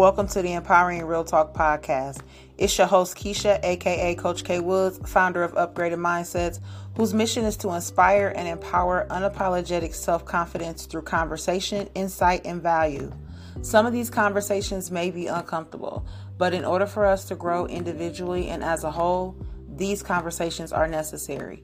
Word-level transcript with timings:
Welcome 0.00 0.28
to 0.28 0.40
the 0.40 0.54
Empowering 0.54 1.04
Real 1.04 1.24
Talk 1.24 1.52
podcast. 1.52 2.22
It's 2.56 2.78
your 2.78 2.86
host, 2.86 3.18
Keisha, 3.18 3.62
aka 3.62 4.14
Coach 4.14 4.44
K 4.44 4.58
Woods, 4.58 4.98
founder 5.04 5.42
of 5.42 5.52
Upgraded 5.52 5.98
Mindsets, 5.98 6.58
whose 6.96 7.12
mission 7.12 7.44
is 7.44 7.58
to 7.58 7.68
inspire 7.72 8.32
and 8.34 8.48
empower 8.48 9.06
unapologetic 9.10 9.94
self 9.94 10.24
confidence 10.24 10.86
through 10.86 11.02
conversation, 11.02 11.86
insight, 11.94 12.46
and 12.46 12.62
value. 12.62 13.12
Some 13.60 13.84
of 13.84 13.92
these 13.92 14.08
conversations 14.08 14.90
may 14.90 15.10
be 15.10 15.26
uncomfortable, 15.26 16.06
but 16.38 16.54
in 16.54 16.64
order 16.64 16.86
for 16.86 17.04
us 17.04 17.26
to 17.26 17.34
grow 17.34 17.66
individually 17.66 18.48
and 18.48 18.64
as 18.64 18.84
a 18.84 18.90
whole, 18.90 19.36
these 19.76 20.02
conversations 20.02 20.72
are 20.72 20.88
necessary. 20.88 21.62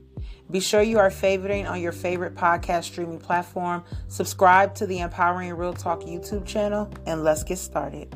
Be 0.50 0.60
sure 0.60 0.82
you 0.82 0.98
are 0.98 1.08
favoriting 1.08 1.66
on 1.66 1.80
your 1.80 1.92
favorite 1.92 2.34
podcast 2.34 2.84
streaming 2.84 3.18
platform. 3.18 3.82
Subscribe 4.08 4.74
to 4.74 4.86
the 4.86 4.98
Empowering 4.98 5.54
Real 5.54 5.72
Talk 5.72 6.02
YouTube 6.02 6.44
channel, 6.44 6.92
and 7.06 7.24
let's 7.24 7.42
get 7.42 7.56
started. 7.56 8.14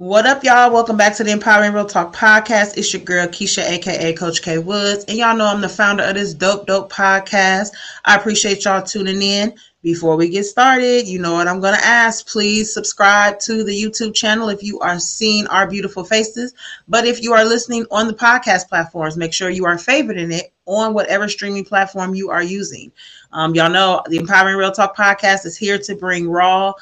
What 0.00 0.24
up, 0.24 0.42
y'all? 0.42 0.72
Welcome 0.72 0.96
back 0.96 1.14
to 1.16 1.24
the 1.24 1.30
Empowering 1.30 1.74
Real 1.74 1.84
Talk 1.84 2.16
podcast. 2.16 2.78
It's 2.78 2.90
your 2.90 3.02
girl, 3.02 3.26
Keisha, 3.26 3.62
aka 3.68 4.14
Coach 4.14 4.40
K 4.40 4.56
Woods. 4.56 5.04
And 5.04 5.18
y'all 5.18 5.36
know 5.36 5.44
I'm 5.44 5.60
the 5.60 5.68
founder 5.68 6.04
of 6.04 6.14
this 6.14 6.32
dope, 6.32 6.66
dope 6.66 6.90
podcast. 6.90 7.72
I 8.06 8.16
appreciate 8.16 8.64
y'all 8.64 8.82
tuning 8.82 9.20
in. 9.20 9.52
Before 9.82 10.16
we 10.16 10.30
get 10.30 10.44
started, 10.44 11.06
you 11.06 11.18
know 11.18 11.34
what 11.34 11.48
I'm 11.48 11.60
going 11.60 11.74
to 11.74 11.84
ask. 11.84 12.26
Please 12.26 12.72
subscribe 12.72 13.40
to 13.40 13.62
the 13.62 13.72
YouTube 13.72 14.14
channel 14.14 14.48
if 14.48 14.62
you 14.62 14.80
are 14.80 14.98
seeing 14.98 15.46
our 15.48 15.68
beautiful 15.68 16.02
faces. 16.02 16.54
But 16.88 17.04
if 17.04 17.22
you 17.22 17.34
are 17.34 17.44
listening 17.44 17.84
on 17.90 18.06
the 18.06 18.14
podcast 18.14 18.70
platforms, 18.70 19.18
make 19.18 19.34
sure 19.34 19.50
you 19.50 19.66
are 19.66 19.76
favoriting 19.76 20.32
it 20.32 20.54
on 20.64 20.94
whatever 20.94 21.28
streaming 21.28 21.66
platform 21.66 22.14
you 22.14 22.30
are 22.30 22.42
using. 22.42 22.90
Um, 23.32 23.54
y'all 23.54 23.68
know 23.68 24.02
the 24.08 24.16
Empowering 24.16 24.56
Real 24.56 24.72
Talk 24.72 24.96
podcast 24.96 25.44
is 25.44 25.58
here 25.58 25.76
to 25.76 25.94
bring 25.94 26.26
raw 26.26 26.72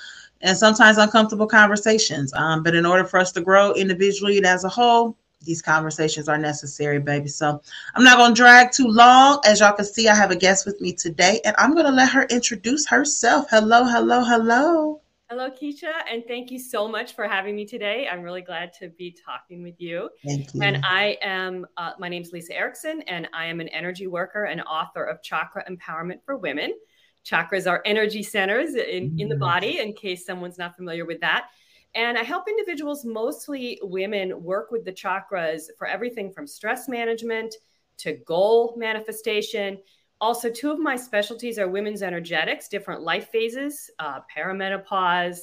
and 0.41 0.57
sometimes 0.57 0.99
uncomfortable 0.99 1.47
conversations. 1.47 2.33
Um, 2.35 2.63
but 2.63 2.75
in 2.75 2.87
order 2.87 3.05
for 3.05 3.19
us 3.19 3.33
to 3.33 3.41
grow 3.41 3.73
individually 3.73 4.37
and 4.37 4.47
as 4.47 4.65
a 4.65 4.69
whole, 4.69 5.17
these 5.43 5.63
conversations 5.63 6.29
are 6.29 6.39
necessary, 6.39 6.99
baby. 6.99 7.29
So 7.29 7.61
I'm 7.95 8.05
not 8.05 8.17
going 8.17 8.35
to 8.35 8.41
drag 8.41 8.73
too 8.73 8.89
long. 8.89 9.41
As 9.45 9.61
y'all 9.61 9.73
can 9.73 9.85
see, 9.85 10.09
I 10.09 10.15
have 10.15 10.31
a 10.31 10.37
guest 10.37 10.67
with 10.67 10.81
me 10.81 10.93
today, 10.93 11.41
and 11.45 11.55
I'm 11.59 11.75
going 11.75 11.87
to 11.87 11.93
let 11.93 12.11
her 12.11 12.25
introduce 12.25 12.87
herself. 12.87 13.47
Hello, 13.51 13.85
hello, 13.85 14.25
hello. 14.25 15.01
Hello, 15.31 15.51
Keisha, 15.51 15.93
and 16.11 16.25
thank 16.27 16.51
you 16.51 16.59
so 16.59 16.89
much 16.89 17.15
for 17.15 17.29
having 17.29 17.55
me 17.55 17.67
today. 17.67 18.09
I'm 18.11 18.23
really 18.23 18.41
glad 18.41 18.73
to 18.81 18.89
be 18.89 19.15
talking 19.25 19.63
with 19.63 19.79
you. 19.79 20.09
Thank 20.25 20.55
you. 20.55 20.63
And 20.63 20.79
I 20.85 21.19
am, 21.21 21.67
uh, 21.77 21.93
my 21.99 22.09
name 22.09 22.23
is 22.23 22.33
Lisa 22.33 22.57
Erickson, 22.57 23.03
and 23.03 23.29
I 23.35 23.45
am 23.45 23.61
an 23.61 23.69
energy 23.69 24.07
worker 24.07 24.45
and 24.45 24.63
author 24.63 25.05
of 25.05 25.23
Chakra 25.23 25.71
Empowerment 25.71 26.21
for 26.25 26.39
Women. 26.39 26.73
Chakras 27.29 27.71
are 27.71 27.83
energy 27.85 28.23
centers 28.23 28.75
in, 28.75 29.19
in 29.19 29.29
the 29.29 29.35
mm. 29.35 29.41
body, 29.41 29.81
in 29.81 29.93
case 29.93 30.25
someone's 30.25 30.59
not 30.59 30.77
familiar 30.77 31.05
with 31.05 31.21
that. 31.21 31.49
And 31.95 32.17
I 32.19 32.23
help 32.23 32.49
individuals, 32.49 33.05
mostly 33.05 33.79
women, 33.83 34.43
work 34.43 34.71
with 34.71 34.85
the 34.85 34.93
chakras 34.93 35.65
for 35.77 35.87
everything 35.87 36.33
from 36.33 36.47
stress 36.47 36.89
management 36.89 37.55
to 37.99 38.15
goal 38.27 38.75
manifestation. 38.77 39.79
Also, 40.21 40.51
two 40.51 40.71
of 40.71 40.79
my 40.79 40.97
specialties 40.97 41.59
are 41.59 41.69
women's 41.69 42.03
energetics, 42.03 42.69
different 42.69 43.03
life 43.03 43.29
phases, 43.31 43.91
uh, 43.99 44.21
perimenopause, 44.35 45.39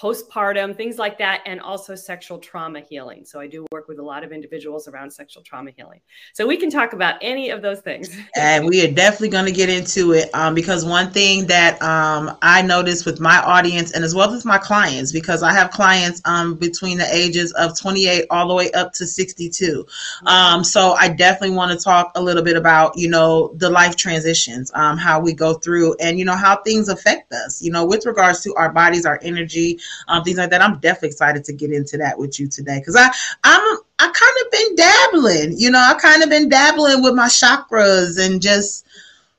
postpartum, 0.00 0.74
things 0.74 0.96
like 0.96 1.18
that, 1.18 1.42
and 1.44 1.60
also 1.60 1.94
sexual 1.94 2.38
trauma 2.38 2.80
healing. 2.80 3.24
So 3.26 3.38
I 3.38 3.46
do 3.46 3.66
work 3.70 3.86
with 3.86 3.98
a 3.98 4.02
lot 4.02 4.24
of 4.24 4.32
individuals 4.32 4.88
around 4.88 5.10
sexual 5.10 5.42
trauma 5.42 5.72
healing. 5.76 6.00
So 6.32 6.46
we 6.46 6.56
can 6.56 6.70
talk 6.70 6.94
about 6.94 7.16
any 7.20 7.50
of 7.50 7.60
those 7.60 7.80
things. 7.80 8.16
and 8.36 8.66
we 8.66 8.82
are 8.82 8.90
definitely 8.90 9.28
going 9.28 9.44
to 9.44 9.52
get 9.52 9.68
into 9.68 10.12
it 10.12 10.30
um, 10.34 10.54
because 10.54 10.86
one 10.86 11.10
thing 11.10 11.46
that 11.48 11.80
um, 11.82 12.36
I 12.40 12.62
noticed 12.62 13.04
with 13.04 13.20
my 13.20 13.40
audience 13.40 13.92
and 13.92 14.02
as 14.02 14.14
well 14.14 14.32
as 14.32 14.44
my 14.46 14.56
clients, 14.56 15.12
because 15.12 15.42
I 15.42 15.52
have 15.52 15.70
clients 15.70 16.22
um, 16.24 16.54
between 16.54 16.96
the 16.96 17.14
ages 17.14 17.52
of 17.52 17.78
28 17.78 18.26
all 18.30 18.48
the 18.48 18.54
way 18.54 18.70
up 18.72 18.94
to 18.94 19.06
62. 19.06 19.86
Um, 20.24 20.64
so 20.64 20.92
I 20.92 21.08
definitely 21.08 21.56
want 21.56 21.78
to 21.78 21.84
talk 21.84 22.12
a 22.14 22.22
little 22.22 22.42
bit 22.42 22.56
about, 22.56 22.96
you 22.96 23.08
know, 23.10 23.52
the 23.56 23.68
life 23.68 23.96
transitions, 23.96 24.70
um, 24.74 24.96
how 24.96 25.20
we 25.20 25.34
go 25.34 25.54
through 25.54 25.96
and, 26.00 26.18
you 26.18 26.24
know, 26.24 26.36
how 26.36 26.62
things 26.62 26.88
affect 26.88 27.32
us, 27.32 27.60
you 27.60 27.70
know, 27.70 27.84
with 27.84 28.06
regards 28.06 28.40
to 28.44 28.54
our 28.54 28.72
bodies, 28.72 29.04
our 29.04 29.18
energy, 29.22 29.78
um, 30.08 30.24
things 30.24 30.38
like 30.38 30.50
that. 30.50 30.62
I'm 30.62 30.78
definitely 30.78 31.08
excited 31.10 31.44
to 31.44 31.52
get 31.52 31.72
into 31.72 31.98
that 31.98 32.18
with 32.18 32.38
you 32.38 32.48
today 32.48 32.78
because 32.78 32.96
I 32.96 33.08
I'm 33.44 33.78
I 33.98 34.10
kind 34.10 34.36
of 34.44 34.50
been 34.50 34.74
dabbling, 34.76 35.58
you 35.58 35.70
know, 35.70 35.78
I 35.78 35.94
kind 35.94 36.22
of 36.22 36.30
been 36.30 36.48
dabbling 36.48 37.02
with 37.02 37.14
my 37.14 37.28
chakras 37.28 38.18
and 38.18 38.40
just 38.40 38.86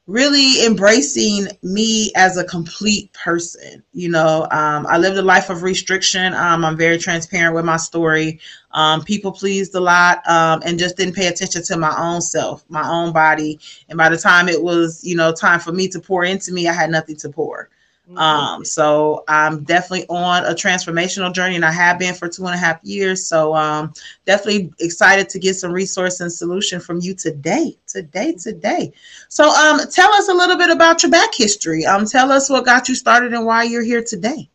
really 0.07 0.65
embracing 0.65 1.47
me 1.63 2.11
as 2.15 2.37
a 2.37 2.43
complete 2.43 3.11
person. 3.13 3.83
You 3.93 4.09
know, 4.09 4.47
um, 4.51 4.85
I 4.87 4.97
lived 4.97 5.17
a 5.17 5.21
life 5.21 5.49
of 5.49 5.63
restriction. 5.63 6.33
Um, 6.33 6.65
I'm 6.65 6.77
very 6.77 6.97
transparent 6.97 7.55
with 7.55 7.65
my 7.65 7.77
story. 7.77 8.39
Um, 8.71 9.03
people 9.03 9.31
pleased 9.31 9.73
a 9.75 9.79
lot 9.79 10.27
um, 10.27 10.61
and 10.65 10.77
just 10.77 10.97
didn't 10.97 11.15
pay 11.15 11.27
attention 11.27 11.63
to 11.63 11.77
my 11.77 11.95
own 11.97 12.21
self, 12.21 12.63
my 12.69 12.87
own 12.87 13.13
body. 13.13 13.59
And 13.89 13.97
by 13.97 14.09
the 14.09 14.17
time 14.17 14.49
it 14.49 14.61
was, 14.61 15.03
you 15.03 15.15
know, 15.15 15.31
time 15.33 15.59
for 15.59 15.71
me 15.71 15.87
to 15.89 15.99
pour 15.99 16.23
into 16.23 16.51
me, 16.51 16.67
I 16.67 16.73
had 16.73 16.89
nothing 16.89 17.15
to 17.17 17.29
pour. 17.29 17.69
Mm-hmm. 18.11 18.17
Um, 18.17 18.65
so 18.65 19.23
I'm 19.29 19.63
definitely 19.63 20.05
on 20.09 20.45
a 20.45 20.53
transformational 20.53 21.33
journey, 21.33 21.55
and 21.55 21.63
I 21.63 21.71
have 21.71 21.97
been 21.97 22.13
for 22.13 22.27
two 22.27 22.45
and 22.45 22.53
a 22.53 22.57
half 22.57 22.83
years. 22.83 23.25
So 23.25 23.55
um, 23.55 23.93
definitely 24.25 24.73
excited 24.79 25.29
to 25.29 25.39
get 25.39 25.55
some 25.55 25.71
resource 25.71 26.19
and 26.19 26.31
solution 26.31 26.81
from 26.81 26.99
you 26.99 27.13
today, 27.13 27.77
today, 27.87 28.33
today. 28.33 28.91
So 29.29 29.49
um, 29.49 29.79
tell 29.89 30.11
us 30.13 30.27
a 30.27 30.33
little 30.33 30.57
bit 30.57 30.69
about 30.69 31.03
your 31.03 31.11
back 31.11 31.33
history. 31.33 31.85
Um, 31.85 32.05
tell 32.05 32.31
us 32.33 32.49
what 32.49 32.65
got 32.65 32.89
you 32.89 32.95
started 32.95 33.33
and 33.33 33.45
why 33.45 33.63
you're 33.63 33.83
here 33.83 34.03
today. 34.03 34.49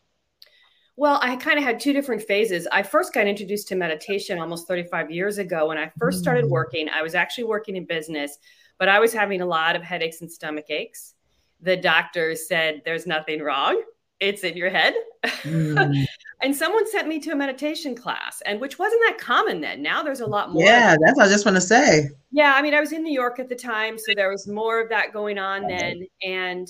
Well, 0.95 1.19
I 1.21 1.35
kind 1.35 1.57
of 1.57 1.63
had 1.63 1.79
two 1.79 1.93
different 1.93 2.21
phases. 2.21 2.67
I 2.71 2.83
first 2.83 3.13
got 3.13 3.27
introduced 3.27 3.67
to 3.69 3.75
meditation 3.75 4.39
almost 4.39 4.67
35 4.67 5.09
years 5.09 5.39
ago. 5.39 5.67
When 5.67 5.77
I 5.79 5.91
first 5.97 6.19
started 6.19 6.45
mm. 6.45 6.49
working, 6.49 6.89
I 6.89 7.01
was 7.01 7.15
actually 7.15 7.45
working 7.45 7.75
in 7.75 7.85
business, 7.85 8.37
but 8.77 8.87
I 8.87 8.99
was 8.99 9.13
having 9.13 9.41
a 9.41 9.45
lot 9.45 9.75
of 9.75 9.81
headaches 9.81 10.21
and 10.21 10.31
stomach 10.31 10.65
aches 10.69 11.15
the 11.61 11.77
doctor 11.77 12.35
said 12.35 12.81
there's 12.85 13.07
nothing 13.07 13.41
wrong. 13.41 13.81
It's 14.19 14.43
in 14.43 14.57
your 14.57 14.69
head. 14.69 14.95
Mm. 15.23 16.05
and 16.41 16.55
someone 16.55 16.89
sent 16.89 17.07
me 17.07 17.19
to 17.19 17.31
a 17.31 17.35
meditation 17.35 17.95
class 17.95 18.41
and 18.45 18.59
which 18.61 18.79
wasn't 18.79 19.01
that 19.07 19.17
common 19.19 19.61
then. 19.61 19.81
Now 19.81 20.03
there's 20.03 20.21
a 20.21 20.25
lot 20.25 20.51
more. 20.51 20.63
Yeah 20.63 20.95
that's 21.03 21.17
what 21.17 21.25
i 21.27 21.29
just 21.29 21.45
want 21.45 21.55
to 21.55 21.61
say. 21.61 22.09
Yeah 22.31 22.53
i 22.55 22.61
mean 22.61 22.73
i 22.73 22.79
was 22.79 22.91
in 22.91 23.03
new 23.03 23.13
york 23.13 23.39
at 23.39 23.49
the 23.49 23.55
time 23.55 23.97
so 23.97 24.13
there 24.15 24.29
was 24.29 24.47
more 24.47 24.81
of 24.81 24.89
that 24.89 25.13
going 25.13 25.37
on 25.37 25.67
then. 25.67 26.05
And 26.23 26.67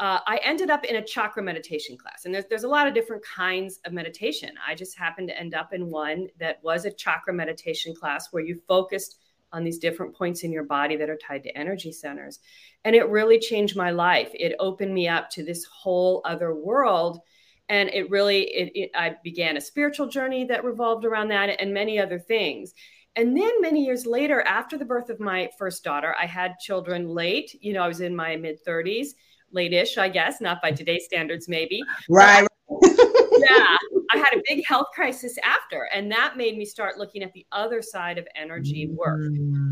uh, 0.00 0.20
I 0.26 0.38
ended 0.44 0.70
up 0.70 0.84
in 0.84 0.96
a 0.96 1.04
chakra 1.04 1.42
meditation 1.42 1.96
class, 1.98 2.24
and 2.24 2.32
there's 2.32 2.44
there's 2.48 2.64
a 2.64 2.68
lot 2.68 2.86
of 2.86 2.94
different 2.94 3.24
kinds 3.24 3.80
of 3.84 3.92
meditation. 3.92 4.50
I 4.64 4.76
just 4.76 4.96
happened 4.96 5.28
to 5.28 5.38
end 5.38 5.54
up 5.54 5.72
in 5.72 5.90
one 5.90 6.28
that 6.38 6.60
was 6.62 6.84
a 6.84 6.92
chakra 6.92 7.32
meditation 7.32 7.94
class 7.94 8.28
where 8.32 8.42
you 8.42 8.60
focused 8.68 9.18
on 9.52 9.64
these 9.64 9.78
different 9.78 10.14
points 10.14 10.42
in 10.42 10.52
your 10.52 10.64
body 10.64 10.96
that 10.96 11.10
are 11.10 11.16
tied 11.16 11.42
to 11.44 11.56
energy 11.56 11.92
centers. 11.92 12.40
And 12.84 12.94
it 12.94 13.08
really 13.08 13.38
changed 13.38 13.76
my 13.76 13.90
life. 13.90 14.30
It 14.34 14.54
opened 14.58 14.94
me 14.94 15.08
up 15.08 15.30
to 15.30 15.44
this 15.44 15.64
whole 15.64 16.22
other 16.24 16.54
world. 16.54 17.20
And 17.68 17.90
it 17.90 18.10
really, 18.10 18.42
it, 18.42 18.72
it, 18.74 18.90
I 18.94 19.16
began 19.22 19.56
a 19.56 19.60
spiritual 19.60 20.08
journey 20.08 20.44
that 20.44 20.64
revolved 20.64 21.04
around 21.04 21.28
that 21.28 21.60
and 21.60 21.72
many 21.74 21.98
other 21.98 22.18
things. 22.18 22.74
And 23.16 23.36
then 23.36 23.60
many 23.60 23.84
years 23.84 24.06
later, 24.06 24.42
after 24.42 24.78
the 24.78 24.84
birth 24.84 25.10
of 25.10 25.18
my 25.18 25.50
first 25.58 25.82
daughter, 25.82 26.14
I 26.20 26.26
had 26.26 26.58
children 26.60 27.08
late. 27.08 27.52
You 27.60 27.72
know, 27.72 27.82
I 27.82 27.88
was 27.88 28.00
in 28.00 28.14
my 28.14 28.36
mid 28.36 28.64
30s, 28.64 29.08
late 29.50 29.72
ish, 29.72 29.98
I 29.98 30.08
guess, 30.08 30.40
not 30.40 30.62
by 30.62 30.70
today's 30.70 31.04
standards, 31.04 31.48
maybe. 31.48 31.82
Right. 32.08 32.46
yeah. 32.82 33.76
I 34.10 34.16
had 34.16 34.34
a 34.34 34.42
big 34.48 34.64
health 34.66 34.88
crisis 34.94 35.36
after, 35.44 35.88
and 35.94 36.10
that 36.12 36.36
made 36.36 36.56
me 36.56 36.64
start 36.64 36.98
looking 36.98 37.22
at 37.22 37.32
the 37.32 37.46
other 37.52 37.82
side 37.82 38.18
of 38.18 38.26
energy 38.34 38.88
work, 38.88 39.20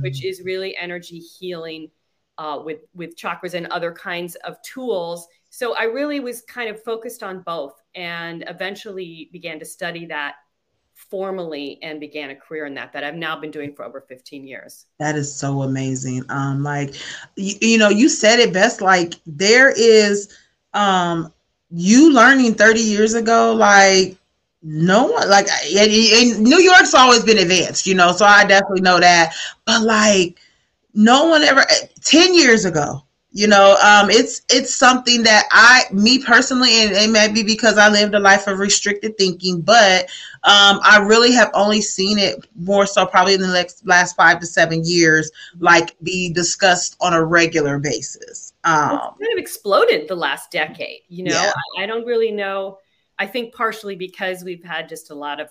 which 0.00 0.24
is 0.24 0.42
really 0.44 0.76
energy 0.76 1.18
healing 1.18 1.91
uh, 2.38 2.60
with 2.65 2.80
with 2.94 3.16
chakras 3.16 3.54
and 3.54 3.66
other 3.68 3.92
kinds 3.92 4.34
of 4.36 4.60
tools. 4.62 5.27
So 5.50 5.74
I 5.74 5.84
really 5.84 6.21
was 6.21 6.42
kind 6.42 6.68
of 6.68 6.83
focused 6.83 7.22
on 7.22 7.41
both, 7.42 7.74
and 7.94 8.44
eventually 8.47 9.30
began 9.33 9.59
to 9.59 9.65
study 9.65 10.06
that 10.06 10.36
formally 10.97 11.78
and 11.83 12.00
began 12.00 12.30
a 12.30 12.36
career 12.36 12.66
in 12.66 12.74
that 12.74 12.92
that 12.92 13.04
I've 13.04 13.15
now 13.15 13.38
been 13.38 13.50
doing 13.50 13.74
for 13.74 13.84
over 13.84 14.00
15 14.00 14.47
years. 14.47 14.86
That 14.98 15.15
is 15.15 15.33
so 15.33 15.62
amazing. 15.62 16.24
Um 16.30 16.62
like 16.62 16.94
you, 17.36 17.54
you 17.60 17.78
know 17.78 17.91
you 17.91 18.09
said 18.09 18.38
it 18.38 18.53
best 18.53 18.80
like 18.80 19.15
there 19.27 19.71
is 19.71 20.34
um 20.72 21.33
you 21.71 22.12
learning 22.12 22.54
30 22.54 22.80
years 22.80 23.15
ago 23.15 23.53
like 23.54 24.16
no 24.62 25.06
one 25.06 25.28
like 25.28 25.48
and, 25.48 26.41
New 26.41 26.58
York's 26.58 26.94
always 26.94 27.22
been 27.22 27.38
advanced, 27.38 27.86
you 27.86 27.94
know, 27.94 28.12
so 28.12 28.24
I 28.24 28.44
definitely 28.44 28.80
know 28.80 29.00
that. 29.00 29.34
But 29.64 29.82
like 29.82 30.38
no 30.94 31.26
one 31.26 31.42
ever 31.42 31.64
10 32.03 32.34
years 32.34 32.64
ago, 32.64 33.03
you 33.36 33.47
know, 33.47 33.76
um, 33.84 34.08
it's 34.08 34.41
it's 34.48 34.74
something 34.74 35.22
that 35.24 35.44
I 35.50 35.84
me 35.92 36.24
personally, 36.24 36.70
and 36.70 36.92
it 36.92 37.10
may 37.10 37.30
be 37.30 37.42
because 37.42 37.76
I 37.76 37.91
lived 37.91 38.14
a 38.14 38.18
life 38.18 38.47
of 38.47 38.58
restricted 38.58 39.18
thinking, 39.18 39.60
but 39.60 40.04
um, 40.44 40.80
I 40.82 41.04
really 41.06 41.32
have 41.32 41.50
only 41.52 41.82
seen 41.82 42.18
it 42.18 42.47
more 42.54 42.86
so 42.86 43.04
probably 43.04 43.34
in 43.34 43.42
the 43.42 43.48
next 43.48 43.86
last 43.86 44.16
five 44.16 44.41
to 44.41 44.47
seven 44.47 44.82
years, 44.86 45.30
like 45.59 45.94
be 46.02 46.32
discussed 46.32 46.97
on 47.02 47.12
a 47.12 47.22
regular 47.22 47.78
basis. 47.78 48.54
Um, 48.64 48.98
kind 48.98 49.32
of 49.32 49.38
exploded 49.38 50.09
the 50.09 50.16
last 50.16 50.50
decade. 50.50 51.00
You 51.09 51.24
know, 51.24 51.32
yeah. 51.32 51.52
I, 51.76 51.82
I, 51.82 51.86
don't 51.86 52.06
really 52.06 52.32
know. 52.32 52.78
I 53.18 53.27
think 53.27 53.54
partially 53.54 53.97
because 53.97 54.45
we've 54.45 54.65
had 54.65 54.89
just 54.89 55.10
a 55.10 55.15
lot 55.15 55.41
of 55.41 55.51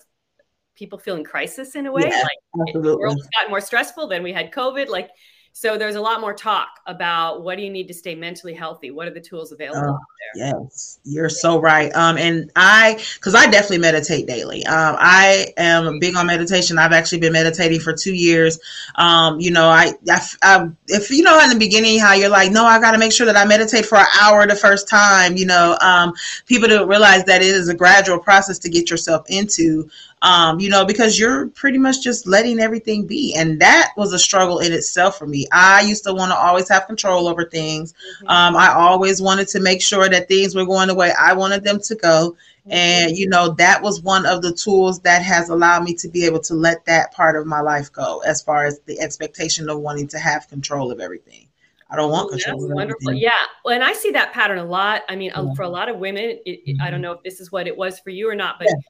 people 0.75 0.99
feeling 0.99 1.23
crisis 1.23 1.75
in 1.75 1.85
a 1.85 1.91
way. 1.91 2.03
Yeah, 2.03 2.21
like 2.21 2.67
absolutely. 2.67 2.91
the 2.91 2.97
world's 2.97 3.27
gotten 3.33 3.49
more 3.49 3.61
stressful. 3.61 4.07
Then 4.07 4.23
we 4.23 4.33
had 4.33 4.51
COVID. 4.51 4.89
Like 4.89 5.09
so 5.57 5.77
there's 5.77 5.95
a 5.95 6.01
lot 6.01 6.19
more 6.19 6.33
talk 6.33 6.81
about 6.85 7.41
what 7.41 7.55
do 7.55 7.63
you 7.63 7.69
need 7.69 7.87
to 7.87 7.93
stay 7.93 8.13
mentally 8.13 8.53
healthy? 8.53 8.91
What 8.91 9.07
are 9.07 9.13
the 9.13 9.21
tools 9.21 9.53
available 9.53 9.97
oh, 9.97 9.99
Yes, 10.35 10.99
you're 11.05 11.29
so 11.29 11.61
right. 11.61 11.95
Um, 11.95 12.17
and 12.17 12.51
I, 12.57 13.01
because 13.13 13.35
I 13.35 13.49
definitely 13.49 13.77
meditate 13.77 14.27
daily. 14.27 14.65
Um, 14.65 14.97
I 14.99 15.53
am 15.55 15.97
big 15.99 16.17
on 16.17 16.27
meditation. 16.27 16.77
I've 16.77 16.91
actually 16.91 17.19
been 17.19 17.31
meditating 17.31 17.79
for 17.79 17.93
two 17.93 18.13
years. 18.13 18.59
Um, 18.95 19.39
you 19.39 19.49
know, 19.49 19.69
I, 19.69 19.93
I, 20.09 20.21
I 20.41 20.67
if 20.89 21.09
you 21.09 21.23
know 21.23 21.41
in 21.41 21.49
the 21.49 21.57
beginning 21.57 21.99
how 21.99 22.11
you're 22.11 22.27
like, 22.27 22.51
no, 22.51 22.65
I 22.65 22.81
got 22.81 22.91
to 22.91 22.97
make 22.97 23.13
sure 23.13 23.25
that 23.25 23.37
I 23.37 23.45
meditate 23.45 23.85
for 23.85 23.97
an 23.97 24.07
hour 24.19 24.45
the 24.45 24.55
first 24.55 24.89
time. 24.89 25.37
You 25.37 25.45
know, 25.45 25.77
um, 25.79 26.11
people 26.47 26.67
don't 26.67 26.89
realize 26.89 27.23
that 27.25 27.41
it 27.41 27.47
is 27.47 27.69
a 27.69 27.73
gradual 27.73 28.19
process 28.19 28.59
to 28.59 28.69
get 28.69 28.89
yourself 28.89 29.25
into 29.29 29.89
um, 30.25 30.59
you 30.59 30.69
know, 30.69 30.83
because 30.83 31.19
you're 31.19 31.49
pretty 31.49 31.77
much 31.77 32.01
just 32.01 32.25
letting 32.25 32.59
everything 32.59 33.05
be. 33.05 33.35
And 33.35 33.61
that 33.61 33.91
was 33.95 34.11
a 34.11 34.17
struggle 34.17 34.57
in 34.57 34.73
itself 34.73 35.19
for 35.19 35.27
me. 35.27 35.45
I 35.51 35.81
used 35.81 36.03
to 36.05 36.15
want 36.15 36.31
to 36.31 36.35
always 36.35 36.67
have 36.69 36.87
control 36.87 37.27
over 37.27 37.45
things. 37.45 37.93
Mm-hmm. 37.93 38.29
Um, 38.29 38.55
I 38.55 38.73
always 38.73 39.21
wanted 39.21 39.47
to 39.49 39.59
make 39.59 39.83
sure 39.83 40.09
that 40.09 40.27
things 40.27 40.55
were 40.55 40.65
going 40.65 40.87
the 40.87 40.95
way 40.95 41.13
I 41.19 41.33
wanted 41.33 41.63
them 41.63 41.79
to 41.79 41.93
go. 41.93 42.31
Mm-hmm. 42.61 42.71
And, 42.71 43.15
you 43.15 43.29
know, 43.29 43.49
that 43.49 43.83
was 43.83 44.01
one 44.01 44.25
of 44.25 44.41
the 44.41 44.51
tools 44.51 44.99
that 45.01 45.21
has 45.21 45.49
allowed 45.49 45.83
me 45.83 45.93
to 45.93 46.07
be 46.07 46.25
able 46.25 46.39
to 46.39 46.55
let 46.55 46.83
that 46.85 47.13
part 47.13 47.35
of 47.35 47.45
my 47.45 47.61
life 47.61 47.91
go 47.91 48.23
as 48.25 48.41
far 48.41 48.65
as 48.65 48.79
the 48.87 48.99
expectation 48.99 49.69
of 49.69 49.77
wanting 49.77 50.07
to 50.07 50.17
have 50.17 50.49
control 50.49 50.91
of 50.91 50.99
everything. 50.99 51.47
I 51.91 51.95
don't 51.95 52.09
want 52.09 52.31
control. 52.31 52.61
That's 52.61 52.73
wonderful. 52.73 53.09
Everything. 53.09 53.21
Yeah. 53.21 53.45
Well, 53.63 53.75
and 53.75 53.83
I 53.83 53.93
see 53.93 54.09
that 54.09 54.33
pattern 54.33 54.57
a 54.57 54.65
lot. 54.65 55.03
I 55.07 55.15
mean, 55.15 55.31
yeah. 55.35 55.53
for 55.53 55.61
a 55.61 55.69
lot 55.69 55.87
of 55.87 55.99
women, 55.99 56.39
it, 56.47 56.61
it, 56.65 56.81
I 56.81 56.89
don't 56.89 56.95
mm-hmm. 56.95 57.03
know 57.03 57.11
if 57.11 57.21
this 57.21 57.39
is 57.39 57.51
what 57.51 57.67
it 57.67 57.77
was 57.77 57.99
for 57.99 58.09
you 58.09 58.27
or 58.27 58.33
not, 58.33 58.57
but 58.57 58.69
yeah 58.69 58.81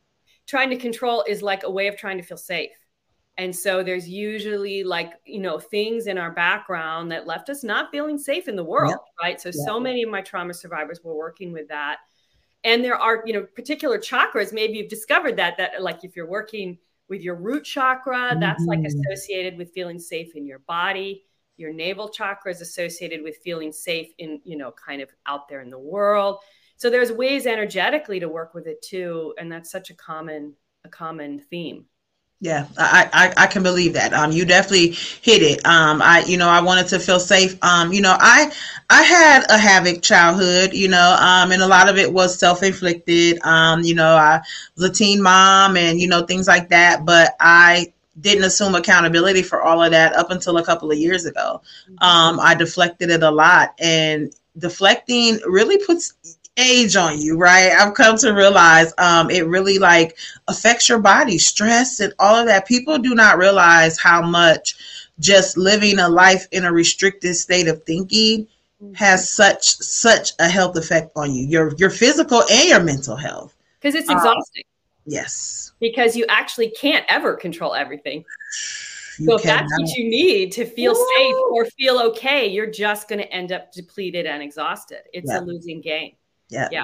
trying 0.47 0.69
to 0.69 0.77
control 0.77 1.23
is 1.27 1.41
like 1.41 1.63
a 1.63 1.69
way 1.69 1.87
of 1.87 1.97
trying 1.97 2.17
to 2.17 2.23
feel 2.23 2.37
safe. 2.37 2.71
And 3.37 3.53
so 3.53 3.83
there's 3.83 4.07
usually 4.07 4.83
like, 4.83 5.11
you 5.25 5.39
know, 5.39 5.59
things 5.59 6.07
in 6.07 6.17
our 6.17 6.31
background 6.31 7.11
that 7.11 7.27
left 7.27 7.49
us 7.49 7.63
not 7.63 7.91
feeling 7.91 8.17
safe 8.17 8.47
in 8.47 8.55
the 8.55 8.63
world, 8.63 8.93
yeah. 8.93 9.25
right? 9.25 9.41
So, 9.41 9.49
yeah. 9.49 9.65
so 9.65 9.79
many 9.79 10.03
of 10.03 10.09
my 10.09 10.21
trauma 10.21 10.53
survivors 10.53 11.01
were 11.03 11.15
working 11.15 11.51
with 11.51 11.67
that. 11.67 11.97
And 12.63 12.83
there 12.83 12.95
are, 12.95 13.23
you 13.25 13.33
know, 13.33 13.45
particular 13.55 13.99
chakras, 13.99 14.53
maybe 14.53 14.77
you've 14.77 14.89
discovered 14.89 15.35
that, 15.35 15.57
that 15.57 15.83
like 15.83 16.03
if 16.03 16.15
you're 16.15 16.29
working 16.29 16.77
with 17.09 17.21
your 17.21 17.35
root 17.35 17.65
chakra, 17.65 18.29
mm-hmm. 18.31 18.39
that's 18.39 18.63
like 18.65 18.79
mm-hmm. 18.79 18.99
associated 19.11 19.57
with 19.57 19.71
feeling 19.73 19.99
safe 19.99 20.35
in 20.35 20.45
your 20.45 20.59
body. 20.59 21.25
Your 21.57 21.73
navel 21.73 22.09
chakra 22.09 22.51
is 22.51 22.61
associated 22.61 23.21
with 23.21 23.37
feeling 23.43 23.71
safe 23.71 24.09
in, 24.17 24.41
you 24.43 24.57
know, 24.57 24.71
kind 24.71 25.01
of 25.01 25.09
out 25.25 25.47
there 25.49 25.61
in 25.61 25.69
the 25.69 25.79
world 25.79 26.39
so 26.77 26.89
there's 26.89 27.11
ways 27.11 27.45
energetically 27.47 28.19
to 28.19 28.29
work 28.29 28.53
with 28.53 28.67
it 28.67 28.81
too 28.81 29.33
and 29.37 29.51
that's 29.51 29.71
such 29.71 29.89
a 29.89 29.93
common 29.93 30.53
a 30.83 30.89
common 30.89 31.39
theme. 31.39 31.85
Yeah 32.41 32.67
I, 32.77 33.09
I 33.13 33.43
i 33.43 33.47
can 33.47 33.63
believe 33.63 33.93
that. 33.93 34.13
Um 34.13 34.31
you 34.31 34.45
definitely 34.45 34.89
hit 35.21 35.41
it. 35.41 35.65
Um 35.65 36.01
i 36.01 36.23
you 36.27 36.37
know 36.37 36.49
i 36.49 36.61
wanted 36.61 36.87
to 36.87 36.99
feel 36.99 37.19
safe. 37.19 37.57
Um 37.63 37.93
you 37.93 38.01
know 38.01 38.15
i 38.19 38.51
i 38.89 39.03
had 39.03 39.45
a 39.49 39.57
havoc 39.57 40.01
childhood 40.01 40.73
you 40.73 40.87
know 40.89 41.17
um 41.19 41.51
and 41.51 41.61
a 41.61 41.67
lot 41.67 41.89
of 41.89 41.97
it 41.97 42.11
was 42.11 42.37
self-inflicted. 42.37 43.39
Um 43.43 43.81
you 43.81 43.95
know 43.95 44.15
i 44.15 44.41
was 44.75 44.89
a 44.89 44.93
teen 44.93 45.21
mom 45.21 45.77
and 45.77 45.99
you 45.99 46.07
know 46.07 46.25
things 46.25 46.47
like 46.47 46.69
that 46.69 47.05
but 47.05 47.35
i 47.39 47.91
didn't 48.21 48.45
assume 48.45 48.75
accountability 48.75 49.41
for 49.41 49.61
all 49.61 49.81
of 49.83 49.91
that 49.91 50.13
up 50.15 50.31
until 50.31 50.57
a 50.57 50.63
couple 50.65 50.89
of 50.91 50.97
years 50.97 51.25
ago. 51.25 51.61
Mm-hmm. 51.89 52.03
um 52.03 52.39
i 52.41 52.53
deflected 52.53 53.09
it 53.09 53.23
a 53.23 53.31
lot 53.31 53.73
and 53.79 54.33
deflecting 54.57 55.39
really 55.47 55.77
puts 55.85 56.34
age 56.57 56.95
on 56.95 57.19
you, 57.19 57.37
right? 57.37 57.71
I've 57.71 57.93
come 57.93 58.17
to 58.17 58.31
realize 58.31 58.93
um, 58.97 59.29
it 59.29 59.47
really 59.47 59.77
like 59.77 60.17
affects 60.47 60.87
your 60.87 60.99
body, 60.99 61.37
stress 61.37 61.99
and 61.99 62.13
all 62.19 62.35
of 62.35 62.47
that. 62.47 62.67
People 62.67 62.97
do 62.97 63.15
not 63.15 63.37
realize 63.37 63.99
how 63.99 64.21
much 64.21 64.75
just 65.19 65.57
living 65.57 65.99
a 65.99 66.09
life 66.09 66.47
in 66.51 66.65
a 66.65 66.71
restricted 66.71 67.35
state 67.35 67.67
of 67.67 67.83
thinking 67.83 68.47
mm-hmm. 68.81 68.93
has 68.93 69.29
such 69.29 69.77
such 69.77 70.31
a 70.39 70.47
health 70.47 70.75
effect 70.77 71.11
on 71.15 71.33
you, 71.33 71.45
your 71.45 71.73
your 71.75 71.89
physical 71.89 72.43
and 72.49 72.69
your 72.69 72.83
mental 72.83 73.15
health. 73.15 73.55
Because 73.79 73.95
it's 73.95 74.09
exhausting. 74.09 74.63
Um, 74.65 75.11
yes. 75.11 75.73
Because 75.79 76.15
you 76.15 76.25
actually 76.29 76.69
can't 76.69 77.05
ever 77.07 77.35
control 77.35 77.73
everything. 77.73 78.23
You 79.17 79.27
so 79.27 79.35
if 79.35 79.43
that's 79.43 79.71
what 79.79 79.89
you 79.91 80.09
need 80.09 80.51
to 80.51 80.65
feel 80.65 80.91
Woo! 80.91 81.07
safe 81.15 81.35
or 81.53 81.65
feel 81.77 81.99
okay, 81.99 82.47
you're 82.47 82.69
just 82.69 83.07
going 83.07 83.19
to 83.19 83.31
end 83.31 83.53
up 83.53 83.71
depleted 83.71 84.25
and 84.25 84.43
exhausted. 84.43 85.03
It's 85.13 85.31
yeah. 85.31 85.39
a 85.39 85.41
losing 85.41 85.79
game. 85.79 86.15
Yeah. 86.49 86.69
Yeah. 86.71 86.83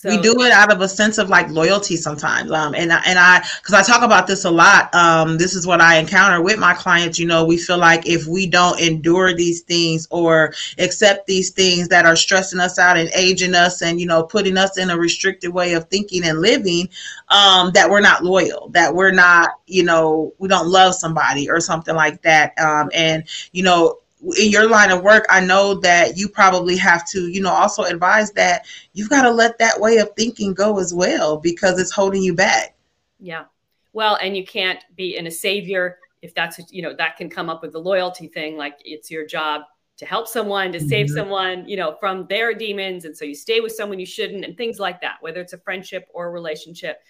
So, 0.00 0.10
we 0.10 0.18
do 0.18 0.42
it 0.42 0.52
out 0.52 0.72
of 0.72 0.80
a 0.80 0.88
sense 0.88 1.18
of 1.18 1.28
like 1.28 1.48
loyalty 1.50 1.96
sometimes. 1.96 2.52
Um, 2.52 2.72
and 2.72 2.92
and 2.92 3.18
I, 3.18 3.44
because 3.60 3.74
I 3.74 3.82
talk 3.82 4.04
about 4.04 4.28
this 4.28 4.44
a 4.44 4.50
lot. 4.50 4.94
Um, 4.94 5.38
this 5.38 5.56
is 5.56 5.66
what 5.66 5.80
I 5.80 5.98
encounter 5.98 6.40
with 6.40 6.56
my 6.56 6.72
clients. 6.72 7.18
You 7.18 7.26
know, 7.26 7.44
we 7.44 7.56
feel 7.56 7.78
like 7.78 8.06
if 8.06 8.24
we 8.28 8.46
don't 8.46 8.80
endure 8.80 9.34
these 9.34 9.62
things 9.62 10.06
or 10.12 10.54
accept 10.78 11.26
these 11.26 11.50
things 11.50 11.88
that 11.88 12.06
are 12.06 12.14
stressing 12.14 12.60
us 12.60 12.78
out 12.78 12.96
and 12.96 13.10
aging 13.12 13.56
us, 13.56 13.82
and 13.82 14.00
you 14.00 14.06
know, 14.06 14.22
putting 14.22 14.56
us 14.56 14.78
in 14.78 14.88
a 14.90 14.96
restricted 14.96 15.52
way 15.52 15.72
of 15.72 15.88
thinking 15.88 16.22
and 16.24 16.40
living, 16.40 16.88
um, 17.30 17.72
that 17.72 17.90
we're 17.90 18.00
not 18.00 18.22
loyal, 18.22 18.68
that 18.68 18.94
we're 18.94 19.10
not, 19.10 19.50
you 19.66 19.82
know, 19.82 20.32
we 20.38 20.46
don't 20.46 20.68
love 20.68 20.94
somebody 20.94 21.50
or 21.50 21.58
something 21.58 21.96
like 21.96 22.22
that. 22.22 22.56
Um, 22.60 22.88
and 22.94 23.24
you 23.50 23.64
know, 23.64 23.98
in 24.38 24.50
your 24.50 24.68
line 24.68 24.90
of 24.90 25.02
work, 25.02 25.24
I 25.28 25.40
know 25.40 25.74
that 25.74 26.16
you 26.16 26.28
probably 26.28 26.76
have 26.76 27.08
to, 27.10 27.28
you 27.28 27.40
know, 27.40 27.52
also 27.52 27.84
advise 27.84 28.32
that 28.32 28.66
you've 28.92 29.10
got 29.10 29.22
to 29.22 29.30
let 29.30 29.58
that 29.58 29.80
way 29.80 29.98
of 29.98 30.10
thinking 30.16 30.54
go 30.54 30.78
as 30.78 30.92
well 30.92 31.36
because 31.36 31.78
it's 31.78 31.92
holding 31.92 32.22
you 32.22 32.34
back. 32.34 32.76
Yeah. 33.20 33.44
Well, 33.92 34.18
and 34.20 34.36
you 34.36 34.44
can't 34.44 34.82
be 34.96 35.16
in 35.16 35.26
a 35.26 35.30
savior 35.30 35.98
if 36.20 36.34
that's, 36.34 36.60
you 36.72 36.82
know, 36.82 36.94
that 36.94 37.16
can 37.16 37.30
come 37.30 37.48
up 37.48 37.62
with 37.62 37.72
the 37.72 37.78
loyalty 37.78 38.26
thing. 38.26 38.56
Like 38.56 38.78
it's 38.84 39.10
your 39.10 39.24
job 39.24 39.62
to 39.98 40.06
help 40.06 40.28
someone, 40.28 40.72
to 40.72 40.80
save 40.80 41.06
mm-hmm. 41.06 41.14
someone, 41.14 41.68
you 41.68 41.76
know, 41.76 41.96
from 42.00 42.26
their 42.28 42.54
demons. 42.54 43.04
And 43.04 43.16
so 43.16 43.24
you 43.24 43.34
stay 43.34 43.60
with 43.60 43.72
someone 43.72 43.98
you 43.98 44.06
shouldn't 44.06 44.44
and 44.44 44.56
things 44.56 44.78
like 44.78 45.00
that, 45.00 45.16
whether 45.20 45.40
it's 45.40 45.52
a 45.52 45.58
friendship 45.58 46.08
or 46.12 46.26
a 46.26 46.30
relationship, 46.30 47.00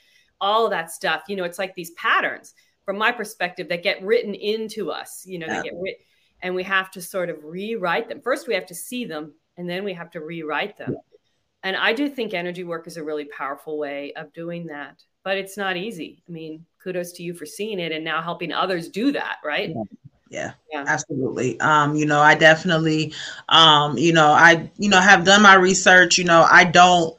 all 0.40 0.64
of 0.66 0.70
that 0.70 0.90
stuff. 0.90 1.22
You 1.28 1.36
know, 1.36 1.44
it's 1.44 1.58
like 1.58 1.74
these 1.74 1.90
patterns 1.92 2.54
from 2.84 2.96
my 2.96 3.12
perspective 3.12 3.68
that 3.68 3.82
get 3.82 4.02
written 4.02 4.34
into 4.34 4.90
us, 4.90 5.24
you 5.26 5.38
know, 5.38 5.46
yeah. 5.46 5.62
they 5.62 5.70
get 5.70 5.78
written 5.78 6.04
and 6.42 6.54
we 6.54 6.62
have 6.62 6.90
to 6.92 7.02
sort 7.02 7.30
of 7.30 7.44
rewrite 7.44 8.08
them. 8.08 8.20
First, 8.20 8.48
we 8.48 8.54
have 8.54 8.66
to 8.66 8.74
see 8.74 9.04
them, 9.04 9.34
and 9.56 9.68
then 9.68 9.84
we 9.84 9.92
have 9.94 10.10
to 10.12 10.20
rewrite 10.20 10.76
them. 10.76 10.96
And 11.62 11.76
I 11.76 11.92
do 11.92 12.08
think 12.08 12.34
energy 12.34 12.64
work 12.64 12.86
is 12.86 12.96
a 12.96 13.04
really 13.04 13.24
powerful 13.24 13.78
way 13.78 14.12
of 14.14 14.32
doing 14.32 14.66
that, 14.66 15.02
but 15.24 15.36
it's 15.36 15.56
not 15.56 15.76
easy. 15.76 16.22
I 16.28 16.32
mean, 16.32 16.64
kudos 16.82 17.12
to 17.12 17.22
you 17.22 17.34
for 17.34 17.46
seeing 17.46 17.80
it 17.80 17.92
and 17.92 18.04
now 18.04 18.22
helping 18.22 18.52
others 18.52 18.88
do 18.88 19.12
that, 19.12 19.38
right? 19.44 19.70
Yeah. 19.70 19.82
Yeah, 20.30 20.52
yeah, 20.70 20.84
absolutely. 20.86 21.58
Um, 21.58 21.94
you 21.94 22.04
know, 22.04 22.20
I 22.20 22.34
definitely, 22.34 23.14
um, 23.48 23.96
you 23.96 24.12
know, 24.12 24.30
I, 24.30 24.70
you 24.76 24.90
know, 24.90 25.00
have 25.00 25.24
done 25.24 25.40
my 25.40 25.54
research. 25.54 26.18
You 26.18 26.24
know, 26.24 26.46
I 26.50 26.64
don't 26.64 27.16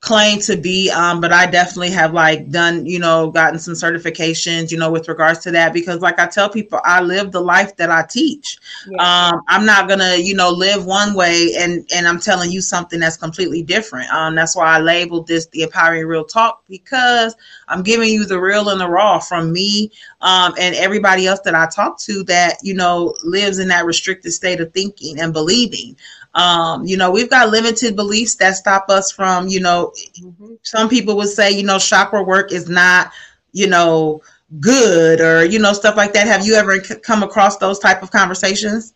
claim 0.00 0.38
to 0.38 0.56
be 0.56 0.88
um 0.90 1.20
but 1.20 1.32
i 1.32 1.44
definitely 1.44 1.90
have 1.90 2.14
like 2.14 2.48
done 2.52 2.86
you 2.86 3.00
know 3.00 3.32
gotten 3.32 3.58
some 3.58 3.74
certifications 3.74 4.70
you 4.70 4.78
know 4.78 4.92
with 4.92 5.08
regards 5.08 5.40
to 5.40 5.50
that 5.50 5.72
because 5.72 6.00
like 6.00 6.20
i 6.20 6.26
tell 6.26 6.48
people 6.48 6.80
i 6.84 7.00
live 7.00 7.32
the 7.32 7.40
life 7.40 7.74
that 7.76 7.90
i 7.90 8.04
teach. 8.08 8.58
Yeah. 8.88 9.30
um 9.32 9.42
i'm 9.48 9.66
not 9.66 9.88
gonna 9.88 10.14
you 10.14 10.36
know 10.36 10.50
live 10.50 10.86
one 10.86 11.14
way 11.14 11.52
and 11.58 11.84
and 11.92 12.06
i'm 12.06 12.20
telling 12.20 12.52
you 12.52 12.60
something 12.60 13.00
that's 13.00 13.16
completely 13.16 13.62
different. 13.62 14.08
Um 14.12 14.36
that's 14.36 14.54
why 14.54 14.76
i 14.76 14.78
labeled 14.78 15.26
this 15.26 15.46
the 15.46 15.62
empowering 15.62 16.06
real 16.06 16.24
talk 16.24 16.62
because 16.68 17.34
i'm 17.66 17.82
giving 17.82 18.08
you 18.08 18.24
the 18.24 18.40
real 18.40 18.68
and 18.68 18.80
the 18.80 18.88
raw 18.88 19.18
from 19.18 19.52
me 19.52 19.90
um 20.20 20.54
and 20.60 20.76
everybody 20.76 21.26
else 21.26 21.40
that 21.40 21.56
i 21.56 21.66
talk 21.66 21.98
to 21.98 22.22
that 22.22 22.58
you 22.62 22.72
know 22.72 23.16
lives 23.24 23.58
in 23.58 23.66
that 23.66 23.84
restricted 23.84 24.32
state 24.32 24.60
of 24.60 24.72
thinking 24.72 25.18
and 25.18 25.32
believing 25.32 25.96
um, 26.34 26.84
you 26.84 26.96
know, 26.96 27.10
we've 27.10 27.30
got 27.30 27.50
limited 27.50 27.96
beliefs 27.96 28.36
that 28.36 28.56
stop 28.56 28.88
us 28.88 29.10
from, 29.10 29.48
you 29.48 29.60
know, 29.60 29.92
mm-hmm. 30.20 30.54
some 30.62 30.88
people 30.88 31.16
would 31.16 31.28
say, 31.28 31.50
you 31.50 31.64
know, 31.64 31.78
chakra 31.78 32.22
work 32.22 32.52
is 32.52 32.68
not, 32.68 33.10
you 33.52 33.66
know, 33.66 34.22
good 34.60 35.20
or, 35.20 35.44
you 35.44 35.58
know, 35.58 35.72
stuff 35.72 35.96
like 35.96 36.12
that. 36.12 36.26
Have 36.26 36.46
you 36.46 36.54
ever 36.54 36.78
come 36.80 37.22
across 37.22 37.56
those 37.58 37.78
type 37.78 38.02
of 38.02 38.10
conversations? 38.10 38.94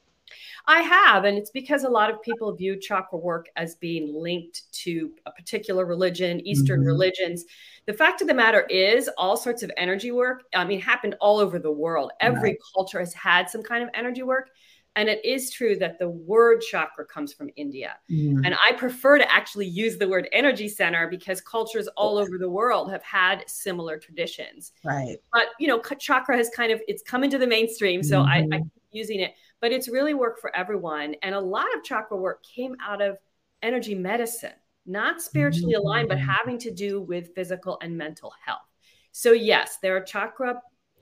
I 0.68 0.82
have, 0.82 1.24
and 1.24 1.36
it's 1.36 1.50
because 1.50 1.82
a 1.82 1.88
lot 1.88 2.08
of 2.08 2.22
people 2.22 2.54
view 2.54 2.78
chakra 2.78 3.18
work 3.18 3.48
as 3.56 3.74
being 3.74 4.14
linked 4.14 4.72
to 4.84 5.10
a 5.26 5.32
particular 5.32 5.84
religion, 5.84 6.40
Eastern 6.46 6.80
mm-hmm. 6.80 6.86
religions. 6.86 7.44
The 7.86 7.92
fact 7.92 8.22
of 8.22 8.28
the 8.28 8.34
matter 8.34 8.60
is, 8.70 9.10
all 9.18 9.36
sorts 9.36 9.64
of 9.64 9.72
energy 9.76 10.12
work, 10.12 10.44
I 10.54 10.64
mean, 10.64 10.80
happened 10.80 11.16
all 11.20 11.40
over 11.40 11.58
the 11.58 11.72
world. 11.72 12.12
Every 12.20 12.50
right. 12.50 12.58
culture 12.76 13.00
has 13.00 13.12
had 13.12 13.50
some 13.50 13.64
kind 13.64 13.82
of 13.82 13.90
energy 13.92 14.22
work 14.22 14.50
And 14.94 15.08
it 15.08 15.24
is 15.24 15.50
true 15.50 15.76
that 15.76 15.98
the 15.98 16.10
word 16.10 16.60
chakra 16.60 17.06
comes 17.06 17.32
from 17.32 17.48
India. 17.56 17.94
Mm. 18.10 18.42
And 18.44 18.54
I 18.54 18.72
prefer 18.72 19.16
to 19.16 19.32
actually 19.32 19.66
use 19.66 19.96
the 19.96 20.06
word 20.06 20.28
energy 20.32 20.68
center 20.68 21.08
because 21.08 21.40
cultures 21.40 21.88
all 21.96 22.18
over 22.18 22.36
the 22.36 22.50
world 22.50 22.90
have 22.90 23.02
had 23.02 23.44
similar 23.46 23.98
traditions. 23.98 24.72
Right. 24.84 25.16
But, 25.32 25.46
you 25.58 25.66
know, 25.66 25.80
chakra 25.98 26.36
has 26.36 26.50
kind 26.50 26.72
of, 26.72 26.82
it's 26.88 27.02
come 27.02 27.24
into 27.24 27.38
the 27.38 27.46
mainstream. 27.46 28.02
So 28.02 28.18
mm-hmm. 28.18 28.28
I, 28.28 28.36
I 28.36 28.42
mm-hmm. 28.42 28.62
keep 28.64 28.82
using 28.90 29.20
it, 29.20 29.32
but 29.60 29.72
it's 29.72 29.88
really 29.88 30.12
worked 30.12 30.40
for 30.40 30.54
everyone. 30.54 31.14
And 31.22 31.34
a 31.34 31.40
lot 31.40 31.74
of 31.74 31.82
chakra 31.82 32.18
work 32.18 32.42
came 32.42 32.76
out 32.82 33.00
of 33.00 33.16
energy 33.62 33.94
medicine, 33.94 34.52
not 34.84 35.22
spiritually 35.22 35.72
mm-hmm. 35.72 35.86
aligned, 35.86 36.08
but 36.10 36.18
having 36.18 36.58
to 36.58 36.70
do 36.70 37.00
with 37.00 37.34
physical 37.34 37.78
and 37.80 37.96
mental 37.96 38.34
health. 38.44 38.68
So, 39.12 39.32
yes, 39.32 39.78
there 39.80 39.96
are 39.96 40.02
chakra 40.02 40.60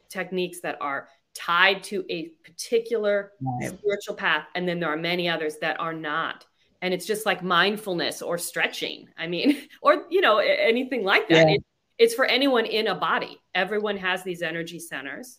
techniques 0.09 0.61
that 0.61 0.77
are 0.81 1.09
tied 1.47 1.83
to 1.85 2.05
a 2.11 2.29
particular 2.45 3.33
right. 3.41 3.69
spiritual 3.79 4.15
path. 4.15 4.47
And 4.55 4.69
then 4.69 4.81
there 4.81 4.91
are 4.91 4.97
many 4.97 5.29
others 5.29 5.57
that 5.61 5.81
are 5.81 5.95
not. 5.95 6.45
And 6.83 6.95
it's 6.95 7.07
just 7.07 7.27
like 7.27 7.43
mindfulness 7.43 8.23
or 8.23 8.39
stretching. 8.39 9.09
I 9.19 9.27
mean, 9.27 9.63
or, 9.83 10.05
you 10.11 10.21
know, 10.21 10.39
anything 10.39 11.05
like 11.05 11.29
that. 11.29 11.49
Yeah. 11.49 11.55
It, 11.55 11.65
it's 11.99 12.15
for 12.15 12.25
anyone 12.25 12.65
in 12.65 12.87
a 12.87 12.95
body. 12.95 13.39
Everyone 13.55 13.97
has 13.99 14.23
these 14.23 14.43
energy 14.43 14.79
centers 14.79 15.39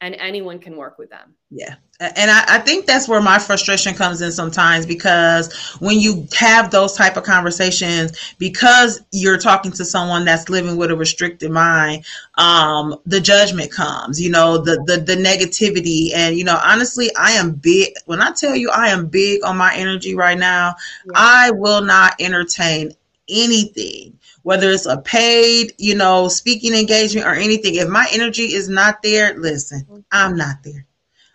and 0.00 0.14
anyone 0.18 0.58
can 0.58 0.76
work 0.76 0.98
with 0.98 1.10
them. 1.10 1.34
Yeah. 1.50 1.74
And 1.98 2.30
I, 2.30 2.44
I, 2.48 2.58
think 2.60 2.86
that's 2.86 3.06
where 3.06 3.20
my 3.20 3.38
frustration 3.38 3.92
comes 3.92 4.22
in 4.22 4.32
sometimes 4.32 4.86
because 4.86 5.52
when 5.80 6.00
you 6.00 6.26
have 6.34 6.70
those 6.70 6.94
type 6.94 7.18
of 7.18 7.24
conversations, 7.24 8.34
because 8.38 9.02
you're 9.12 9.36
talking 9.36 9.70
to 9.72 9.84
someone 9.84 10.24
that's 10.24 10.48
living 10.48 10.78
with 10.78 10.90
a 10.90 10.96
restricted 10.96 11.50
mind, 11.50 12.06
um, 12.38 12.96
the 13.04 13.20
judgment 13.20 13.70
comes, 13.70 14.18
you 14.18 14.30
know, 14.30 14.56
the, 14.56 14.82
the 14.86 15.00
the 15.00 15.20
negativity. 15.20 16.14
And, 16.14 16.38
you 16.38 16.44
know, 16.44 16.58
honestly, 16.64 17.10
I 17.18 17.32
am 17.32 17.52
big 17.52 17.92
when 18.06 18.22
I 18.22 18.30
tell 18.30 18.56
you 18.56 18.70
I 18.70 18.88
am 18.88 19.08
big 19.08 19.44
on 19.44 19.58
my 19.58 19.74
energy 19.74 20.14
right 20.14 20.38
now, 20.38 20.76
yeah. 21.04 21.12
I 21.14 21.50
will 21.50 21.82
not 21.82 22.14
entertain 22.18 22.92
anything 23.30 24.18
whether 24.42 24.70
it's 24.70 24.86
a 24.86 24.98
paid, 24.98 25.74
you 25.78 25.94
know, 25.94 26.28
speaking 26.28 26.74
engagement 26.74 27.26
or 27.26 27.34
anything. 27.34 27.74
If 27.74 27.88
my 27.88 28.08
energy 28.12 28.54
is 28.54 28.68
not 28.68 29.02
there, 29.02 29.38
listen, 29.38 30.04
I'm 30.10 30.36
not 30.36 30.62
there. 30.62 30.86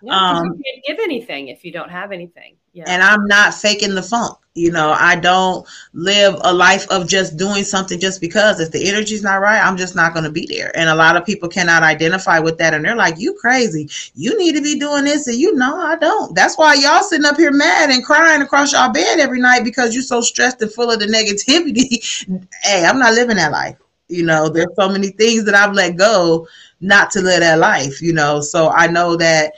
um, 0.09 0.45
you 0.45 0.63
can't 0.63 0.85
give 0.87 1.03
anything 1.03 1.49
if 1.49 1.63
you 1.63 1.71
don't 1.71 1.89
have 1.89 2.11
anything. 2.11 2.55
Yeah. 2.75 2.83
And 2.87 3.01
I'm 3.01 3.25
not 3.25 3.53
faking 3.53 3.95
the 3.95 4.03
funk. 4.03 4.37
You 4.53 4.69
know, 4.69 4.95
I 4.97 5.15
don't 5.15 5.65
live 5.93 6.35
a 6.43 6.53
life 6.53 6.85
of 6.89 7.07
just 7.07 7.37
doing 7.37 7.63
something 7.63 7.99
just 7.99 8.19
because 8.19 8.59
if 8.59 8.71
the 8.71 8.87
energy's 8.87 9.23
not 9.23 9.41
right, 9.41 9.65
I'm 9.65 9.77
just 9.77 9.95
not 9.95 10.13
going 10.13 10.25
to 10.25 10.31
be 10.31 10.45
there. 10.45 10.77
And 10.77 10.89
a 10.89 10.95
lot 10.95 11.15
of 11.15 11.25
people 11.25 11.47
cannot 11.47 11.83
identify 11.83 12.39
with 12.39 12.57
that. 12.57 12.73
And 12.73 12.83
they're 12.83 12.95
like, 12.95 13.17
you 13.17 13.33
crazy. 13.33 13.89
You 14.13 14.37
need 14.37 14.55
to 14.55 14.61
be 14.61 14.77
doing 14.77 15.05
this. 15.05 15.27
And 15.27 15.37
you 15.37 15.55
know, 15.55 15.77
I 15.77 15.95
don't. 15.95 16.35
That's 16.35 16.57
why 16.57 16.73
y'all 16.73 17.01
sitting 17.01 17.25
up 17.25 17.37
here 17.37 17.51
mad 17.51 17.91
and 17.91 18.03
crying 18.03 18.41
across 18.41 18.73
y'all 18.73 18.91
bed 18.91 19.19
every 19.19 19.39
night 19.39 19.63
because 19.63 19.93
you're 19.93 20.03
so 20.03 20.19
stressed 20.19 20.61
and 20.61 20.71
full 20.71 20.91
of 20.91 20.99
the 20.99 21.05
negativity. 22.27 22.45
hey, 22.63 22.85
I'm 22.85 22.99
not 22.99 23.13
living 23.13 23.37
that 23.37 23.53
life. 23.53 23.77
You 24.09 24.23
know, 24.23 24.49
there's 24.49 24.75
so 24.77 24.89
many 24.89 25.09
things 25.09 25.45
that 25.45 25.55
I've 25.55 25.73
let 25.73 25.95
go 25.95 26.45
not 26.81 27.09
to 27.11 27.21
live 27.21 27.39
that 27.39 27.59
life, 27.59 28.01
you 28.01 28.11
know. 28.11 28.41
So 28.41 28.69
I 28.69 28.87
know 28.87 29.15
that 29.15 29.53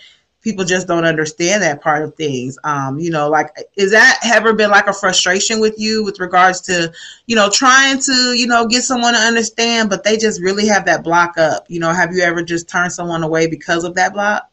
people 0.48 0.64
just 0.64 0.88
don't 0.88 1.04
understand 1.04 1.62
that 1.62 1.82
part 1.82 2.02
of 2.02 2.16
things. 2.16 2.58
Um, 2.64 2.98
you 3.00 3.10
know, 3.10 3.28
like 3.28 3.50
is 3.76 3.92
that 3.92 4.18
ever 4.24 4.54
been 4.54 4.70
like 4.70 4.88
a 4.88 4.94
frustration 4.94 5.60
with 5.60 5.78
you 5.78 6.06
with 6.06 6.22
regards 6.22 6.62
to, 6.62 6.90
you 7.26 7.36
know, 7.36 7.50
trying 7.50 8.00
to, 8.00 8.34
you 8.34 8.48
know, 8.48 8.66
get 8.66 8.84
someone 8.84 9.14
to 9.14 9.20
understand, 9.20 9.90
but 9.90 10.06
they 10.06 10.16
just 10.16 10.42
really 10.42 10.66
have 10.66 10.86
that 10.86 11.04
block 11.04 11.38
up. 11.38 11.66
You 11.68 11.82
know, 11.82 11.92
have 11.92 12.14
you 12.14 12.22
ever 12.22 12.44
just 12.44 12.70
turned 12.70 12.94
someone 12.94 13.24
away 13.24 13.48
because 13.48 13.84
of 13.84 13.96
that 13.96 14.14
block? 14.14 14.50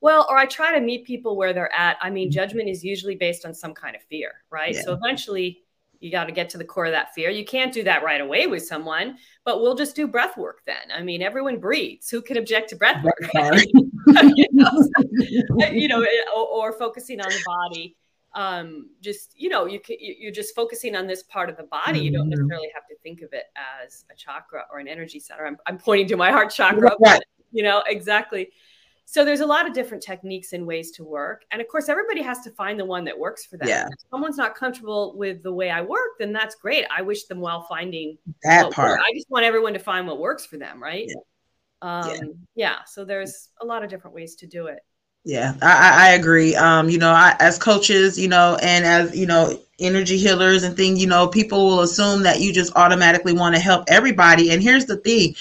Well, 0.00 0.26
or 0.30 0.38
I 0.38 0.46
try 0.46 0.72
to 0.72 0.80
meet 0.80 1.04
people 1.04 1.36
where 1.36 1.52
they're 1.52 1.72
at. 1.72 1.98
I 2.00 2.08
mean, 2.08 2.30
judgment 2.30 2.70
is 2.70 2.82
usually 2.82 3.16
based 3.16 3.44
on 3.44 3.52
some 3.52 3.74
kind 3.74 3.94
of 3.94 4.00
fear, 4.04 4.32
right? 4.48 4.74
Yeah. 4.74 4.80
So 4.84 4.94
eventually 4.94 5.64
you 6.00 6.10
got 6.10 6.24
to 6.24 6.32
get 6.32 6.48
to 6.50 6.58
the 6.58 6.64
core 6.64 6.86
of 6.86 6.92
that 6.92 7.12
fear. 7.12 7.28
You 7.28 7.44
can't 7.44 7.74
do 7.74 7.82
that 7.82 8.02
right 8.02 8.22
away 8.22 8.46
with 8.46 8.66
someone, 8.66 9.18
but 9.44 9.60
we'll 9.60 9.74
just 9.74 9.94
do 9.94 10.08
breath 10.08 10.38
work 10.38 10.62
then. 10.66 10.90
I 10.94 11.02
mean, 11.02 11.20
everyone 11.20 11.58
breathes. 11.58 12.08
Who 12.08 12.22
can 12.22 12.38
object 12.38 12.70
to 12.70 12.76
breath 12.76 13.04
work? 13.04 13.18
you, 14.36 14.46
know, 14.52 15.68
you 15.72 15.88
know 15.88 16.04
or, 16.36 16.46
or, 16.46 16.72
focusing 16.72 17.20
on 17.20 17.28
the 17.28 17.42
body. 17.44 17.96
Um, 18.34 18.90
just 19.00 19.32
you 19.36 19.48
know, 19.48 19.66
you 19.66 19.80
can, 19.80 19.96
you're 19.98 20.32
just 20.32 20.54
focusing 20.54 20.94
on 20.94 21.06
this 21.06 21.22
part 21.24 21.48
of 21.48 21.56
the 21.56 21.64
body. 21.64 22.00
You 22.00 22.12
don't 22.12 22.30
mm-hmm. 22.30 22.40
necessarily 22.40 22.68
have 22.74 22.86
to 22.88 22.96
think 23.02 23.22
of 23.22 23.32
it 23.32 23.44
as 23.56 24.04
a 24.12 24.14
chakra 24.14 24.64
or 24.70 24.78
an 24.78 24.88
energy 24.88 25.18
center. 25.18 25.46
I'm, 25.46 25.56
I'm 25.66 25.78
pointing 25.78 26.06
to 26.08 26.16
my 26.16 26.30
heart 26.30 26.50
chakra, 26.50 26.82
right. 26.82 26.96
but, 27.00 27.24
you 27.52 27.62
know 27.62 27.82
exactly. 27.86 28.50
So 29.08 29.24
there's 29.24 29.40
a 29.40 29.46
lot 29.46 29.68
of 29.68 29.72
different 29.72 30.02
techniques 30.02 30.52
and 30.52 30.66
ways 30.66 30.90
to 30.92 31.04
work. 31.04 31.44
And 31.52 31.62
of 31.62 31.68
course, 31.68 31.88
everybody 31.88 32.22
has 32.22 32.40
to 32.40 32.50
find 32.50 32.78
the 32.78 32.84
one 32.84 33.04
that 33.04 33.16
works 33.16 33.46
for 33.46 33.56
them. 33.56 33.68
Yeah. 33.68 33.86
If 33.86 34.04
someone's 34.10 34.36
not 34.36 34.56
comfortable 34.56 35.16
with 35.16 35.44
the 35.44 35.52
way 35.52 35.70
I 35.70 35.80
work, 35.80 36.18
then 36.18 36.32
that's 36.32 36.56
great. 36.56 36.84
I 36.94 37.02
wish 37.02 37.24
them 37.24 37.40
well 37.40 37.62
finding 37.68 38.18
that 38.42 38.72
part. 38.72 38.98
I 38.98 39.12
just 39.14 39.30
want 39.30 39.44
everyone 39.44 39.74
to 39.74 39.78
find 39.78 40.08
what 40.08 40.18
works 40.18 40.44
for 40.44 40.58
them, 40.58 40.82
right? 40.82 41.06
Yeah. 41.06 41.14
Um, 41.82 42.10
yeah. 42.10 42.22
yeah. 42.54 42.76
So 42.86 43.04
there's 43.04 43.50
a 43.60 43.66
lot 43.66 43.84
of 43.84 43.90
different 43.90 44.14
ways 44.14 44.34
to 44.36 44.46
do 44.46 44.66
it. 44.66 44.80
Yeah, 45.24 45.54
I, 45.60 46.10
I 46.10 46.12
agree. 46.12 46.54
Um, 46.54 46.88
you 46.88 46.98
know, 46.98 47.10
I, 47.10 47.34
as 47.40 47.58
coaches, 47.58 48.16
you 48.16 48.28
know, 48.28 48.56
and 48.62 48.84
as 48.84 49.16
you 49.16 49.26
know, 49.26 49.58
energy 49.80 50.16
healers 50.16 50.62
and 50.62 50.76
things, 50.76 51.00
you 51.00 51.08
know, 51.08 51.26
people 51.26 51.66
will 51.66 51.80
assume 51.80 52.22
that 52.22 52.40
you 52.40 52.52
just 52.52 52.72
automatically 52.76 53.32
want 53.32 53.56
to 53.56 53.60
help 53.60 53.84
everybody. 53.88 54.52
And 54.52 54.62
here's 54.62 54.86
the 54.86 54.98
thing: 54.98 55.34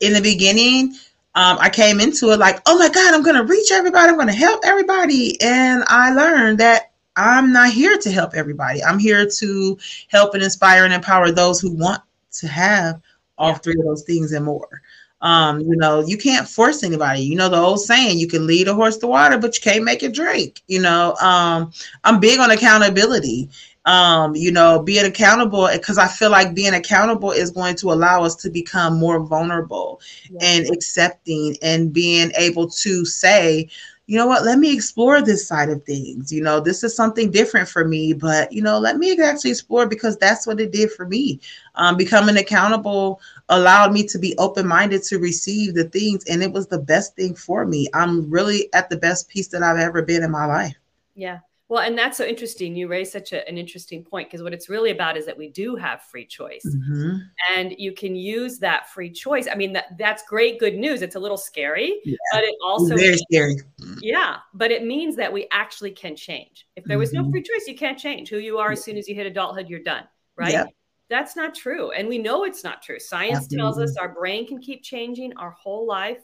in 0.00 0.12
the 0.12 0.20
beginning, 0.20 0.94
um, 1.34 1.56
I 1.60 1.70
came 1.70 2.00
into 2.00 2.30
it 2.32 2.40
like, 2.40 2.60
oh 2.66 2.78
my 2.78 2.88
God, 2.88 3.14
I'm 3.14 3.22
going 3.22 3.36
to 3.36 3.44
reach 3.44 3.70
everybody. 3.70 4.08
I'm 4.08 4.16
going 4.16 4.26
to 4.26 4.32
help 4.32 4.62
everybody. 4.64 5.40
And 5.40 5.84
I 5.86 6.12
learned 6.12 6.58
that 6.58 6.90
I'm 7.14 7.52
not 7.52 7.70
here 7.70 7.96
to 7.96 8.10
help 8.10 8.34
everybody. 8.34 8.82
I'm 8.82 8.98
here 8.98 9.24
to 9.24 9.78
help 10.08 10.34
and 10.34 10.42
inspire 10.42 10.84
and 10.84 10.92
empower 10.92 11.30
those 11.30 11.60
who 11.60 11.70
want 11.70 12.02
to 12.32 12.48
have 12.48 13.00
all 13.36 13.54
three 13.54 13.76
of 13.78 13.84
those 13.84 14.02
things 14.02 14.32
and 14.32 14.44
more. 14.44 14.82
Um, 15.20 15.60
you 15.60 15.76
know, 15.76 16.00
you 16.06 16.16
can't 16.16 16.48
force 16.48 16.82
anybody. 16.84 17.22
You 17.22 17.36
know, 17.36 17.48
the 17.48 17.56
old 17.56 17.80
saying, 17.80 18.18
you 18.18 18.28
can 18.28 18.46
lead 18.46 18.68
a 18.68 18.74
horse 18.74 18.96
to 18.98 19.06
water, 19.08 19.36
but 19.36 19.56
you 19.56 19.60
can't 19.60 19.84
make 19.84 20.02
it 20.02 20.14
drink. 20.14 20.62
You 20.68 20.80
know, 20.80 21.14
um, 21.16 21.72
I'm 22.04 22.20
big 22.20 22.38
on 22.38 22.50
accountability 22.50 23.50
um, 23.88 24.36
you 24.36 24.52
know, 24.52 24.82
being 24.82 25.06
accountable 25.06 25.66
because 25.72 25.96
I 25.96 26.08
feel 26.08 26.30
like 26.30 26.54
being 26.54 26.74
accountable 26.74 27.30
is 27.30 27.50
going 27.50 27.74
to 27.76 27.90
allow 27.90 28.22
us 28.22 28.36
to 28.36 28.50
become 28.50 28.98
more 28.98 29.18
vulnerable 29.18 30.02
yeah. 30.30 30.38
and 30.42 30.66
accepting 30.70 31.56
and 31.62 31.90
being 31.90 32.30
able 32.36 32.68
to 32.68 33.06
say, 33.06 33.70
you 34.08 34.16
know 34.16 34.26
what, 34.26 34.42
let 34.42 34.58
me 34.58 34.72
explore 34.72 35.20
this 35.20 35.46
side 35.46 35.68
of 35.68 35.84
things. 35.84 36.32
You 36.32 36.42
know, 36.42 36.60
this 36.60 36.82
is 36.82 36.96
something 36.96 37.30
different 37.30 37.68
for 37.68 37.84
me, 37.84 38.14
but 38.14 38.50
you 38.50 38.62
know, 38.62 38.78
let 38.78 38.96
me 38.96 39.14
actually 39.20 39.50
explore 39.50 39.86
because 39.86 40.16
that's 40.16 40.46
what 40.46 40.58
it 40.60 40.72
did 40.72 40.90
for 40.90 41.06
me. 41.06 41.40
Um, 41.74 41.98
becoming 41.98 42.38
accountable 42.38 43.20
allowed 43.50 43.92
me 43.92 44.06
to 44.06 44.18
be 44.18 44.34
open 44.38 44.66
minded 44.66 45.02
to 45.04 45.18
receive 45.18 45.74
the 45.74 45.84
things, 45.84 46.24
and 46.24 46.42
it 46.42 46.50
was 46.50 46.66
the 46.66 46.78
best 46.78 47.16
thing 47.16 47.34
for 47.34 47.66
me. 47.66 47.86
I'm 47.92 48.30
really 48.30 48.72
at 48.72 48.88
the 48.88 48.96
best 48.96 49.28
peace 49.28 49.48
that 49.48 49.62
I've 49.62 49.78
ever 49.78 50.00
been 50.00 50.24
in 50.24 50.30
my 50.30 50.46
life. 50.46 50.74
Yeah. 51.14 51.40
Well, 51.68 51.82
and 51.82 51.98
that's 51.98 52.16
so 52.16 52.24
interesting. 52.24 52.74
You 52.74 52.88
raise 52.88 53.12
such 53.12 53.34
a, 53.34 53.46
an 53.46 53.58
interesting 53.58 54.02
point 54.02 54.28
because 54.28 54.42
what 54.42 54.54
it's 54.54 54.70
really 54.70 54.90
about 54.90 55.18
is 55.18 55.26
that 55.26 55.36
we 55.36 55.48
do 55.50 55.76
have 55.76 56.00
free 56.00 56.24
choice, 56.24 56.64
mm-hmm. 56.64 57.18
and 57.54 57.74
you 57.76 57.92
can 57.92 58.16
use 58.16 58.58
that 58.60 58.88
free 58.88 59.10
choice. 59.10 59.46
I 59.52 59.54
mean, 59.54 59.74
that 59.74 59.98
that's 59.98 60.22
great, 60.22 60.58
good 60.58 60.76
news. 60.76 61.02
It's 61.02 61.14
a 61.14 61.20
little 61.20 61.36
scary, 61.36 62.00
yeah. 62.06 62.16
but 62.32 62.44
it 62.44 62.54
also 62.64 62.96
very 62.96 63.18
scary. 63.18 63.56
Yeah, 64.00 64.36
but 64.54 64.70
it 64.70 64.84
means 64.84 65.16
that 65.16 65.32
we 65.32 65.48
actually 65.50 65.92
can 65.92 66.16
change. 66.16 66.66
If 66.76 66.84
there 66.84 66.98
was 66.98 67.12
mm-hmm. 67.12 67.24
no 67.24 67.30
free 67.30 67.42
choice, 67.42 67.66
you 67.66 67.76
can't 67.76 67.98
change 67.98 68.28
who 68.28 68.38
you 68.38 68.58
are. 68.58 68.72
As 68.72 68.84
soon 68.84 68.96
as 68.96 69.08
you 69.08 69.14
hit 69.14 69.26
adulthood, 69.26 69.68
you're 69.68 69.82
done. 69.82 70.04
Right. 70.36 70.52
Yep. 70.52 70.68
That's 71.10 71.36
not 71.36 71.54
true, 71.54 71.90
and 71.92 72.06
we 72.06 72.18
know 72.18 72.44
it's 72.44 72.62
not 72.62 72.82
true. 72.82 72.98
Science 72.98 73.38
Absolutely. 73.38 73.56
tells 73.56 73.78
us 73.78 73.96
our 73.96 74.10
brain 74.10 74.46
can 74.46 74.60
keep 74.60 74.82
changing 74.82 75.34
our 75.38 75.50
whole 75.52 75.86
life 75.86 76.18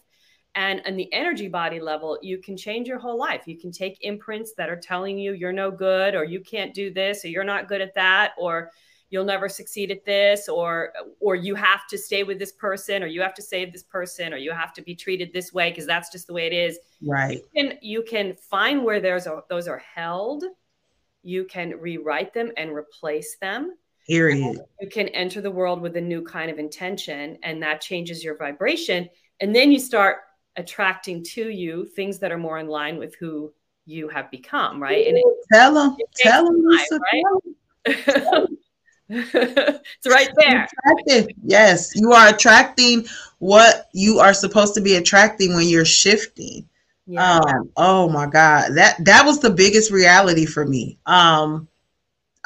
and 0.54 0.82
on 0.86 0.96
the 0.96 1.12
energy 1.12 1.48
body 1.48 1.80
level, 1.80 2.18
you 2.22 2.38
can 2.38 2.56
change 2.56 2.86
your 2.86 2.98
whole 2.98 3.18
life. 3.18 3.42
You 3.46 3.58
can 3.58 3.72
take 3.72 3.98
imprints 4.02 4.52
that 4.56 4.70
are 4.70 4.78
telling 4.78 5.18
you 5.18 5.32
you're 5.32 5.52
no 5.52 5.70
good, 5.70 6.14
or 6.14 6.24
you 6.24 6.40
can't 6.40 6.72
do 6.72 6.92
this, 6.92 7.24
or 7.24 7.28
you're 7.28 7.44
not 7.44 7.66
good 7.68 7.80
at 7.80 7.94
that, 7.94 8.32
or 8.38 8.70
you'll 9.14 9.24
never 9.24 9.48
succeed 9.48 9.92
at 9.92 10.04
this, 10.04 10.48
or 10.48 10.92
or 11.20 11.36
you 11.36 11.54
have 11.54 11.86
to 11.86 11.96
stay 11.96 12.24
with 12.24 12.40
this 12.40 12.50
person, 12.50 13.00
or 13.00 13.06
you 13.06 13.22
have 13.22 13.32
to 13.34 13.42
save 13.42 13.72
this 13.72 13.84
person, 13.84 14.34
or 14.34 14.36
you 14.36 14.50
have 14.50 14.72
to 14.74 14.82
be 14.82 14.96
treated 14.96 15.32
this 15.32 15.52
way 15.52 15.70
because 15.70 15.86
that's 15.86 16.10
just 16.10 16.26
the 16.26 16.32
way 16.32 16.48
it 16.48 16.52
is. 16.52 16.80
Right. 17.00 17.40
You 17.52 17.68
can, 17.68 17.78
you 17.80 18.02
can 18.02 18.34
find 18.34 18.82
where 18.82 19.00
there's 19.00 19.28
a, 19.28 19.44
those 19.48 19.68
are 19.68 19.78
held. 19.78 20.42
You 21.22 21.44
can 21.44 21.78
rewrite 21.78 22.34
them 22.34 22.50
and 22.56 22.72
replace 22.72 23.36
them. 23.36 23.76
Period. 24.08 24.58
You 24.80 24.88
can 24.88 25.06
enter 25.10 25.40
the 25.40 25.50
world 25.50 25.80
with 25.80 25.96
a 25.96 26.00
new 26.00 26.22
kind 26.24 26.50
of 26.50 26.58
intention, 26.58 27.38
and 27.44 27.62
that 27.62 27.80
changes 27.80 28.24
your 28.24 28.36
vibration. 28.36 29.08
And 29.38 29.54
then 29.54 29.70
you 29.70 29.78
start 29.78 30.16
attracting 30.56 31.22
to 31.34 31.50
you 31.50 31.86
things 31.86 32.18
that 32.18 32.32
are 32.32 32.38
more 32.38 32.58
in 32.58 32.66
line 32.66 32.98
with 32.98 33.14
who 33.14 33.52
you 33.86 34.08
have 34.08 34.28
become, 34.32 34.82
right? 34.82 35.06
And 35.06 35.18
it, 35.18 35.24
tell 35.52 35.72
them, 35.72 35.96
tell 36.16 36.46
them, 36.46 36.64
right? 36.66 38.46
it's 39.34 40.06
right 40.06 40.28
there. 40.36 40.66
Attractive. 40.66 41.36
Yes, 41.44 41.92
you 41.94 42.12
are 42.12 42.28
attracting 42.28 43.06
what 43.38 43.88
you 43.92 44.18
are 44.18 44.34
supposed 44.34 44.74
to 44.74 44.80
be 44.80 44.96
attracting 44.96 45.54
when 45.54 45.68
you're 45.68 45.84
shifting. 45.84 46.68
Yeah. 47.06 47.38
Um, 47.38 47.70
oh 47.76 48.08
my 48.08 48.26
God. 48.26 48.72
That 48.74 49.04
that 49.04 49.24
was 49.24 49.40
the 49.40 49.50
biggest 49.50 49.90
reality 49.90 50.46
for 50.46 50.64
me. 50.64 50.98
Um 51.06 51.68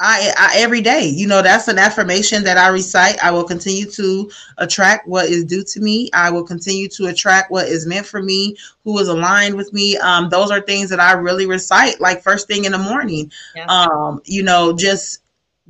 I, 0.01 0.33
I, 0.37 0.59
every 0.59 0.79
day, 0.79 1.07
you 1.07 1.27
know, 1.27 1.41
that's 1.41 1.67
an 1.67 1.77
affirmation 1.77 2.45
that 2.45 2.57
I 2.57 2.69
recite. 2.69 3.21
I 3.21 3.31
will 3.31 3.43
continue 3.43 3.85
to 3.91 4.31
attract 4.57 5.09
what 5.09 5.25
is 5.25 5.43
due 5.43 5.63
to 5.65 5.81
me. 5.81 6.09
I 6.13 6.31
will 6.31 6.45
continue 6.45 6.87
to 6.89 7.07
attract 7.07 7.51
what 7.51 7.67
is 7.67 7.85
meant 7.85 8.05
for 8.05 8.21
me, 8.21 8.55
who 8.85 8.97
is 8.99 9.09
aligned 9.09 9.55
with 9.55 9.73
me. 9.73 9.97
Um, 9.97 10.29
those 10.29 10.51
are 10.51 10.61
things 10.61 10.89
that 10.91 11.01
I 11.01 11.13
really 11.13 11.47
recite, 11.47 11.99
like 11.99 12.23
first 12.23 12.47
thing 12.47 12.63
in 12.63 12.71
the 12.71 12.77
morning. 12.77 13.29
Yeah. 13.53 13.65
Um, 13.65 14.21
you 14.23 14.41
know, 14.41 14.71
just 14.71 15.19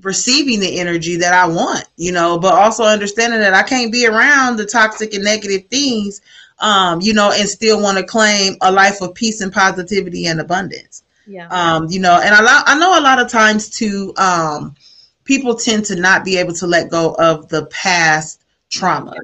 receiving 0.01 0.59
the 0.59 0.79
energy 0.79 1.17
that 1.17 1.33
I 1.33 1.47
want, 1.47 1.85
you 1.97 2.11
know, 2.11 2.37
but 2.37 2.53
also 2.53 2.83
understanding 2.83 3.39
that 3.39 3.53
I 3.53 3.63
can't 3.63 3.91
be 3.91 4.07
around 4.07 4.57
the 4.57 4.65
toxic 4.65 5.13
and 5.13 5.23
negative 5.23 5.67
things, 5.67 6.21
um, 6.59 7.01
you 7.01 7.13
know, 7.13 7.31
and 7.31 7.47
still 7.47 7.81
want 7.81 7.97
to 7.97 8.03
claim 8.03 8.55
a 8.61 8.71
life 8.71 9.01
of 9.01 9.13
peace 9.15 9.41
and 9.41 9.51
positivity 9.51 10.27
and 10.27 10.39
abundance. 10.39 11.03
Yeah. 11.27 11.47
Um, 11.49 11.87
you 11.89 11.99
know, 11.99 12.19
and 12.21 12.33
I, 12.33 12.63
I 12.65 12.79
know 12.79 12.99
a 12.99 13.01
lot 13.01 13.19
of 13.19 13.29
times 13.29 13.69
too, 13.69 14.13
um, 14.17 14.75
people 15.23 15.55
tend 15.55 15.85
to 15.85 15.95
not 15.95 16.25
be 16.25 16.37
able 16.37 16.53
to 16.53 16.67
let 16.67 16.89
go 16.89 17.15
of 17.19 17.49
the 17.49 17.67
past 17.67 18.41
trauma. 18.69 19.15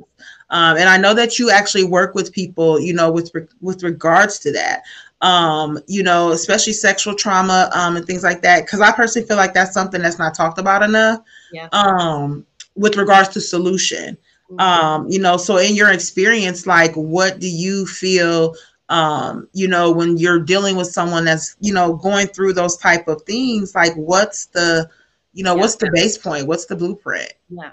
Um, 0.49 0.77
and 0.77 0.87
I 0.87 0.97
know 0.97 1.15
that 1.15 1.39
you 1.39 1.49
actually 1.49 1.85
work 1.85 2.13
with 2.13 2.31
people, 2.31 2.79
you 2.79 2.93
know, 2.93 3.11
with 3.11 3.31
with 3.61 3.81
regards 3.81 4.37
to 4.39 4.51
that 4.51 4.83
um, 5.25 5.79
you 5.87 6.03
know, 6.03 6.31
especially 6.31 6.73
sexual 6.73 7.15
trauma 7.15 7.71
um, 7.73 7.97
and 7.97 8.05
things 8.05 8.23
like 8.23 8.43
that. 8.43 8.65
Because 8.65 8.79
I 8.79 8.91
personally 8.91 9.27
feel 9.27 9.37
like 9.37 9.55
that's 9.55 9.73
something 9.73 10.01
that's 10.01 10.19
not 10.19 10.35
talked 10.35 10.59
about 10.59 10.83
enough. 10.83 11.21
Yeah. 11.51 11.67
Um, 11.71 12.45
with 12.75 12.95
regards 12.95 13.29
to 13.29 13.41
solution, 13.41 14.17
mm-hmm. 14.51 14.59
um, 14.59 15.09
you 15.09 15.19
know, 15.19 15.35
so 15.37 15.57
in 15.57 15.75
your 15.75 15.91
experience, 15.91 16.67
like, 16.67 16.93
what 16.93 17.39
do 17.39 17.49
you 17.49 17.87
feel? 17.87 18.53
Um, 18.89 19.47
you 19.53 19.67
know, 19.67 19.91
when 19.91 20.17
you're 20.17 20.41
dealing 20.41 20.75
with 20.75 20.89
someone 20.89 21.25
that's, 21.25 21.57
you 21.59 21.73
know, 21.73 21.95
going 21.95 22.27
through 22.27 22.53
those 22.53 22.77
type 22.77 23.07
of 23.07 23.23
things, 23.23 23.73
like, 23.73 23.95
what's 23.95 24.45
the, 24.47 24.87
you 25.33 25.43
know, 25.43 25.55
yeah. 25.55 25.61
what's 25.61 25.75
the 25.77 25.89
base 25.91 26.19
point? 26.19 26.45
What's 26.45 26.67
the 26.67 26.75
blueprint? 26.75 27.33
Yeah. 27.49 27.71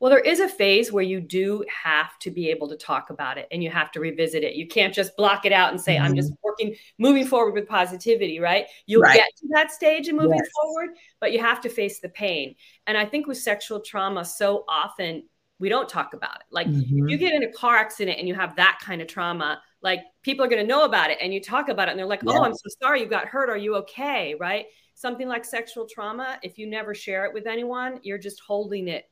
Well, 0.00 0.10
there 0.10 0.18
is 0.18 0.40
a 0.40 0.48
phase 0.48 0.90
where 0.90 1.04
you 1.04 1.20
do 1.20 1.62
have 1.84 2.18
to 2.20 2.30
be 2.30 2.48
able 2.48 2.68
to 2.70 2.76
talk 2.76 3.10
about 3.10 3.36
it 3.36 3.46
and 3.52 3.62
you 3.62 3.68
have 3.70 3.92
to 3.92 4.00
revisit 4.00 4.42
it. 4.42 4.54
You 4.54 4.66
can't 4.66 4.94
just 4.94 5.14
block 5.14 5.44
it 5.44 5.52
out 5.52 5.70
and 5.70 5.80
say, 5.80 5.96
mm-hmm. 5.96 6.06
I'm 6.06 6.16
just 6.16 6.32
working, 6.42 6.74
moving 6.98 7.26
forward 7.26 7.52
with 7.52 7.68
positivity, 7.68 8.40
right? 8.40 8.64
You'll 8.86 9.02
right. 9.02 9.16
get 9.16 9.28
to 9.36 9.48
that 9.50 9.70
stage 9.70 10.08
and 10.08 10.16
moving 10.16 10.38
yes. 10.38 10.48
forward, 10.62 10.96
but 11.20 11.32
you 11.32 11.38
have 11.40 11.60
to 11.60 11.68
face 11.68 12.00
the 12.00 12.08
pain. 12.08 12.54
And 12.86 12.96
I 12.96 13.04
think 13.04 13.26
with 13.26 13.36
sexual 13.36 13.78
trauma, 13.80 14.24
so 14.24 14.64
often 14.68 15.24
we 15.58 15.68
don't 15.68 15.88
talk 15.88 16.14
about 16.14 16.36
it. 16.36 16.46
Like 16.50 16.66
mm-hmm. 16.66 17.04
if 17.04 17.10
you 17.10 17.18
get 17.18 17.34
in 17.34 17.42
a 17.42 17.52
car 17.52 17.76
accident 17.76 18.18
and 18.18 18.26
you 18.26 18.34
have 18.34 18.56
that 18.56 18.78
kind 18.82 19.02
of 19.02 19.06
trauma, 19.06 19.60
like 19.82 20.00
people 20.22 20.46
are 20.46 20.48
going 20.48 20.62
to 20.62 20.66
know 20.66 20.86
about 20.86 21.10
it 21.10 21.18
and 21.20 21.34
you 21.34 21.42
talk 21.42 21.68
about 21.68 21.88
it 21.88 21.90
and 21.90 21.98
they're 21.98 22.06
like, 22.06 22.22
oh, 22.26 22.42
I'm 22.42 22.54
so 22.54 22.70
sorry 22.82 23.00
you 23.00 23.06
got 23.06 23.26
hurt. 23.26 23.50
Are 23.50 23.58
you 23.58 23.76
okay? 23.76 24.34
Right. 24.40 24.64
Something 24.94 25.28
like 25.28 25.44
sexual 25.44 25.86
trauma, 25.86 26.38
if 26.42 26.56
you 26.56 26.66
never 26.66 26.94
share 26.94 27.26
it 27.26 27.34
with 27.34 27.46
anyone, 27.46 28.00
you're 28.02 28.18
just 28.18 28.40
holding 28.40 28.88
it 28.88 29.09